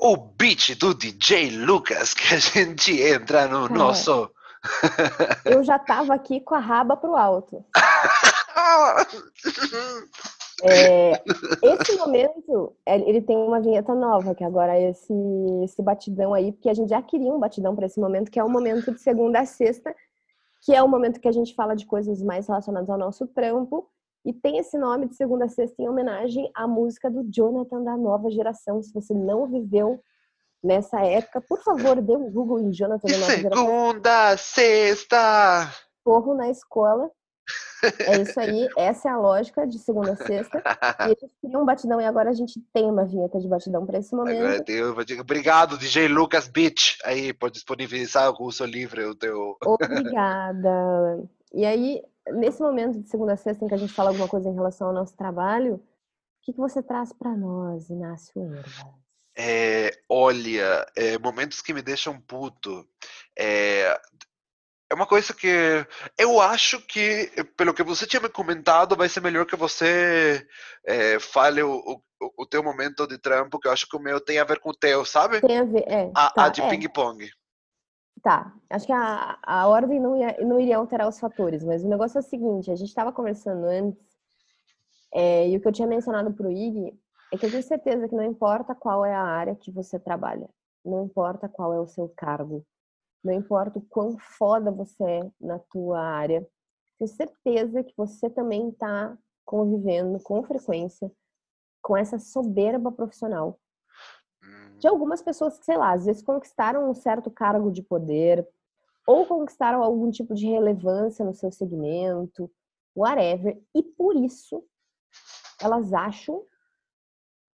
O 0.00 0.16
beat 0.16 0.76
do 0.78 0.94
DJ 0.94 1.50
Lucas 1.50 2.14
que 2.14 2.34
a 2.34 2.38
gente 2.38 3.00
entra 3.00 3.46
no 3.46 3.66
É. 3.66 3.68
nosso. 3.68 4.30
Eu 5.44 5.62
já 5.62 5.78
tava 5.78 6.14
aqui 6.14 6.40
com 6.40 6.54
a 6.54 6.58
raba 6.58 6.96
pro 6.96 7.16
alto. 7.16 7.64
É, 10.60 11.12
esse 11.62 11.96
momento, 11.96 12.74
ele 12.84 13.22
tem 13.22 13.36
uma 13.36 13.60
vinheta 13.60 13.94
nova, 13.94 14.34
que 14.34 14.42
agora 14.42 14.76
é 14.76 14.90
esse, 14.90 15.14
esse 15.62 15.80
batidão 15.80 16.34
aí, 16.34 16.50
porque 16.50 16.68
a 16.68 16.74
gente 16.74 16.88
já 16.88 17.00
queria 17.00 17.32
um 17.32 17.38
batidão 17.38 17.76
para 17.76 17.86
esse 17.86 18.00
momento, 18.00 18.28
que 18.28 18.40
é 18.40 18.44
o 18.44 18.50
momento 18.50 18.90
de 18.90 19.00
segunda 19.00 19.38
a 19.38 19.46
sexta, 19.46 19.94
que 20.62 20.74
é 20.74 20.82
o 20.82 20.88
momento 20.88 21.20
que 21.20 21.28
a 21.28 21.32
gente 21.32 21.54
fala 21.54 21.76
de 21.76 21.86
coisas 21.86 22.20
mais 22.20 22.48
relacionadas 22.48 22.90
ao 22.90 22.98
nosso 22.98 23.24
trampo, 23.28 23.88
e 24.24 24.32
tem 24.32 24.58
esse 24.58 24.76
nome 24.78 25.08
de 25.08 25.14
segunda 25.16 25.46
a 25.46 25.48
sexta 25.48 25.80
em 25.82 25.88
homenagem 25.88 26.50
à 26.54 26.66
música 26.66 27.10
do 27.10 27.22
Jonathan 27.30 27.82
da 27.82 27.96
nova 27.96 28.30
geração. 28.30 28.82
Se 28.82 28.92
você 28.92 29.14
não 29.14 29.46
viveu 29.46 30.00
nessa 30.62 31.00
época, 31.00 31.40
por 31.40 31.62
favor, 31.62 32.00
dê 32.02 32.16
um 32.16 32.30
Google 32.30 32.60
em 32.60 32.72
Jonathan 32.72 33.08
da 33.08 33.18
nova 33.18 33.36
geração. 33.36 33.66
segunda 33.66 34.36
sexta. 34.36 35.72
Corro 36.04 36.34
na 36.34 36.48
escola. 36.50 37.10
É 38.06 38.20
isso 38.20 38.38
aí, 38.38 38.68
essa 38.76 39.08
é 39.08 39.12
a 39.12 39.16
lógica 39.18 39.66
de 39.66 39.78
segunda 39.78 40.12
a 40.12 40.16
sexta. 40.16 40.60
E 41.00 41.04
a 41.04 41.08
gente 41.08 41.30
um 41.56 41.64
batidão 41.64 42.00
e 42.00 42.04
agora 42.04 42.28
a 42.30 42.32
gente 42.34 42.60
tem 42.74 42.90
uma 42.90 43.04
vinheta 43.06 43.38
de 43.38 43.48
batidão 43.48 43.86
para 43.86 43.98
esse 43.98 44.14
Agora 44.14 44.34
momento. 44.34 44.64
tem- 44.64 44.76
eu 44.76 44.94
Obrigado, 45.20 45.78
DJ 45.78 46.08
Lucas 46.08 46.48
Beach. 46.48 46.98
Aí, 47.04 47.32
pode 47.32 47.54
disponibilizar 47.54 48.30
o 48.30 48.44
uso 48.44 48.64
livre 48.66 49.04
o 49.04 49.14
teu. 49.14 49.56
Obrigada. 49.64 51.24
E 51.54 51.64
aí, 51.64 52.02
nesse 52.32 52.60
momento 52.60 53.00
de 53.00 53.08
segunda 53.08 53.34
a 53.34 53.36
sexta 53.36 53.64
em 53.64 53.68
que 53.68 53.74
a 53.74 53.78
gente 53.78 53.92
fala 53.92 54.10
alguma 54.10 54.28
coisa 54.28 54.48
em 54.48 54.54
relação 54.54 54.88
ao 54.88 54.94
nosso 54.94 55.16
trabalho, 55.16 55.74
o 55.74 55.80
que, 56.42 56.52
que 56.52 56.58
você 56.58 56.82
traz 56.82 57.12
para 57.12 57.36
nós, 57.36 57.88
Inácio 57.90 58.42
Erva? 58.42 58.94
É, 59.36 59.92
olha, 60.08 60.84
é, 60.96 61.18
momentos 61.18 61.62
que 61.62 61.72
me 61.72 61.80
deixam 61.80 62.20
puto. 62.20 62.84
É, 63.38 64.00
é 64.90 64.94
uma 64.94 65.06
coisa 65.06 65.34
que 65.34 65.86
eu 66.18 66.40
acho 66.40 66.80
que, 66.80 67.30
pelo 67.56 67.74
que 67.74 67.82
você 67.82 68.06
tinha 68.06 68.20
me 68.20 68.28
comentado, 68.28 68.96
vai 68.96 69.08
ser 69.08 69.20
melhor 69.20 69.46
que 69.46 69.54
você 69.54 70.46
é, 70.86 71.20
fale 71.20 71.62
o, 71.62 71.72
o, 71.72 72.02
o 72.38 72.46
teu 72.46 72.62
momento 72.62 73.06
de 73.06 73.18
trampo, 73.18 73.60
que 73.60 73.68
eu 73.68 73.72
acho 73.72 73.86
que 73.86 73.96
o 73.96 74.00
meu 74.00 74.18
tem 74.20 74.38
a 74.38 74.44
ver 74.44 74.58
com 74.60 74.70
o 74.70 74.74
teu, 74.74 75.04
sabe? 75.04 75.40
Tem 75.40 75.58
a 75.58 75.64
ver, 75.64 75.84
é, 75.86 76.10
A, 76.14 76.30
tá, 76.30 76.44
a 76.46 76.48
de 76.48 76.62
é, 76.62 76.68
ping-pong. 76.70 77.30
Tá. 78.28 78.54
Acho 78.68 78.86
que 78.86 78.92
a, 78.92 79.38
a 79.42 79.68
ordem 79.68 79.98
não, 79.98 80.14
ia, 80.14 80.36
não 80.44 80.60
iria 80.60 80.76
alterar 80.76 81.08
os 81.08 81.18
fatores, 81.18 81.64
mas 81.64 81.82
o 81.82 81.88
negócio 81.88 82.18
é 82.18 82.20
o 82.20 82.22
seguinte, 82.22 82.70
a 82.70 82.76
gente 82.76 82.88
estava 82.88 83.10
conversando 83.10 83.64
antes, 83.64 83.98
é, 85.14 85.48
e 85.48 85.56
o 85.56 85.60
que 85.62 85.66
eu 85.66 85.72
tinha 85.72 85.88
mencionado 85.88 86.30
pro 86.34 86.52
Ig 86.52 86.94
é 87.32 87.38
que 87.38 87.46
eu 87.46 87.50
tenho 87.50 87.62
certeza 87.62 88.06
que 88.06 88.14
não 88.14 88.22
importa 88.22 88.74
qual 88.74 89.02
é 89.02 89.14
a 89.14 89.22
área 89.22 89.56
que 89.56 89.70
você 89.70 89.98
trabalha, 89.98 90.46
não 90.84 91.06
importa 91.06 91.48
qual 91.48 91.72
é 91.72 91.80
o 91.80 91.86
seu 91.86 92.06
cargo, 92.14 92.66
não 93.24 93.32
importa 93.32 93.78
o 93.78 93.82
quão 93.88 94.18
foda 94.18 94.70
você 94.70 95.02
é 95.02 95.30
na 95.40 95.58
tua 95.58 95.98
área, 95.98 96.46
tenho 96.98 97.08
certeza 97.08 97.82
que 97.82 97.94
você 97.96 98.28
também 98.28 98.68
está 98.68 99.16
convivendo 99.42 100.20
com 100.22 100.42
frequência 100.42 101.10
com 101.80 101.96
essa 101.96 102.18
soberba 102.18 102.92
profissional 102.92 103.58
de 104.78 104.86
algumas 104.86 105.20
pessoas 105.20 105.58
que, 105.58 105.64
sei 105.64 105.76
lá, 105.76 105.92
às 105.92 106.06
vezes 106.06 106.22
conquistaram 106.22 106.90
um 106.90 106.94
certo 106.94 107.30
cargo 107.30 107.70
de 107.70 107.82
poder 107.82 108.46
ou 109.06 109.26
conquistaram 109.26 109.82
algum 109.82 110.10
tipo 110.10 110.34
de 110.34 110.46
relevância 110.46 111.24
no 111.24 111.34
seu 111.34 111.50
segmento, 111.50 112.50
whatever, 112.94 113.60
e 113.74 113.82
por 113.82 114.14
isso 114.14 114.62
elas 115.60 115.92
acham 115.92 116.44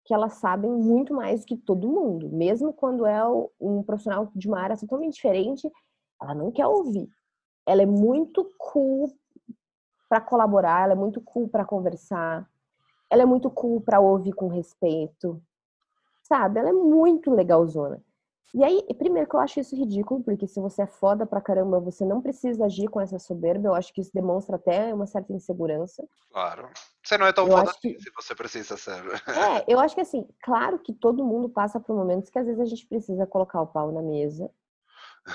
que 0.05 0.15
elas 0.15 0.35
sabem 0.35 0.71
muito 0.71 1.13
mais 1.13 1.41
do 1.41 1.47
que 1.47 1.57
todo 1.57 1.89
mundo, 1.89 2.31
mesmo 2.31 2.73
quando 2.73 3.05
é 3.05 3.23
um 3.61 3.83
profissional 3.83 4.31
de 4.35 4.49
uma 4.49 4.61
área 4.61 4.77
totalmente 4.77 5.15
diferente, 5.15 5.71
ela 6.21 6.35
não 6.35 6.51
quer 6.51 6.67
ouvir. 6.67 7.09
Ela 7.67 7.83
é 7.83 7.87
muito 7.87 8.51
cool 8.57 9.13
para 10.09 10.21
colaborar, 10.21 10.85
ela 10.85 10.93
é 10.93 10.97
muito 10.97 11.21
cool 11.21 11.49
para 11.49 11.65
conversar, 11.65 12.49
ela 13.11 13.23
é 13.23 13.27
muito 13.27 13.51
cool 13.51 13.81
para 13.81 14.01
ouvir 14.01 14.33
com 14.33 14.49
respeito 14.49 15.43
sabe? 16.29 16.61
Ela 16.61 16.69
é 16.71 16.73
muito 16.73 17.31
legalzona. 17.31 18.03
E 18.55 18.65
aí, 18.65 18.83
primeiro 18.97 19.29
que 19.29 19.37
eu 19.37 19.41
acho 19.41 19.61
isso 19.61 19.77
ridículo, 19.77 20.23
porque 20.23 20.47
se 20.47 20.59
você 20.59 20.83
é 20.83 20.87
foda 20.87 21.27
pra 21.27 21.41
caramba, 21.41 21.79
você 21.81 22.03
não 22.05 22.23
precisa 22.23 22.65
agir 22.65 22.89
com 22.89 22.99
essa 23.01 23.19
soberba. 23.19 23.69
Eu 23.69 23.75
acho 23.75 23.93
que 23.93 24.01
isso 24.01 24.11
demonstra 24.15 24.57
até 24.57 24.93
uma 24.95 25.07
certa 25.07 25.33
insegurança. 25.35 26.03
claro. 26.33 26.69
Você 27.05 27.17
não 27.19 27.27
é 27.27 27.33
tão 27.33 27.47
Eu 27.47 27.53
foda 27.57 27.71
acho 27.71 27.81
que- 27.81 27.89
assim 27.89 28.01
se 28.01 28.11
você 28.15 28.35
precisa 28.35 28.77
ser. 28.77 28.93
É, 29.29 29.65
eu 29.69 29.79
acho 29.79 29.95
que 29.95 30.01
assim, 30.01 30.27
claro 30.43 30.79
que 30.79 30.93
todo 30.95 31.25
mundo 31.25 31.49
passa 31.49 31.79
por 31.79 31.95
momentos 31.97 32.31
que 32.31 32.39
às 32.39 32.47
vezes 32.47 32.61
a 32.61 32.65
gente 32.67 32.87
precisa 32.87 33.27
colocar 33.27 33.61
o 33.63 33.67
pau 33.67 33.93
na 33.93 34.03
mesa, 34.03 34.51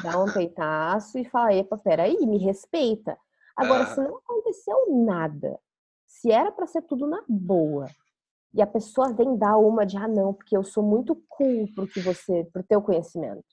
dar 0.03 0.17
um 0.19 0.25
peitaço 0.33 1.17
e 1.19 1.25
falar, 1.25 1.53
epa, 1.55 1.77
peraí, 1.77 2.17
me 2.25 2.37
respeita. 2.39 3.17
Agora, 3.55 3.85
se 3.85 4.01
não 4.01 4.17
aconteceu 4.17 4.87
nada, 5.05 5.59
se 6.07 6.31
era 6.31 6.51
pra 6.51 6.65
ser 6.67 6.81
tudo 6.81 7.05
na 7.07 7.23
boa, 7.27 7.87
e 8.53 8.61
a 8.61 8.67
pessoa 8.67 9.11
vem 9.11 9.35
dar 9.35 9.57
uma 9.57 9.85
de, 9.85 9.97
ah, 9.97 10.07
não, 10.07 10.33
porque 10.33 10.55
eu 10.55 10.63
sou 10.63 10.83
muito 10.83 11.15
cool 11.27 11.67
pro 11.73 11.87
que 11.87 11.99
você, 11.99 12.47
pro 12.53 12.63
teu 12.63 12.81
conhecimento. 12.81 13.43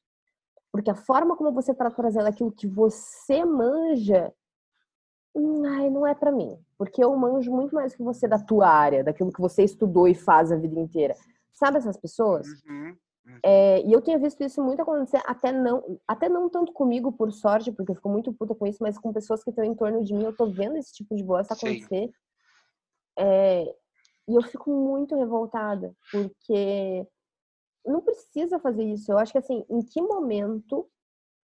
Porque 0.70 0.90
a 0.90 0.94
forma 0.94 1.36
como 1.36 1.52
você 1.52 1.74
tá 1.74 1.90
trazendo 1.90 2.26
aquilo 2.26 2.52
que 2.52 2.66
você 2.66 3.44
manja, 3.44 4.32
hum, 5.34 5.64
ai, 5.64 5.88
não 5.88 6.06
é 6.06 6.14
pra 6.14 6.30
mim. 6.30 6.58
Porque 6.76 7.02
eu 7.02 7.16
manjo 7.16 7.50
muito 7.50 7.74
mais 7.74 7.94
que 7.94 8.02
você 8.02 8.28
da 8.28 8.38
tua 8.38 8.68
área, 8.68 9.02
daquilo 9.02 9.32
que 9.32 9.40
você 9.40 9.64
estudou 9.64 10.06
e 10.06 10.14
faz 10.14 10.52
a 10.52 10.56
vida 10.56 10.78
inteira. 10.78 11.14
Sabe 11.52 11.78
essas 11.78 11.96
pessoas? 11.96 12.46
Uhum, 12.68 12.96
uhum. 13.26 13.38
É, 13.42 13.82
e 13.82 13.92
eu 13.92 14.02
tinha 14.02 14.18
visto 14.18 14.44
isso 14.44 14.62
muito 14.62 14.82
acontecer, 14.82 15.20
até 15.24 15.50
não, 15.50 15.98
até 16.06 16.28
não 16.28 16.48
tanto 16.48 16.72
comigo, 16.72 17.10
por 17.10 17.32
sorte, 17.32 17.72
porque 17.72 17.90
eu 17.90 17.96
fico 17.96 18.08
muito 18.10 18.32
puta 18.34 18.54
com 18.54 18.66
isso, 18.66 18.78
mas 18.82 18.98
com 18.98 19.12
pessoas 19.12 19.42
que 19.42 19.50
estão 19.50 19.64
em 19.64 19.74
torno 19.74 20.04
de 20.04 20.12
mim, 20.14 20.24
eu 20.24 20.36
tô 20.36 20.46
vendo 20.50 20.76
esse 20.76 20.92
tipo 20.92 21.16
de 21.16 21.24
bosta 21.24 21.54
acontecer. 21.54 22.10
É, 23.18 23.74
e 24.30 24.36
eu 24.36 24.42
fico 24.42 24.70
muito 24.70 25.16
revoltada, 25.16 25.92
porque 26.12 27.04
não 27.84 28.00
precisa 28.00 28.60
fazer 28.60 28.84
isso. 28.84 29.10
Eu 29.10 29.18
acho 29.18 29.32
que 29.32 29.38
assim, 29.38 29.64
em 29.68 29.82
que 29.82 30.00
momento 30.00 30.88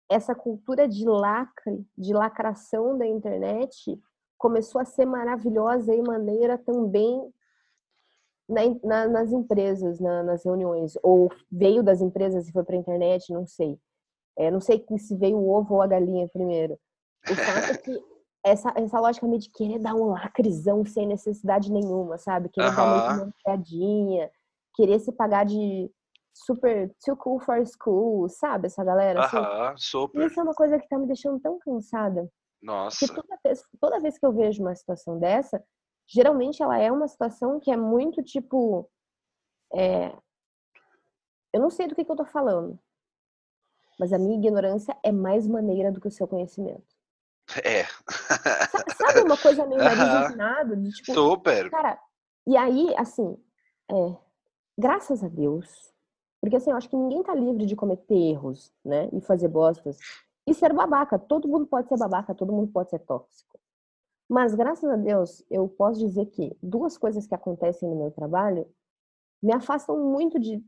essa 0.09 0.37
cultura 0.37 0.89
de 0.89 1.05
lacre, 1.05 1.85
de 1.99 2.13
lacração 2.13 2.97
da 2.97 3.07
internet 3.07 4.01
começou 4.39 4.81
a 4.81 4.85
ser 4.85 5.05
maravilhosa 5.05 5.93
e 5.93 6.01
maneira 6.01 6.57
também 6.57 7.33
na, 8.49 8.63
na, 8.85 9.09
nas 9.09 9.33
empresas, 9.33 9.99
na, 9.99 10.23
nas 10.23 10.45
reuniões, 10.45 10.97
ou 11.03 11.29
veio 11.51 11.83
das 11.83 12.01
empresas 12.01 12.49
e 12.49 12.53
foi 12.53 12.63
para 12.63 12.77
a 12.77 12.79
internet, 12.79 13.33
não 13.33 13.47
sei. 13.47 13.79
É, 14.39 14.49
não 14.49 14.61
sei 14.61 14.85
se 14.97 15.17
veio 15.17 15.37
o 15.37 15.51
ovo 15.51 15.75
ou 15.75 15.83
a 15.83 15.89
galinha 15.89 16.29
primeiro. 16.29 16.79
O 17.29 17.35
fato 17.35 17.73
é 17.73 17.77
que 17.77 17.91
essa, 18.43 18.73
essa 18.77 18.99
lógica 18.99 19.27
meio 19.27 19.41
de 19.41 19.51
querer 19.51 19.79
dar 19.79 19.95
um 19.95 20.07
lacrezão 20.07 20.85
sem 20.85 21.07
necessidade 21.07 21.71
nenhuma, 21.71 22.19
sabe? 22.19 22.49
Querer 22.49 22.75
dar 22.75 22.85
que 22.85 23.13
Aham. 23.13 23.17
uma 23.17 23.35
piadinha, 23.45 24.31
querer 24.75 24.99
se 24.99 25.13
pagar 25.13 25.45
de 25.45 25.91
super 26.33 26.95
too 27.05 27.17
cool 27.17 27.41
for 27.41 27.65
school, 27.67 28.29
sabe? 28.29 28.67
Essa 28.67 28.83
galera, 28.83 29.21
assim. 29.21 29.37
E 29.77 29.81
super. 29.81 30.27
isso 30.27 30.41
é 30.41 30.43
uma 30.43 30.55
coisa 30.55 30.79
que 30.79 30.89
tá 30.89 30.99
me 30.99 31.07
deixando 31.07 31.39
tão 31.41 31.59
cansada. 31.59 32.23
Que 32.23 32.67
Nossa. 32.67 33.15
toda 33.15 33.39
vez, 33.45 33.63
toda 33.81 34.01
vez 34.01 34.19
que 34.19 34.27
eu 34.27 34.33
vejo 34.33 34.63
uma 34.63 34.75
situação 34.75 35.19
dessa, 35.19 35.63
geralmente 36.07 36.63
ela 36.63 36.79
é 36.79 36.91
uma 36.91 37.09
situação 37.09 37.61
que 37.61 37.71
é 37.71 37.77
muito 37.77 38.23
tipo. 38.23 38.89
é, 39.75 40.17
eu 41.53 41.61
não 41.61 41.71
sei 41.71 41.89
do 41.89 41.95
que, 41.95 42.05
que 42.05 42.11
eu 42.11 42.17
tô 42.17 42.25
falando, 42.25 42.79
mas 43.99 44.13
a 44.13 44.19
minha 44.19 44.39
ignorância 44.39 44.97
é 45.03 45.11
mais 45.11 45.49
maneira 45.49 45.91
do 45.91 46.01
que 46.01 46.07
o 46.09 46.13
seu 46.13 46.27
conhecimento. 46.29 47.00
É. 47.65 47.85
Sa- 47.85 48.85
Sabe 48.97 49.21
uma 49.23 49.37
coisa 49.37 49.67
meio 49.67 49.81
empinado? 49.83 50.77
De 50.77 50.91
tipo, 50.93 51.13
Super. 51.13 51.71
cara, 51.71 51.99
e 52.47 52.57
aí, 52.57 52.95
assim, 52.97 53.37
é, 53.91 54.17
graças 54.79 55.23
a 55.25 55.29
Deus, 55.29 55.93
porque 56.41 56.57
assim, 56.57 56.71
eu 56.71 56.77
acho 56.77 56.89
que 56.89 56.97
ninguém 56.97 57.23
tá 57.23 57.35
livre 57.35 57.67
de 57.67 57.77
cometer 57.77 58.15
erros, 58.15 58.73
né? 58.85 59.09
E 59.13 59.21
fazer 59.21 59.49
bostas. 59.49 59.99
E 60.47 60.55
ser 60.55 60.73
babaca. 60.73 61.19
Todo 61.19 61.47
mundo 61.49 61.67
pode 61.67 61.89
ser 61.89 61.99
babaca, 61.99 62.35
todo 62.35 62.53
mundo 62.53 62.73
pode 62.73 62.91
ser 62.91 62.99
tóxico. 63.01 63.59
Mas, 64.29 64.55
graças 64.55 64.89
a 64.89 64.97
Deus, 64.97 65.45
eu 65.51 65.69
posso 65.69 65.99
dizer 66.01 66.27
que 66.27 66.57
duas 66.63 66.97
coisas 66.97 67.27
que 67.27 67.35
acontecem 67.35 67.89
no 67.89 67.97
meu 67.97 68.11
trabalho 68.11 68.67
me 69.43 69.53
afastam 69.53 69.99
muito 69.99 70.39
de, 70.39 70.65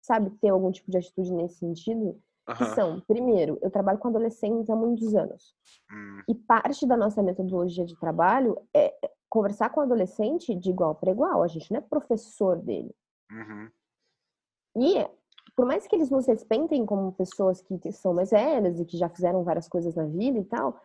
sabe, 0.00 0.30
ter 0.40 0.48
algum 0.48 0.70
tipo 0.72 0.90
de 0.90 0.96
atitude 0.98 1.32
nesse 1.32 1.56
sentido. 1.58 2.20
Que 2.56 2.64
Aham. 2.64 2.74
são, 2.74 3.00
primeiro, 3.00 3.58
eu 3.60 3.70
trabalho 3.70 3.98
com 3.98 4.08
adolescentes 4.08 4.70
há 4.70 4.76
muitos 4.76 5.14
anos. 5.14 5.54
Hum, 5.92 6.22
E 6.28 6.34
parte 6.34 6.86
da 6.86 6.96
nossa 6.96 7.22
metodologia 7.22 7.84
de 7.84 7.98
trabalho 7.98 8.56
é 8.74 8.94
conversar 9.28 9.70
com 9.70 9.80
o 9.80 9.82
adolescente 9.82 10.54
de 10.54 10.70
igual 10.70 10.94
para 10.94 11.10
igual. 11.10 11.42
A 11.42 11.48
gente 11.48 11.70
não 11.70 11.78
é 11.78 11.82
professor 11.82 12.56
dele. 12.56 12.94
uhum. 13.30 13.70
E 14.76 15.06
por 15.56 15.66
mais 15.66 15.86
que 15.86 15.96
eles 15.96 16.10
nos 16.10 16.26
respeitem 16.26 16.86
como 16.86 17.12
pessoas 17.12 17.60
que 17.60 17.92
são 17.92 18.14
mais 18.14 18.30
velhas 18.30 18.78
e 18.78 18.84
que 18.84 18.96
já 18.96 19.08
fizeram 19.08 19.42
várias 19.42 19.68
coisas 19.68 19.94
na 19.94 20.04
vida 20.04 20.38
e 20.38 20.44
tal, 20.44 20.80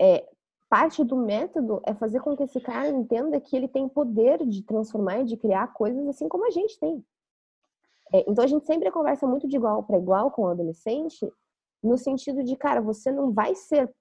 é, 0.00 0.28
parte 0.68 1.04
do 1.04 1.16
método 1.16 1.80
é 1.86 1.94
fazer 1.94 2.20
com 2.20 2.36
que 2.36 2.42
esse 2.42 2.60
cara 2.60 2.88
entenda 2.88 3.40
que 3.40 3.56
ele 3.56 3.68
tem 3.68 3.88
poder 3.88 4.44
de 4.44 4.62
transformar 4.62 5.20
e 5.20 5.24
de 5.24 5.36
criar 5.36 5.72
coisas 5.72 6.06
assim 6.08 6.28
como 6.28 6.46
a 6.46 6.50
gente 6.50 6.78
tem. 6.78 7.04
É, 8.12 8.24
então 8.28 8.44
a 8.44 8.46
gente 8.46 8.66
sempre 8.66 8.90
conversa 8.90 9.26
muito 9.26 9.46
de 9.46 9.56
igual 9.56 9.82
para 9.82 9.98
igual 9.98 10.30
com 10.30 10.42
o 10.42 10.48
adolescente, 10.48 11.30
no 11.82 11.96
sentido 11.96 12.42
de, 12.42 12.56
cara, 12.56 12.80
você 12.80 13.12
não 13.12 13.32
vai 13.32 13.54
ser 13.54 13.92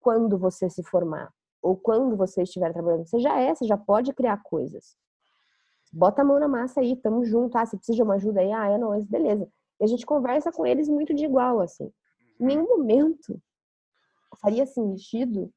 quando 0.00 0.38
você 0.38 0.70
se 0.70 0.82
formar 0.82 1.32
ou 1.60 1.76
quando 1.76 2.16
você 2.16 2.42
estiver 2.42 2.72
trabalhando. 2.72 3.06
Você 3.06 3.18
já 3.18 3.38
é, 3.38 3.54
você 3.54 3.66
já 3.66 3.76
pode 3.76 4.12
criar 4.12 4.42
coisas. 4.42 4.96
Bota 5.92 6.22
a 6.22 6.24
mão 6.24 6.38
na 6.38 6.48
massa 6.48 6.80
aí, 6.80 6.96
tamo 6.96 7.24
junto. 7.24 7.56
Ah, 7.56 7.66
você 7.66 7.76
precisa 7.76 7.96
de 7.96 8.02
uma 8.02 8.14
ajuda 8.14 8.40
aí? 8.40 8.52
Ah, 8.52 8.68
é 8.68 8.78
nóis, 8.78 9.04
beleza. 9.06 9.48
E 9.80 9.84
a 9.84 9.86
gente 9.86 10.06
conversa 10.06 10.52
com 10.52 10.66
eles 10.66 10.88
muito 10.88 11.14
de 11.14 11.24
igual, 11.24 11.60
assim. 11.60 11.92
Em 12.40 12.46
nenhum 12.46 12.68
momento 12.68 13.40
faria 14.40 14.66
sentido 14.66 15.52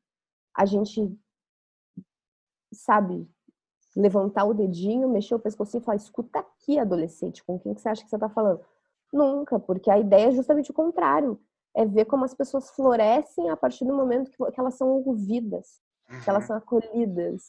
a 0.56 0.66
gente, 0.66 1.18
sabe, 2.74 3.28
levantar 3.96 4.46
o 4.46 4.54
dedinho, 4.54 5.10
mexer 5.10 5.36
o 5.36 5.40
pescocinho 5.40 5.82
e 5.82 5.86
falar: 5.86 5.96
escuta 5.98 6.40
aqui, 6.40 6.80
adolescente, 6.80 7.44
com 7.44 7.60
quem 7.60 7.74
que 7.74 7.82
você 7.82 7.90
acha 7.90 8.04
que 8.04 8.10
você 8.10 8.18
tá 8.18 8.30
falando? 8.30 8.62
Nunca, 9.12 9.60
porque 9.60 9.92
a 9.92 10.00
ideia 10.00 10.28
é 10.30 10.32
justamente 10.32 10.72
o 10.72 10.74
contrário. 10.74 11.40
É 11.74 11.86
ver 11.86 12.06
como 12.06 12.26
as 12.26 12.34
pessoas 12.34 12.70
florescem 12.72 13.50
a 13.50 13.56
partir 13.56 13.86
do 13.86 13.94
momento 13.94 14.30
que, 14.30 14.52
que 14.52 14.60
elas 14.60 14.76
são 14.76 14.90
ouvidas, 15.06 15.80
que 16.22 16.30
elas 16.30 16.44
Uhum. 16.44 16.48
são 16.48 16.58
acolhidas, 16.58 17.44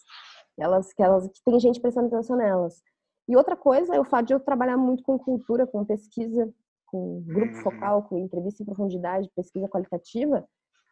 que 0.54 0.62
elas, 0.62 0.92
que 0.92 1.02
elas 1.02 1.26
que 1.28 1.42
tem 1.44 1.58
gente 1.58 1.80
prestando 1.80 2.06
atenção 2.06 2.36
nelas. 2.36 2.82
E 3.28 3.36
outra 3.36 3.56
coisa 3.56 3.94
é 3.94 4.00
o 4.00 4.04
fato 4.04 4.26
de 4.26 4.34
eu 4.34 4.40
trabalhar 4.40 4.76
muito 4.76 5.02
com 5.02 5.18
cultura, 5.18 5.66
com 5.66 5.84
pesquisa, 5.84 6.52
com 6.86 7.20
grupo 7.26 7.54
Uhum. 7.56 7.62
focal, 7.62 8.02
com 8.04 8.18
entrevista 8.18 8.62
em 8.62 8.66
profundidade, 8.66 9.30
pesquisa 9.34 9.68
qualitativa, 9.68 10.44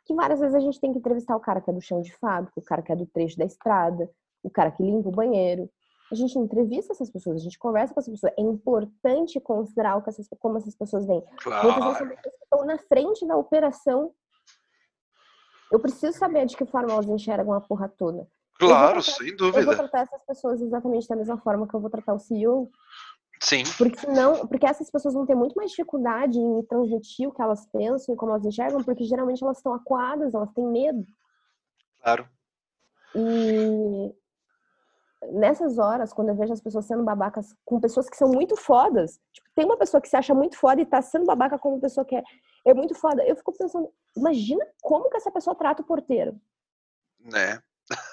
que 0.06 0.14
várias 0.14 0.40
vezes 0.40 0.54
a 0.56 0.60
gente 0.60 0.80
tem 0.80 0.92
que 0.92 0.98
entrevistar 0.98 1.36
o 1.36 1.40
cara 1.40 1.60
que 1.60 1.70
é 1.70 1.72
do 1.72 1.80
chão 1.80 2.00
de 2.00 2.12
fábrica, 2.16 2.58
o 2.58 2.62
cara 2.64 2.82
que 2.82 2.90
é 2.90 2.96
do 2.96 3.06
trecho 3.06 3.36
da 3.38 3.44
estrada, 3.44 4.10
o 4.42 4.50
cara 4.50 4.70
que 4.70 4.82
limpa 4.82 5.08
o 5.08 5.12
banheiro. 5.12 5.68
A 6.10 6.14
gente 6.14 6.36
entrevista 6.38 6.92
essas 6.92 7.08
pessoas, 7.10 7.36
a 7.40 7.44
gente 7.44 7.58
conversa 7.58 7.94
com 7.94 8.00
essas 8.00 8.12
pessoas. 8.12 8.32
É 8.36 8.40
importante 8.42 9.38
considerar 9.40 9.96
o 9.96 10.02
que 10.02 10.10
essas, 10.10 10.26
como 10.40 10.56
essas 10.58 10.74
pessoas 10.74 11.06
vêm. 11.06 11.22
Muitas 11.22 11.44
vezes 11.44 11.62
são 11.62 11.80
Claro. 11.80 11.92
pessoas 11.98 12.20
que 12.20 12.28
estão 12.42 12.64
na 12.66 12.78
frente 12.78 13.26
da 13.26 13.36
operação. 13.36 14.12
Eu 15.70 15.78
preciso 15.78 16.18
saber 16.18 16.46
de 16.46 16.56
que 16.56 16.66
forma 16.66 16.92
elas 16.92 17.06
enxergam 17.06 17.52
a 17.52 17.60
porra 17.60 17.88
toda. 17.88 18.26
Claro, 18.58 19.00
tratar- 19.02 19.18
sem 19.18 19.28
Eu 19.28 19.36
vou 19.38 19.52
dúvida. 19.52 19.76
tratar 19.76 20.00
essas 20.00 20.22
pessoas 20.24 20.60
exatamente 20.60 21.06
da 21.08 21.14
mesma 21.16 21.38
forma 21.38 21.66
que 21.68 21.74
eu 21.74 21.80
vou 21.80 21.88
tratar 21.88 22.12
o 22.14 22.18
CEO, 22.18 22.68
Sim. 23.40 23.62
porque 23.78 23.98
senão, 24.00 24.46
porque 24.48 24.66
essas 24.66 24.90
pessoas 24.90 25.14
vão 25.14 25.24
ter 25.24 25.34
muito 25.36 25.54
mais 25.54 25.70
dificuldade 25.70 26.38
em 26.38 26.56
me 26.56 26.62
transmitir 26.64 27.28
o 27.28 27.32
que 27.32 27.40
elas 27.40 27.64
pensam 27.66 28.14
e 28.14 28.18
como 28.18 28.32
elas 28.32 28.44
enxergam, 28.44 28.82
porque 28.82 29.04
geralmente 29.04 29.42
elas 29.44 29.58
estão 29.58 29.72
acuadas, 29.72 30.34
elas 30.34 30.50
têm 30.52 30.66
medo. 30.66 31.06
Claro. 32.02 32.28
E 33.14 34.14
nessas 35.32 35.78
horas, 35.78 36.12
quando 36.12 36.30
eu 36.30 36.34
vejo 36.34 36.52
as 36.52 36.60
pessoas 36.60 36.86
sendo 36.86 37.04
babacas 37.04 37.54
com 37.64 37.80
pessoas 37.80 38.08
que 38.08 38.16
são 38.16 38.28
muito 38.28 38.56
fodas, 38.56 39.20
tipo, 39.32 39.48
tem 39.54 39.64
uma 39.64 39.76
pessoa 39.76 40.00
que 40.00 40.08
se 40.08 40.16
acha 40.16 40.34
muito 40.34 40.56
foda 40.56 40.80
e 40.80 40.86
tá 40.86 41.02
sendo 41.02 41.26
babaca 41.26 41.58
com 41.58 41.70
uma 41.70 41.80
pessoa 41.80 42.04
que 42.04 42.16
é, 42.16 42.22
é 42.66 42.74
muito 42.74 42.94
foda, 42.94 43.22
eu 43.24 43.36
fico 43.36 43.52
pensando, 43.52 43.90
imagina 44.16 44.66
como 44.82 45.10
que 45.10 45.16
essa 45.16 45.30
pessoa 45.30 45.54
trata 45.54 45.82
o 45.82 45.86
porteiro. 45.86 46.40
Né? 47.20 47.60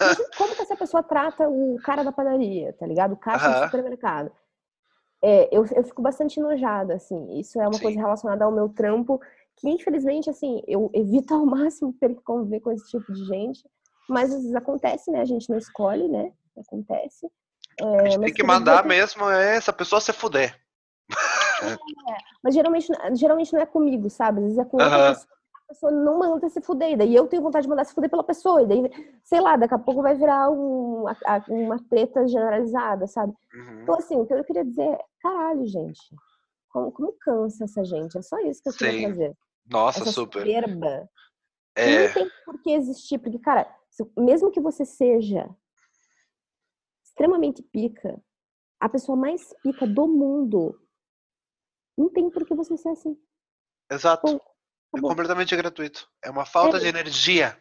Imagina 0.02 0.30
como 0.38 0.56
que 0.56 0.62
essa 0.62 0.76
pessoa 0.76 1.04
trata 1.04 1.48
o 1.48 1.78
cara 1.84 2.04
da 2.04 2.12
padaria, 2.12 2.74
tá 2.74 2.86
ligado? 2.86 3.14
O 3.14 3.18
caixa 3.18 3.48
do 3.48 3.66
supermercado. 3.66 4.32
É, 5.22 5.56
eu, 5.56 5.66
eu 5.76 5.84
fico 5.84 6.02
bastante 6.02 6.40
enojada, 6.40 6.96
assim. 6.96 7.40
Isso 7.40 7.60
é 7.60 7.64
uma 7.64 7.74
Sim. 7.74 7.84
coisa 7.84 8.00
relacionada 8.00 8.46
ao 8.46 8.52
meu 8.52 8.70
trampo, 8.70 9.20
que 9.56 9.70
infelizmente, 9.70 10.30
assim, 10.30 10.62
eu 10.68 10.90
evito 10.94 11.34
ao 11.34 11.46
máximo 11.46 11.94
ter 11.94 12.16
que 12.16 12.22
conviver 12.22 12.60
com 12.60 12.72
esse 12.72 12.88
tipo 12.90 13.12
de 13.14 13.24
gente. 13.26 13.64
Mas 14.10 14.30
às 14.30 14.42
vezes 14.42 14.56
acontece, 14.56 15.12
né? 15.12 15.22
A 15.22 15.26
gente 15.26 15.50
não 15.50 15.58
escolhe, 15.58 16.08
né? 16.08 16.32
Acontece. 16.60 17.30
É, 17.80 17.84
A 18.02 18.06
gente 18.10 18.20
tem 18.22 18.34
que 18.34 18.44
mandar 18.44 18.82
que- 18.82 18.88
mesmo 18.88 19.30
é 19.30 19.56
essa 19.58 19.72
pessoa 19.72 20.02
se 20.02 20.12
fuder. 20.14 20.60
Mas 22.44 22.54
geralmente, 22.54 22.88
geralmente 23.14 23.54
não 23.54 23.62
é 23.62 23.66
comigo, 23.66 24.10
sabe? 24.10 24.40
Às 24.40 24.44
vezes 24.46 24.58
é 24.60 24.66
com 24.66 24.78
outra 24.78 24.96
Aham. 24.96 25.14
pessoa. 25.14 25.38
A 25.54 25.68
pessoa 25.68 25.92
não 25.92 26.20
manda 26.20 26.50
se 26.50 26.62
fuder. 26.62 26.92
E 26.92 26.96
daí 26.96 27.14
eu 27.14 27.28
tenho 27.28 27.42
vontade 27.42 27.64
de 27.64 27.70
mandar 27.70 27.84
se 27.86 27.94
fuder 27.94 28.10
pela 28.10 28.24
pessoa. 28.24 28.62
E 28.62 28.66
daí, 28.66 29.20
sei 29.24 29.42
lá, 29.42 29.58
daqui 29.58 29.74
a 29.74 29.80
pouco 29.80 30.02
vai 30.02 30.16
virar 30.16 30.50
um, 30.50 31.06
uma 31.50 31.78
treta 31.90 32.26
generalizada, 32.28 33.06
sabe? 33.08 33.34
Uhum. 33.54 33.82
Então, 33.84 33.96
assim, 33.96 34.16
o 34.18 34.26
que 34.26 34.34
eu 34.34 34.44
queria 34.46 34.64
dizer 34.64 34.84
é, 34.84 35.00
caralho, 35.22 35.66
gente. 35.68 36.00
Como, 36.70 36.92
como 36.92 37.14
cansa 37.20 37.66
essa 37.66 37.84
gente? 37.84 38.18
É 38.18 38.22
só 38.22 38.38
isso 38.40 38.64
que 38.64 38.70
eu 38.70 38.74
queria 38.74 38.94
Sim. 38.94 39.06
trazer. 39.08 39.34
Nossa, 39.70 40.02
essa 40.04 40.12
super. 40.12 40.40
soberba. 40.40 41.10
É, 41.76 42.08
não 42.08 42.14
tem 42.14 42.32
por 42.46 42.62
que 42.62 42.72
existir. 42.72 43.18
Porque, 43.20 43.40
cara, 43.40 43.68
mesmo 44.18 44.50
que 44.52 44.62
você 44.62 44.86
seja 44.86 45.50
extremamente 47.22 47.64
pica, 47.64 48.22
a 48.80 48.88
pessoa 48.88 49.18
mais 49.18 49.52
pica 49.64 49.88
do 49.88 50.08
mundo, 50.08 50.80
não 51.98 52.10
tem 52.14 52.30
por 52.30 52.46
que 52.46 52.54
você 52.54 52.78
ser 52.78 52.90
assim. 52.90 53.18
exato. 53.92 54.22
Bom, 54.28 54.40
É 54.96 55.02
completamente 55.02 55.56
gratuito. 55.56 56.08
É 56.24 56.30
uma 56.30 56.46
falta 56.46 56.78
É. 56.78 56.80
de 56.80 56.88
energia. 56.88 57.58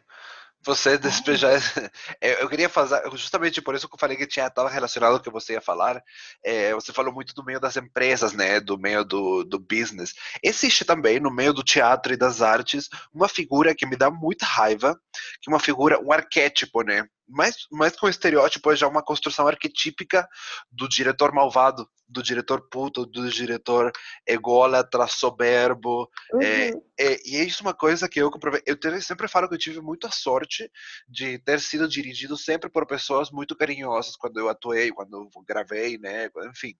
Você 0.63 0.97
despejar. 0.97 1.53
esse- 1.55 1.91
É, 2.21 2.41
Eu 2.43 2.47
queria 2.49 2.69
fazer, 2.69 3.01
justamente 3.17 3.61
por 3.61 3.73
isso 3.75 3.87
que 3.89 3.95
eu 3.95 3.99
falei 3.99 4.15
que 4.15 4.27
tinha 4.27 4.45
estava 4.47 4.69
relacionado 4.69 5.13
ao 5.13 5.19
que 5.19 5.29
você 5.29 5.53
ia 5.53 5.61
falar. 5.61 6.01
É, 6.43 6.73
você 6.73 6.93
falou 6.93 7.11
muito 7.13 7.33
do 7.33 7.43
meio 7.43 7.59
das 7.59 7.77
empresas, 7.77 8.33
né? 8.33 8.59
Do 8.59 8.77
meio 8.77 9.03
do, 9.03 9.43
do 9.43 9.59
business. 9.59 10.13
Existe 10.43 10.85
também 10.85 11.19
no 11.19 11.31
meio 11.33 11.53
do 11.53 11.63
teatro 11.63 12.13
e 12.13 12.17
das 12.17 12.41
artes 12.41 12.87
uma 13.13 13.27
figura 13.27 13.73
que 13.75 13.85
me 13.87 13.95
dá 13.95 14.09
muita 14.11 14.45
raiva, 14.45 14.99
que 15.41 15.49
é 15.49 15.53
uma 15.53 15.59
figura, 15.59 15.99
um 15.99 16.11
arquétipo, 16.11 16.81
né? 16.83 17.07
Mais, 17.27 17.55
mais 17.71 17.95
com 17.95 18.05
o 18.05 18.09
estereótipo, 18.09 18.71
é 18.71 18.75
já 18.75 18.87
uma 18.87 19.03
construção 19.03 19.47
arquetípica 19.47 20.27
do 20.71 20.87
diretor 20.87 21.33
malvado, 21.33 21.87
do 22.07 22.23
diretor 22.23 22.67
puto, 22.69 23.05
do 23.05 23.29
diretor 23.29 23.91
ególatra, 24.25 25.07
soberbo. 25.07 26.09
Uhum. 26.33 26.41
É, 26.41 26.69
é, 26.99 27.29
e 27.29 27.35
é 27.37 27.43
isso 27.43 27.61
uma 27.61 27.73
coisa 27.73 28.07
que 28.07 28.21
eu 28.21 28.31
comprovei. 28.31 28.61
Eu 28.65 28.77
sempre 29.01 29.27
falo 29.27 29.47
que 29.49 29.55
eu 29.55 29.59
tive 29.59 29.81
muita 29.81 30.09
sorte 30.09 30.71
de 31.07 31.37
ter 31.39 31.59
sido 31.59 31.87
dirigido 31.87 32.37
sempre 32.37 32.69
por 32.69 32.87
pessoas 32.87 33.29
muito 33.29 33.55
carinhosas 33.55 34.15
quando 34.15 34.39
eu 34.39 34.49
atuei, 34.49 34.91
quando 34.91 35.29
eu 35.35 35.43
gravei, 35.43 35.97
né? 35.97 36.29
Enfim, 36.49 36.73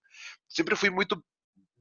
sempre 0.47 0.75
fui 0.75 0.89
muito 0.89 1.21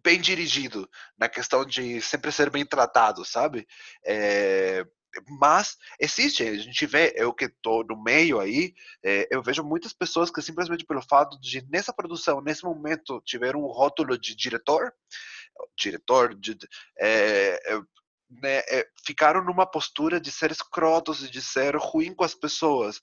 bem 0.03 0.21
dirigido 0.21 0.89
na 1.19 1.29
questão 1.29 1.65
de 1.65 2.01
sempre 2.01 2.31
ser 2.31 2.49
bem 2.49 2.65
tratado, 2.65 3.25
sabe? 3.25 3.67
É, 4.05 4.85
mas 5.41 5.77
existe, 6.01 6.43
a 6.43 6.57
gente 6.57 6.87
vê, 6.87 7.13
eu 7.17 7.33
que 7.33 7.47
estou 7.47 7.85
no 7.85 8.03
meio 8.03 8.41
aí, 8.41 8.75
é, 9.05 9.29
eu 9.31 9.43
vejo 9.43 9.63
muitas 9.63 9.93
pessoas 9.93 10.31
que 10.31 10.43
simplesmente 10.43 10.85
pelo 10.85 11.03
fato 11.03 11.39
de 11.41 11.65
nessa 11.71 11.93
produção, 11.93 12.41
nesse 12.41 12.65
momento, 12.65 13.21
tiver 13.25 13.57
um 13.57 13.67
rótulo 13.67 14.19
de 14.19 14.35
diretor, 14.35 14.93
diretor, 15.77 16.35
de, 16.35 16.57
é, 16.99 17.61
né, 18.29 18.63
ficaram 19.05 19.43
numa 19.45 19.67
postura 19.67 20.21
de 20.21 20.31
ser 20.31 20.51
escrotos 20.51 21.23
e 21.23 21.31
de 21.31 21.41
ser 21.41 21.77
ruim 21.77 22.13
com 22.15 22.25
as 22.25 22.35
pessoas, 22.35 23.01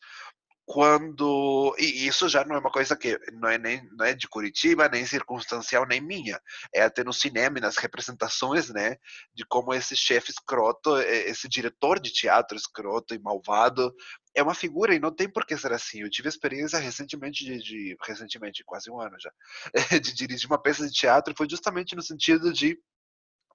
quando 0.65 1.75
e 1.77 2.07
isso 2.07 2.29
já 2.29 2.45
não 2.45 2.55
é 2.55 2.59
uma 2.59 2.71
coisa 2.71 2.95
que 2.95 3.19
não 3.33 3.49
é 3.49 3.57
nem 3.57 3.81
não 3.91 4.05
é 4.05 4.13
de 4.13 4.27
Curitiba 4.27 4.87
nem 4.87 5.05
circunstancial 5.05 5.85
nem 5.85 6.01
minha. 6.01 6.39
É 6.73 6.83
até 6.83 7.03
no 7.03 7.11
cinema 7.13 7.59
nas 7.59 7.77
representações 7.77 8.69
né 8.69 8.97
de 9.33 9.45
como 9.45 9.73
esse 9.73 9.95
chefe 9.95 10.31
escroto 10.31 10.97
esse 10.99 11.49
diretor 11.49 11.99
de 11.99 12.11
teatro 12.13 12.57
escroto 12.57 13.13
e 13.13 13.19
malvado 13.19 13.93
é 14.35 14.41
uma 14.41 14.55
figura 14.55 14.95
e 14.95 14.99
não 14.99 15.13
tem 15.13 15.29
por 15.29 15.45
que 15.45 15.57
ser 15.57 15.71
assim. 15.73 16.01
Eu 16.01 16.09
tive 16.09 16.29
experiência 16.29 16.79
recentemente 16.79 17.43
de, 17.45 17.59
de 17.59 17.97
recentemente 18.01 18.63
quase 18.65 18.89
um 18.89 18.99
ano 19.01 19.15
já 19.19 19.31
de 19.99 20.13
dirigir 20.13 20.47
uma 20.49 20.61
peça 20.61 20.87
de 20.87 20.93
teatro 20.93 21.33
foi 21.37 21.47
justamente 21.49 21.95
no 21.95 22.01
sentido 22.01 22.53
de 22.53 22.77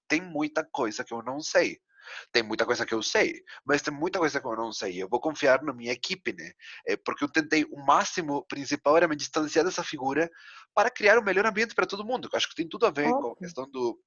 tem 0.08 0.20
muita 0.20 0.64
coisa 0.64 1.04
que 1.04 1.12
eu 1.14 1.22
não 1.22 1.40
sei 1.40 1.78
tem 2.32 2.42
muita 2.42 2.64
coisa 2.64 2.84
que 2.84 2.94
eu 2.94 3.02
sei, 3.02 3.42
mas 3.64 3.82
tem 3.82 3.92
muita 3.92 4.18
coisa 4.18 4.40
que 4.40 4.46
eu 4.46 4.56
não 4.56 4.72
sei. 4.72 5.02
Eu 5.02 5.08
vou 5.08 5.20
confiar 5.20 5.62
na 5.62 5.72
minha 5.72 5.92
equipe, 5.92 6.32
né? 6.32 6.52
É 6.86 6.96
porque 6.96 7.24
eu 7.24 7.30
tentei 7.30 7.64
o 7.64 7.84
máximo 7.84 8.44
principal 8.46 8.96
era 8.96 9.08
me 9.08 9.16
distanciar 9.16 9.64
dessa 9.64 9.82
figura 9.82 10.30
para 10.74 10.90
criar 10.90 11.18
o 11.18 11.24
melhor 11.24 11.46
ambiente 11.46 11.74
para 11.74 11.86
todo 11.86 12.04
mundo. 12.04 12.28
Eu 12.32 12.36
acho 12.36 12.48
que 12.48 12.54
tem 12.54 12.68
tudo 12.68 12.86
a 12.86 12.90
ver 12.90 13.10
com 13.10 13.32
a 13.32 13.36
questão 13.36 13.68
do 13.70 13.98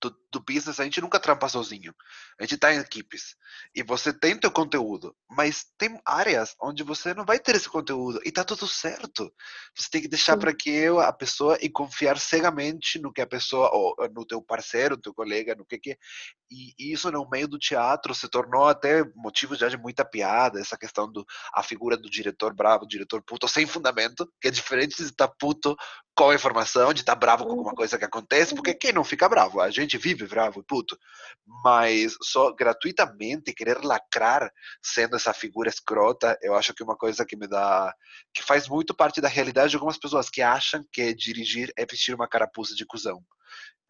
do, 0.00 0.16
do, 0.30 0.40
business, 0.40 0.80
a 0.80 0.84
gente 0.84 1.00
nunca 1.00 1.20
trampa 1.20 1.48
sozinho. 1.48 1.94
A 2.38 2.44
gente 2.44 2.54
está 2.54 2.72
em 2.72 2.78
equipes. 2.78 3.36
E 3.74 3.82
você 3.82 4.12
tem 4.12 4.36
teu 4.36 4.50
conteúdo, 4.50 5.14
mas 5.28 5.66
tem 5.76 6.00
áreas 6.04 6.54
onde 6.60 6.82
você 6.82 7.14
não 7.14 7.24
vai 7.24 7.38
ter 7.38 7.56
esse 7.56 7.68
conteúdo. 7.68 8.20
E 8.24 8.32
tá 8.32 8.44
tudo 8.44 8.66
certo. 8.66 9.32
Você 9.76 9.88
tem 9.90 10.02
que 10.02 10.08
deixar 10.08 10.36
para 10.36 10.54
que 10.54 10.70
eu, 10.70 11.00
a 11.00 11.12
pessoa, 11.12 11.58
e 11.60 11.68
confiar 11.68 12.18
cegamente 12.18 12.98
no 12.98 13.12
que 13.12 13.20
a 13.20 13.26
pessoa, 13.26 13.70
ou 13.72 13.96
no 14.14 14.26
teu 14.26 14.42
parceiro, 14.42 14.96
no 14.96 15.02
teu 15.02 15.14
colega, 15.14 15.54
no 15.54 15.64
que 15.64 15.78
que. 15.78 15.98
E, 16.50 16.92
isso 16.92 17.10
no 17.10 17.28
meio 17.28 17.48
do 17.48 17.58
teatro 17.58 18.14
se 18.14 18.28
tornou 18.28 18.66
até 18.66 19.04
motivo 19.14 19.54
já 19.54 19.68
de 19.68 19.76
muita 19.76 20.04
piada, 20.04 20.60
essa 20.60 20.78
questão 20.78 21.10
do 21.10 21.26
a 21.52 21.62
figura 21.62 21.96
do 21.96 22.08
diretor 22.08 22.54
bravo, 22.54 22.86
diretor 22.86 23.22
puto, 23.22 23.48
sem 23.48 23.66
fundamento, 23.66 24.30
que 24.40 24.48
é 24.48 24.50
diferente 24.50 24.96
de 24.96 25.04
estar 25.04 25.28
puto 25.28 25.76
com 26.18 26.30
a 26.30 26.34
informação, 26.34 26.92
de 26.92 27.00
estar 27.00 27.14
bravo 27.14 27.44
com 27.44 27.50
alguma 27.50 27.70
uhum. 27.70 27.76
coisa 27.76 27.96
que 27.96 28.04
acontece, 28.04 28.52
porque 28.52 28.74
quem 28.74 28.92
não 28.92 29.04
fica 29.04 29.28
bravo? 29.28 29.60
A 29.60 29.70
gente 29.70 29.87
vive 29.96 30.26
bravo, 30.26 30.62
puto. 30.62 30.98
Mas 31.64 32.16
só 32.22 32.52
gratuitamente 32.52 33.54
querer 33.54 33.82
lacrar 33.82 34.52
sendo 34.82 35.16
essa 35.16 35.32
figura 35.32 35.68
escrota, 35.68 36.36
eu 36.42 36.54
acho 36.54 36.74
que 36.74 36.82
é 36.82 36.84
uma 36.84 36.96
coisa 36.96 37.24
que 37.24 37.36
me 37.36 37.46
dá. 37.46 37.94
que 38.34 38.42
faz 38.42 38.68
muito 38.68 38.94
parte 38.94 39.20
da 39.20 39.28
realidade 39.28 39.70
de 39.70 39.76
algumas 39.76 39.98
pessoas 39.98 40.28
que 40.28 40.42
acham 40.42 40.84
que 40.92 41.14
dirigir 41.14 41.72
é 41.76 41.86
vestir 41.86 42.14
uma 42.14 42.28
carapuça 42.28 42.74
de 42.74 42.84
cuzão. 42.84 43.22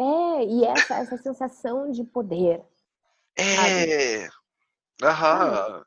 É, 0.01 0.45
e 0.45 0.65
essa, 0.65 0.95
essa 0.99 1.17
sensação 1.17 1.91
de 1.91 2.05
poder. 2.05 2.63
É. 3.37 4.29
Aham. 5.03 5.85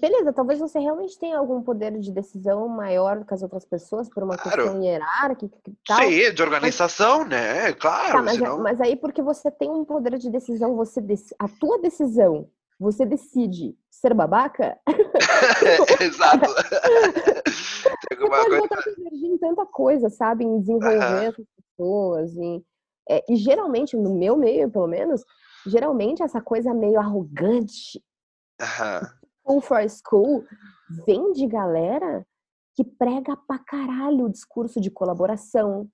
Beleza, 0.00 0.32
talvez 0.32 0.60
você 0.60 0.78
realmente 0.78 1.18
tenha 1.18 1.36
algum 1.36 1.60
poder 1.60 1.98
de 1.98 2.12
decisão 2.12 2.68
maior 2.68 3.18
do 3.18 3.24
que 3.24 3.34
as 3.34 3.42
outras 3.42 3.64
pessoas 3.64 4.08
por 4.08 4.22
uma 4.22 4.36
claro. 4.36 4.62
questão 4.62 4.82
hierárquica 4.82 5.58
e 5.66 5.76
tal. 5.86 5.98
Sim, 5.98 6.32
de 6.32 6.42
organização, 6.42 7.20
mas... 7.20 7.28
né? 7.28 7.72
Claro. 7.72 8.12
Tá, 8.12 8.22
mas, 8.22 8.36
senão... 8.36 8.58
mas, 8.58 8.80
aí 8.80 8.96
porque 8.96 9.20
você 9.20 9.50
tem 9.50 9.70
um 9.70 9.84
poder 9.84 10.18
de 10.18 10.30
decisão, 10.30 10.76
você 10.76 11.00
dec... 11.00 11.20
a 11.38 11.48
tua 11.48 11.80
decisão, 11.80 12.48
você 12.78 13.04
decide 13.04 13.76
ser 13.90 14.14
babaca? 14.14 14.78
Exato. 16.00 16.46
você 17.50 18.16
pode 18.16 18.46
coisa... 18.46 18.60
botar 18.60 18.82
energia 18.98 19.28
em 19.28 19.38
tanta 19.38 19.66
coisa, 19.66 20.08
sabe? 20.10 20.44
Em 20.44 20.60
desenvolver 20.60 21.26
as 21.28 21.36
pessoas, 21.56 22.36
em... 22.36 22.64
É, 23.08 23.24
e 23.28 23.34
geralmente, 23.34 23.96
no 23.96 24.14
meu 24.14 24.36
meio, 24.36 24.70
pelo 24.70 24.86
menos, 24.86 25.24
geralmente 25.66 26.22
essa 26.22 26.40
coisa 26.40 26.72
meio 26.72 27.00
arrogante, 27.00 28.00
School 29.42 29.60
for 29.60 29.84
School 29.88 30.44
vem 31.06 31.32
de 31.32 31.46
galera 31.46 32.26
que 32.74 32.84
prega 32.84 33.36
pra 33.36 33.58
caralho 33.58 34.24
o 34.26 34.30
discurso 34.30 34.80
de 34.80 34.90
colaboração, 34.90 35.88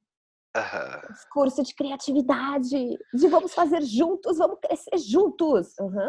uhum. 0.57 1.13
discurso 1.13 1.63
de 1.63 1.75
criatividade, 1.75 2.99
de 3.13 3.29
vamos 3.29 3.53
fazer 3.53 3.83
juntos, 3.83 4.39
vamos 4.39 4.59
crescer 4.61 4.99
juntos. 4.99 5.75
Uhum. 5.81 6.09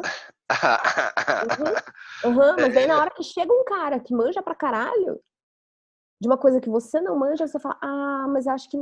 uhum. 2.26 2.32
uhum. 2.32 2.56
Mas 2.60 2.78
aí 2.78 2.86
na 2.86 3.00
hora 3.00 3.12
que 3.12 3.24
chega 3.24 3.52
um 3.52 3.64
cara 3.64 4.00
que 4.00 4.14
manja 4.14 4.44
pra 4.44 4.56
caralho 4.56 5.20
de 6.22 6.28
uma 6.28 6.38
coisa 6.38 6.60
que 6.60 6.70
você 6.70 7.00
não 7.02 7.18
manja, 7.18 7.48
você 7.48 7.60
fala, 7.60 7.78
ah, 7.82 8.28
mas 8.30 8.46
acho 8.46 8.70
que 8.70 8.78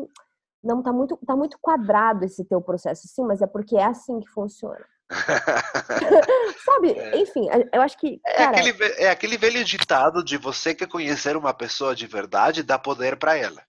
não 0.63 0.81
tá 0.81 0.91
muito, 0.91 1.15
tá 1.25 1.35
muito 1.35 1.57
quadrado 1.61 2.25
esse 2.25 2.43
teu 2.43 2.61
processo. 2.61 3.07
Sim, 3.07 3.23
mas 3.23 3.41
é 3.41 3.47
porque 3.47 3.77
é 3.77 3.85
assim 3.85 4.19
que 4.19 4.27
funciona. 4.29 4.83
Sabe? 6.65 6.91
É. 6.91 7.17
Enfim, 7.17 7.47
eu 7.71 7.81
acho 7.81 7.97
que. 7.97 8.19
É 8.25 8.33
cara... 8.33 8.57
É, 8.57 8.59
aquele, 8.59 8.93
é 8.97 9.09
aquele 9.09 9.37
velho 9.37 9.63
ditado 9.63 10.23
de 10.23 10.37
você 10.37 10.75
que 10.75 10.85
conhecer 10.85 11.37
uma 11.37 11.53
pessoa 11.53 11.95
de 11.95 12.05
verdade, 12.05 12.63
dá 12.63 12.77
poder 12.77 13.17
para 13.17 13.37
ela. 13.37 13.61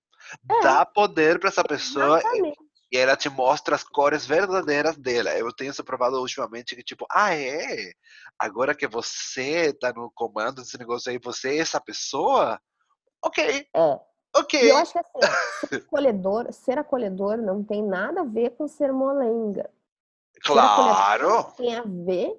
É. 0.50 0.60
Dá 0.62 0.84
poder 0.84 1.38
para 1.38 1.48
essa 1.48 1.64
pessoa 1.64 2.20
e, 2.34 2.52
e, 2.92 2.98
ela 2.98 3.16
te 3.16 3.30
mostra 3.30 3.74
as 3.74 3.84
cores 3.84 4.26
verdadeiras 4.26 4.96
dela. 4.96 5.30
Eu 5.30 5.52
tenho 5.52 5.72
se 5.72 5.82
provado 5.82 6.20
ultimamente 6.20 6.74
que, 6.74 6.82
tipo, 6.82 7.06
ah, 7.10 7.34
é? 7.34 7.92
Agora 8.38 8.74
que 8.74 8.86
você 8.86 9.72
tá 9.72 9.92
no 9.92 10.10
comando 10.14 10.56
desse 10.56 10.76
negócio 10.76 11.10
aí, 11.10 11.18
você 11.18 11.50
é 11.50 11.58
essa 11.58 11.80
pessoa? 11.80 12.60
Ok. 13.24 13.66
É. 13.74 14.00
Ok. 14.36 14.62
E 14.62 14.68
eu 14.68 14.76
acho 14.76 14.92
que 14.92 14.98
assim, 14.98 15.18
ser 15.70 15.76
acolhedor, 15.76 16.52
ser 16.52 16.78
acolhedor 16.78 17.36
não 17.38 17.62
tem 17.62 17.82
nada 17.82 18.20
a 18.20 18.24
ver 18.24 18.50
com 18.50 18.68
ser 18.68 18.92
molenga. 18.92 19.70
Claro. 20.42 21.52
Tem 21.56 21.76
a 21.76 21.82
ver 21.82 22.32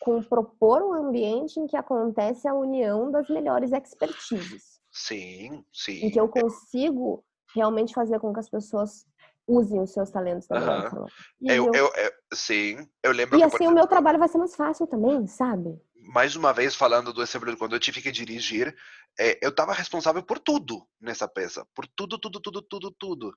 com 0.00 0.22
propor 0.22 0.82
um 0.82 0.92
ambiente 0.92 1.58
em 1.58 1.66
que 1.66 1.76
acontece 1.76 2.46
a 2.46 2.54
união 2.54 3.10
das 3.10 3.28
melhores 3.28 3.72
expertises. 3.72 4.80
Sim, 4.92 5.64
sim. 5.72 6.06
Em 6.06 6.10
que 6.10 6.20
eu 6.20 6.28
consigo 6.28 7.24
realmente 7.54 7.94
fazer 7.94 8.20
com 8.20 8.32
que 8.32 8.40
as 8.40 8.48
pessoas 8.48 9.06
usem 9.46 9.80
os 9.80 9.92
seus 9.92 10.10
talentos 10.10 10.46
da 10.48 10.60
forma. 10.60 11.06
Eu, 11.40 11.70
eu, 11.74 11.92
eu, 11.94 12.12
sim, 12.32 12.88
eu 13.02 13.12
lembro. 13.12 13.36
E 13.36 13.38
que, 13.38 13.44
assim 13.44 13.56
exemplo, 13.56 13.72
o 13.72 13.74
meu 13.74 13.86
trabalho 13.86 14.18
vai 14.18 14.28
ser 14.28 14.38
mais 14.38 14.54
fácil 14.54 14.86
também, 14.86 15.26
sabe? 15.26 15.80
Mais 16.12 16.36
uma 16.36 16.52
vez 16.52 16.74
falando 16.74 17.12
do 17.12 17.22
exemplo 17.22 17.50
de 17.50 17.56
quando 17.56 17.74
eu 17.74 17.80
tive 17.80 18.02
que 18.02 18.12
dirigir, 18.12 18.76
é, 19.18 19.38
eu 19.42 19.50
estava 19.50 19.72
responsável 19.72 20.22
por 20.22 20.38
tudo 20.38 20.86
nessa 21.00 21.28
peça, 21.28 21.66
por 21.74 21.86
tudo, 21.86 22.18
tudo, 22.18 22.40
tudo, 22.40 22.62
tudo, 22.62 22.90
tudo 22.98 23.34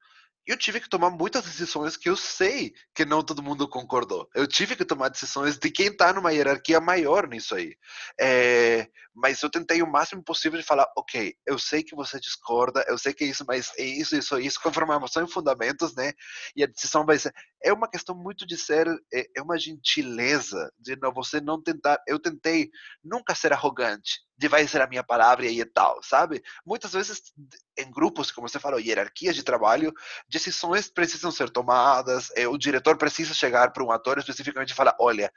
eu 0.48 0.56
tive 0.58 0.80
que 0.80 0.88
tomar 0.88 1.10
muitas 1.10 1.44
decisões 1.44 1.98
que 1.98 2.10
eu 2.10 2.16
sei 2.16 2.74
que 2.96 3.04
não 3.04 3.22
todo 3.22 3.44
mundo 3.44 3.68
concordou. 3.68 4.30
Eu 4.34 4.48
tive 4.48 4.78
que 4.78 4.86
tomar 4.86 5.10
decisões 5.10 5.58
de 5.58 5.70
quem 5.70 5.88
está 5.88 6.14
numa 6.14 6.32
hierarquia 6.32 6.80
maior 6.80 7.28
nisso 7.28 7.54
aí. 7.54 7.76
É, 8.18 8.88
mas 9.14 9.44
eu 9.44 9.50
tentei 9.50 9.82
o 9.82 9.92
máximo 9.92 10.24
possível 10.24 10.58
de 10.58 10.66
falar, 10.66 10.88
ok, 10.98 11.36
eu 11.46 11.60
sei 11.60 11.84
que 11.84 11.94
você 11.94 12.18
discorda, 12.18 12.86
eu 12.88 12.98
sei 12.98 13.14
que 13.14 13.26
é 13.26 13.28
isso, 13.28 13.44
mas 13.46 13.72
é 13.78 13.84
isso, 13.84 14.16
isso, 14.16 14.40
isso, 14.40 14.60
com 14.64 14.70
informação 14.70 15.26
e 15.26 15.30
fundamentos, 15.30 15.94
né? 15.94 16.14
E 16.56 16.64
a 16.64 16.68
decisão 16.68 17.06
vai 17.06 17.20
ser. 17.20 17.34
É 17.62 17.74
uma 17.74 17.90
questão 17.90 18.16
muito 18.16 18.48
de 18.48 18.58
ser, 18.58 18.88
é, 19.14 19.28
é 19.36 19.42
uma 19.42 19.60
gentileza, 19.60 20.72
de 20.80 20.96
não, 20.96 21.12
você 21.12 21.42
não 21.42 21.62
tentar. 21.62 22.02
Eu 22.08 22.20
tentei 22.20 22.70
nunca 23.04 23.36
ser 23.36 23.52
arrogante, 23.52 24.22
de 24.38 24.48
vai 24.48 24.68
ser 24.68 24.82
a 24.82 24.88
minha 24.88 25.04
palavra 25.04 25.48
e 25.48 25.62
é 25.62 25.66
tal, 25.66 26.02
sabe? 26.04 26.44
Muitas 26.66 26.94
vezes 26.94 27.34
em 27.78 27.90
grupos, 27.90 28.32
como 28.32 28.48
você 28.48 28.60
falou, 28.60 28.80
hierarquias 28.80 29.36
de 29.36 29.44
trabalho, 29.44 29.92
decisões 30.30 30.90
precisam 30.90 31.32
ser 31.32 31.50
tomadas, 31.50 32.30
eh, 32.36 32.48
o 32.48 32.58
diretor 32.58 32.98
precisa 32.98 33.34
chegar 33.34 33.72
para 33.74 33.84
um 33.84 33.92
ator 33.92 34.20
especificamente 34.20 34.72
e 34.72 34.76
falar, 34.76 34.96
olha, 35.00 35.32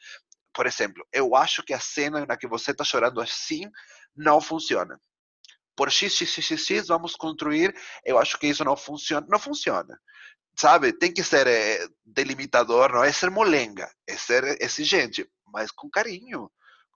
por 0.53 0.67
exemplo, 0.67 1.07
eu 1.13 1.35
acho 1.35 1.63
que 1.63 1.73
a 1.73 1.81
cena 1.81 2.27
na 2.27 2.37
que 2.37 2.47
você 2.47 2.73
está 2.73 2.85
chorando 2.85 3.21
assim 3.21 3.71
não 4.15 4.41
funciona. 4.41 5.01
Por 5.75 5.91
x, 5.91 6.15
x, 6.15 6.31
x, 6.31 6.67
x, 6.67 6.89
vamos 6.89 7.17
construir, 7.17 7.75
eu 8.05 8.19
acho 8.19 8.39
que 8.39 8.49
isso 8.49 8.65
não 8.65 8.77
funciona. 8.77 9.27
Não 9.31 9.39
funciona 9.39 9.99
sabe? 10.57 10.93
Tem 10.93 11.13
que 11.13 11.25
ser 11.25 11.47
é, 11.47 11.87
delimitador, 12.05 12.93
não 12.93 13.03
é 13.03 13.11
ser 13.13 13.31
molenga, 13.31 13.91
é 14.07 14.17
ser 14.17 14.61
exigente, 14.61 15.27
mas 15.47 15.71
com 15.71 15.89
carinho 15.89 16.51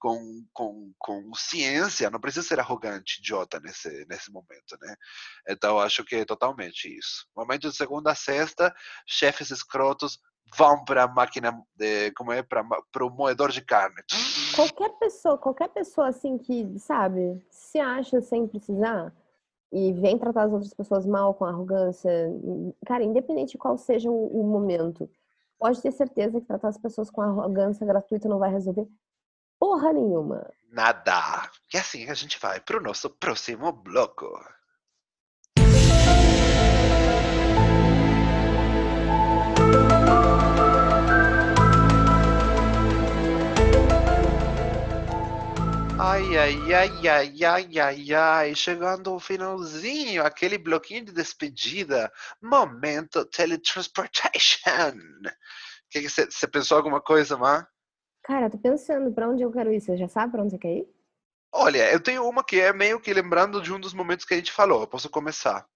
com, 0.05 0.45
com, 0.53 0.93
com 0.99 1.35
ciência, 1.35 2.11
não 2.11 2.21
precisa 2.21 2.47
ser 2.47 2.61
arrogante, 2.61 3.21
idiota 3.21 3.59
nesse, 3.59 4.05
nesse 4.07 4.31
momento, 4.31 4.77
né? 4.79 4.95
Então, 5.49 5.79
acho 5.79 6.05
que 6.05 6.17
é 6.17 6.27
totalmente 6.27 6.95
isso. 6.95 7.27
Momento 7.35 7.71
de 7.71 7.75
segunda 7.75 8.13
a 8.13 8.15
sexta, 8.15 8.71
chefes 9.07 9.51
escrotos 9.51 10.19
vão 10.59 10.85
para 10.85 11.05
a 11.05 11.09
máquina, 11.09 11.59
de, 11.75 12.11
como 12.11 12.33
é, 12.33 12.43
para 12.43 13.07
o 13.07 13.09
moedor 13.09 13.51
de 13.51 13.63
carne. 13.63 14.03
Qualquer 14.55 14.91
pessoa, 14.99 15.39
qualquer 15.39 15.69
pessoa 15.71 16.09
assim 16.09 16.37
que, 16.37 16.79
sabe, 16.79 17.43
se 17.49 17.79
acha 17.79 18.21
sem 18.21 18.47
precisar 18.47 19.11
e 19.73 19.95
vem 19.95 20.19
tratar 20.19 20.43
as 20.43 20.53
outras 20.53 20.75
pessoas 20.75 21.07
mal 21.07 21.33
com 21.33 21.47
arrogância, 21.47 22.11
cara, 22.85 23.03
independente 23.03 23.53
de 23.53 23.59
qual 23.59 23.79
seja 23.79 24.11
o 24.11 24.43
momento, 24.43 25.09
pode 25.59 25.81
ter 25.81 25.93
certeza 25.93 26.43
que 26.43 26.47
tratar 26.47 26.69
as 26.69 26.77
pessoas 26.77 27.11
com 27.11 27.23
arrogância 27.23 27.87
gratuita 27.87 28.29
não 28.29 28.39
vai 28.39 28.51
resolver 28.51 28.87
porra 29.65 29.95
nenhuma. 29.95 30.47
Nada. 30.71 31.51
E 31.73 31.79
assim 31.79 32.11
a 32.11 32.15
gente 32.15 32.39
vai 32.39 32.61
para 32.61 32.77
o 32.77 32.83
nosso 32.83 33.09
próximo 33.09 33.73
bloco. 33.73 34.29
Ai, 45.99 46.37
ai, 46.37 46.75
ai, 46.75 47.09
ai, 47.09 47.45
ai, 47.45 47.79
ai, 47.79 48.13
ai, 48.13 48.55
chegando 48.55 49.09
ao 49.09 49.19
finalzinho, 49.19 50.23
aquele 50.27 50.59
bloquinho 50.59 51.07
de 51.07 51.13
despedida, 51.13 52.13
momento 52.43 53.25
teletransportation. 53.25 54.61
Que 55.89 56.07
você 56.07 56.47
pensou 56.49 56.77
alguma 56.77 57.01
coisa, 57.01 57.39
Má? 57.39 57.67
Cara, 58.25 58.49
tô 58.49 58.57
pensando 58.57 59.13
pra 59.13 59.29
onde 59.29 59.43
eu 59.43 59.53
quero 59.53 59.73
ir. 59.73 59.81
Você 59.81 59.97
já 59.97 60.09
sabe 60.09 60.33
pra 60.33 60.43
onde 60.43 60.53
você 60.53 60.59
quer 60.59 60.79
ir? 60.79 60.89
Olha, 61.53 61.93
eu 61.93 62.01
tenho 62.01 62.27
uma 62.27 62.43
que 62.43 62.59
é 62.59 62.73
meio 62.73 62.99
que 62.99 63.13
lembrando 63.13 63.63
de 63.63 63.73
um 63.73 63.79
dos 63.79 63.95
momentos 63.95 64.25
que 64.25 64.35
a 64.35 64.37
gente 64.37 64.51
falou. 64.51 64.81
Eu 64.81 64.87
posso 64.89 65.09
começar. 65.09 65.67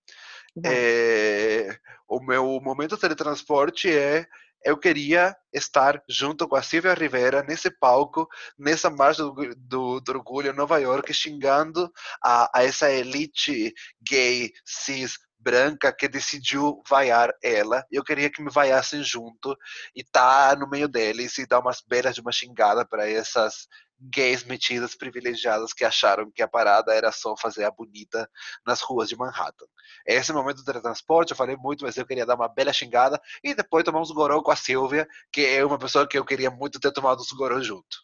É, 0.65 1.79
o 2.09 2.21
meu 2.21 2.61
momento 2.61 2.97
de 2.97 3.01
teletransporte 3.01 3.89
é 3.95 4.27
eu 4.65 4.77
queria 4.77 5.37
estar 5.53 6.03
junto 6.09 6.49
com 6.49 6.57
a 6.57 6.63
Silvia 6.63 6.95
Rivera 6.95 7.43
nesse 7.43 7.71
palco, 7.71 8.29
nessa 8.59 8.91
marcha 8.91 9.23
do, 9.23 9.55
do, 9.55 10.01
do 10.01 10.13
orgulho 10.13 10.51
em 10.51 10.57
Nova 10.57 10.79
York, 10.79 11.13
xingando 11.15 11.93
a, 12.23 12.59
a, 12.59 12.65
essa 12.65 12.91
elite 12.91 13.73
gay, 14.03 14.53
cis, 14.65 15.17
branca 15.39 15.93
que 15.93 16.09
decidiu 16.09 16.83
vaiar 16.89 17.33
ela. 17.43 17.85
Eu 17.91 18.03
queria 18.03 18.31
que 18.31 18.43
me 18.43 18.51
vaiassem 18.51 19.03
junto 19.03 19.57
e 19.95 20.03
tá 20.03 20.57
no 20.59 20.69
meio 20.69 20.89
deles 20.89 21.39
e 21.39 21.47
dar 21.47 21.61
umas 21.61 21.81
belas 21.81 22.15
de 22.15 22.21
uma 22.21 22.33
xingada 22.33 22.85
para 22.87 23.09
essas 23.09 23.69
gays 24.01 24.45
metidas 24.45 24.95
privilegiadas 24.95 25.73
que 25.73 25.85
acharam 25.85 26.31
que 26.31 26.43
a 26.43 26.49
parada 26.49 26.95
era 26.95 27.11
só 27.11 27.37
fazer 27.37 27.65
a 27.65 27.71
bonita 27.71 28.31
nas 28.65 28.81
ruas 28.81 29.09
de 29.09 29.17
Manhattan. 29.17 29.67
Esse 30.07 30.33
momento 30.33 30.59
do 30.59 30.65
teletransporte, 30.65 31.33
eu 31.33 31.37
falei 31.37 31.57
muito, 31.57 31.85
mas 31.85 31.97
eu 31.97 32.07
queria 32.07 32.27
dar 32.27 32.37
uma 32.37 32.49
bela 32.49 32.73
xingada 32.73 33.21
e 33.43 33.55
depois 33.55 33.85
tomar 33.85 34.01
uns 34.01 34.13
goró 34.13 34.41
com 34.43 34.51
a 34.51 34.57
Silvia, 34.57 35.09
que 35.33 35.45
é 35.45 35.65
uma 35.65 35.79
pessoa 35.79 36.07
que 36.07 36.17
eu 36.17 36.25
queria 36.25 36.51
muito 36.51 36.79
ter 36.79 36.93
tomado 36.93 37.21
uns 37.21 37.33
goró 37.33 37.61
junto. 37.61 37.99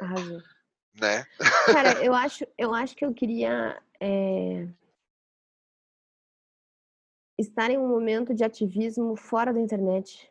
Arrasou. 0.00 0.40
Né? 0.94 1.24
Cara, 1.66 1.92
eu 2.04 2.14
acho, 2.14 2.46
eu 2.56 2.74
acho 2.74 2.96
que 2.96 3.04
eu 3.04 3.12
queria 3.12 3.80
é... 4.00 4.66
estar 7.38 7.70
em 7.70 7.78
um 7.78 7.88
momento 7.88 8.34
de 8.34 8.44
ativismo 8.44 9.16
fora 9.16 9.52
da 9.52 9.60
internet. 9.60 10.30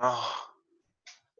Oh 0.00 0.50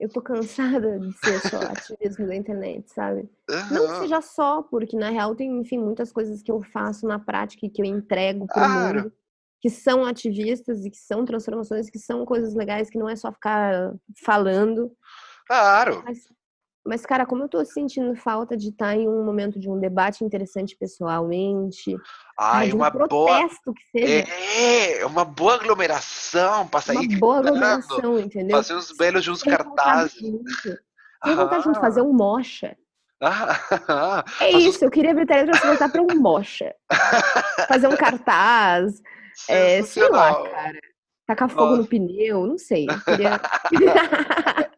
eu 0.00 0.08
tô 0.08 0.22
cansada 0.22 0.98
de 0.98 1.12
ser 1.18 1.38
só 1.40 1.58
ativismo 1.70 2.26
da 2.26 2.34
internet, 2.34 2.90
sabe? 2.90 3.28
Uhum. 3.48 3.70
Não 3.70 3.86
que 3.86 3.98
seja 4.00 4.22
só, 4.22 4.62
porque 4.62 4.96
na 4.96 5.10
real 5.10 5.36
tem, 5.36 5.60
enfim, 5.60 5.78
muitas 5.78 6.10
coisas 6.10 6.42
que 6.42 6.50
eu 6.50 6.62
faço 6.62 7.06
na 7.06 7.18
prática 7.18 7.66
e 7.66 7.70
que 7.70 7.82
eu 7.82 7.84
entrego 7.86 8.46
pro 8.46 8.54
claro. 8.54 9.02
mundo, 9.02 9.12
que 9.60 9.68
são 9.68 10.06
ativistas 10.06 10.86
e 10.86 10.90
que 10.90 10.96
são 10.96 11.26
transformações, 11.26 11.90
que 11.90 11.98
são 11.98 12.24
coisas 12.24 12.54
legais, 12.54 12.88
que 12.88 12.98
não 12.98 13.10
é 13.10 13.14
só 13.14 13.30
ficar 13.30 13.94
falando. 14.24 14.90
Claro. 15.46 16.02
Mas 16.02 16.26
mas, 16.84 17.04
cara, 17.04 17.26
como 17.26 17.44
eu 17.44 17.48
tô 17.48 17.64
sentindo 17.64 18.14
falta 18.16 18.56
de 18.56 18.68
estar 18.70 18.96
em 18.96 19.06
um 19.06 19.22
momento 19.24 19.60
de 19.60 19.68
um 19.68 19.78
debate 19.78 20.24
interessante 20.24 20.76
pessoalmente. 20.76 21.94
Cara, 22.38 22.74
uma 22.74 22.88
um 22.88 22.90
protesto 22.90 23.60
boa. 23.66 23.76
que 23.76 23.98
seja. 23.98 24.26
É, 25.00 25.04
uma 25.04 25.24
boa 25.24 25.54
aglomeração 25.54 26.66
para 26.66 26.80
sair. 26.80 27.06
Uma 27.06 27.18
boa 27.18 27.38
aglomeração, 27.38 28.18
entendeu? 28.18 28.56
Fazer 28.56 28.74
uns 28.74 28.92
belos 28.96 29.22
de 29.22 29.30
uns 29.30 29.42
cartazes. 29.42 30.18
Tem 31.22 31.36
vontade 31.36 31.70
de 31.70 31.80
fazer 31.80 32.00
um 32.00 32.12
mocha. 32.12 32.76
Ah, 33.22 34.24
é 34.40 34.50
isso, 34.52 34.82
eu 34.82 34.90
queria 34.90 35.12
me 35.12 35.26
teletransportar 35.26 35.92
para 35.92 36.00
um 36.00 36.18
mocha. 36.18 36.74
Fazer 37.68 37.86
um 37.86 37.96
cartaz. 37.96 39.02
É, 39.46 39.82
sei 39.82 40.08
lá, 40.08 40.42
cara. 40.48 40.78
Tacar 41.26 41.48
fogo 41.50 41.66
Nossa. 41.66 41.82
no 41.82 41.86
pneu, 41.86 42.46
não 42.46 42.58
sei. 42.58 42.86
Queria... 43.04 43.38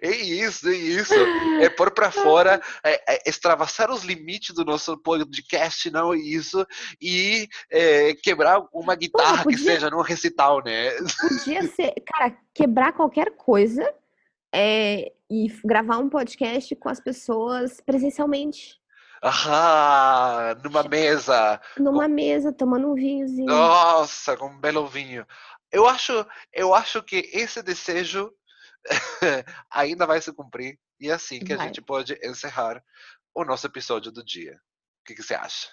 É 0.00 0.10
isso, 0.10 0.68
é 0.68 0.74
isso. 0.74 1.14
É 1.60 1.68
pôr 1.68 1.90
para 1.90 2.10
fora, 2.10 2.60
é, 2.82 3.14
é 3.14 3.22
extravasar 3.28 3.90
os 3.90 4.02
limites 4.02 4.54
do 4.54 4.64
nosso 4.64 4.96
podcast, 4.98 5.90
não 5.90 6.12
é 6.12 6.18
isso, 6.18 6.66
e 7.00 7.48
é, 7.70 8.14
quebrar 8.14 8.62
uma 8.72 8.94
guitarra 8.94 9.42
podia, 9.44 9.58
que 9.58 9.64
seja 9.64 9.90
num 9.90 10.00
recital, 10.00 10.62
né? 10.64 10.90
Podia 11.20 11.62
ser, 11.68 11.94
cara, 12.06 12.36
quebrar 12.54 12.92
qualquer 12.92 13.36
coisa 13.36 13.92
é, 14.54 15.12
e 15.30 15.48
gravar 15.64 15.98
um 15.98 16.08
podcast 16.08 16.74
com 16.76 16.88
as 16.88 17.00
pessoas 17.00 17.80
presencialmente. 17.80 18.76
Ah, 19.22 20.56
numa 20.62 20.82
mesa. 20.82 21.60
Numa 21.78 22.06
mesa, 22.06 22.52
tomando 22.52 22.90
um 22.90 22.94
vinhozinho. 22.94 23.46
Nossa, 23.46 24.36
com 24.36 24.46
um 24.46 24.58
belo 24.58 24.86
vinho. 24.86 25.26
Eu 25.72 25.86
acho, 25.88 26.24
eu 26.52 26.74
acho 26.74 27.02
que 27.02 27.28
esse 27.32 27.62
desejo 27.62 28.32
ainda 29.70 30.06
vai 30.06 30.20
se 30.20 30.32
cumprir. 30.32 30.78
E 31.00 31.10
é 31.10 31.12
assim 31.12 31.40
que 31.40 31.54
vai. 31.54 31.64
a 31.64 31.66
gente 31.68 31.82
pode 31.82 32.18
encerrar 32.22 32.82
o 33.34 33.44
nosso 33.44 33.66
episódio 33.66 34.10
do 34.10 34.24
dia. 34.24 34.54
O 34.54 35.04
que, 35.06 35.14
que 35.14 35.22
você 35.22 35.34
acha? 35.34 35.68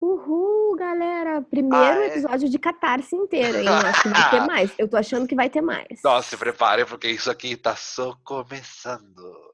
Uhul, 0.00 0.76
galera! 0.76 1.40
Primeiro 1.42 2.00
ah, 2.00 2.04
é? 2.04 2.06
episódio 2.08 2.48
de 2.50 2.58
catarse 2.58 3.16
inteiro, 3.16 3.58
hein? 3.58 3.68
Acho 3.68 4.02
que 4.02 4.08
vai 4.08 4.30
ter 4.30 4.40
mais. 4.46 4.74
Eu 4.78 4.88
tô 4.88 4.96
achando 4.96 5.26
que 5.26 5.34
vai 5.34 5.48
ter 5.48 5.62
mais. 5.62 6.02
Nossa, 6.02 6.30
se 6.30 6.36
prepare, 6.36 6.84
porque 6.84 7.08
isso 7.08 7.30
aqui 7.30 7.56
tá 7.56 7.74
só 7.74 8.14
começando. 8.24 9.53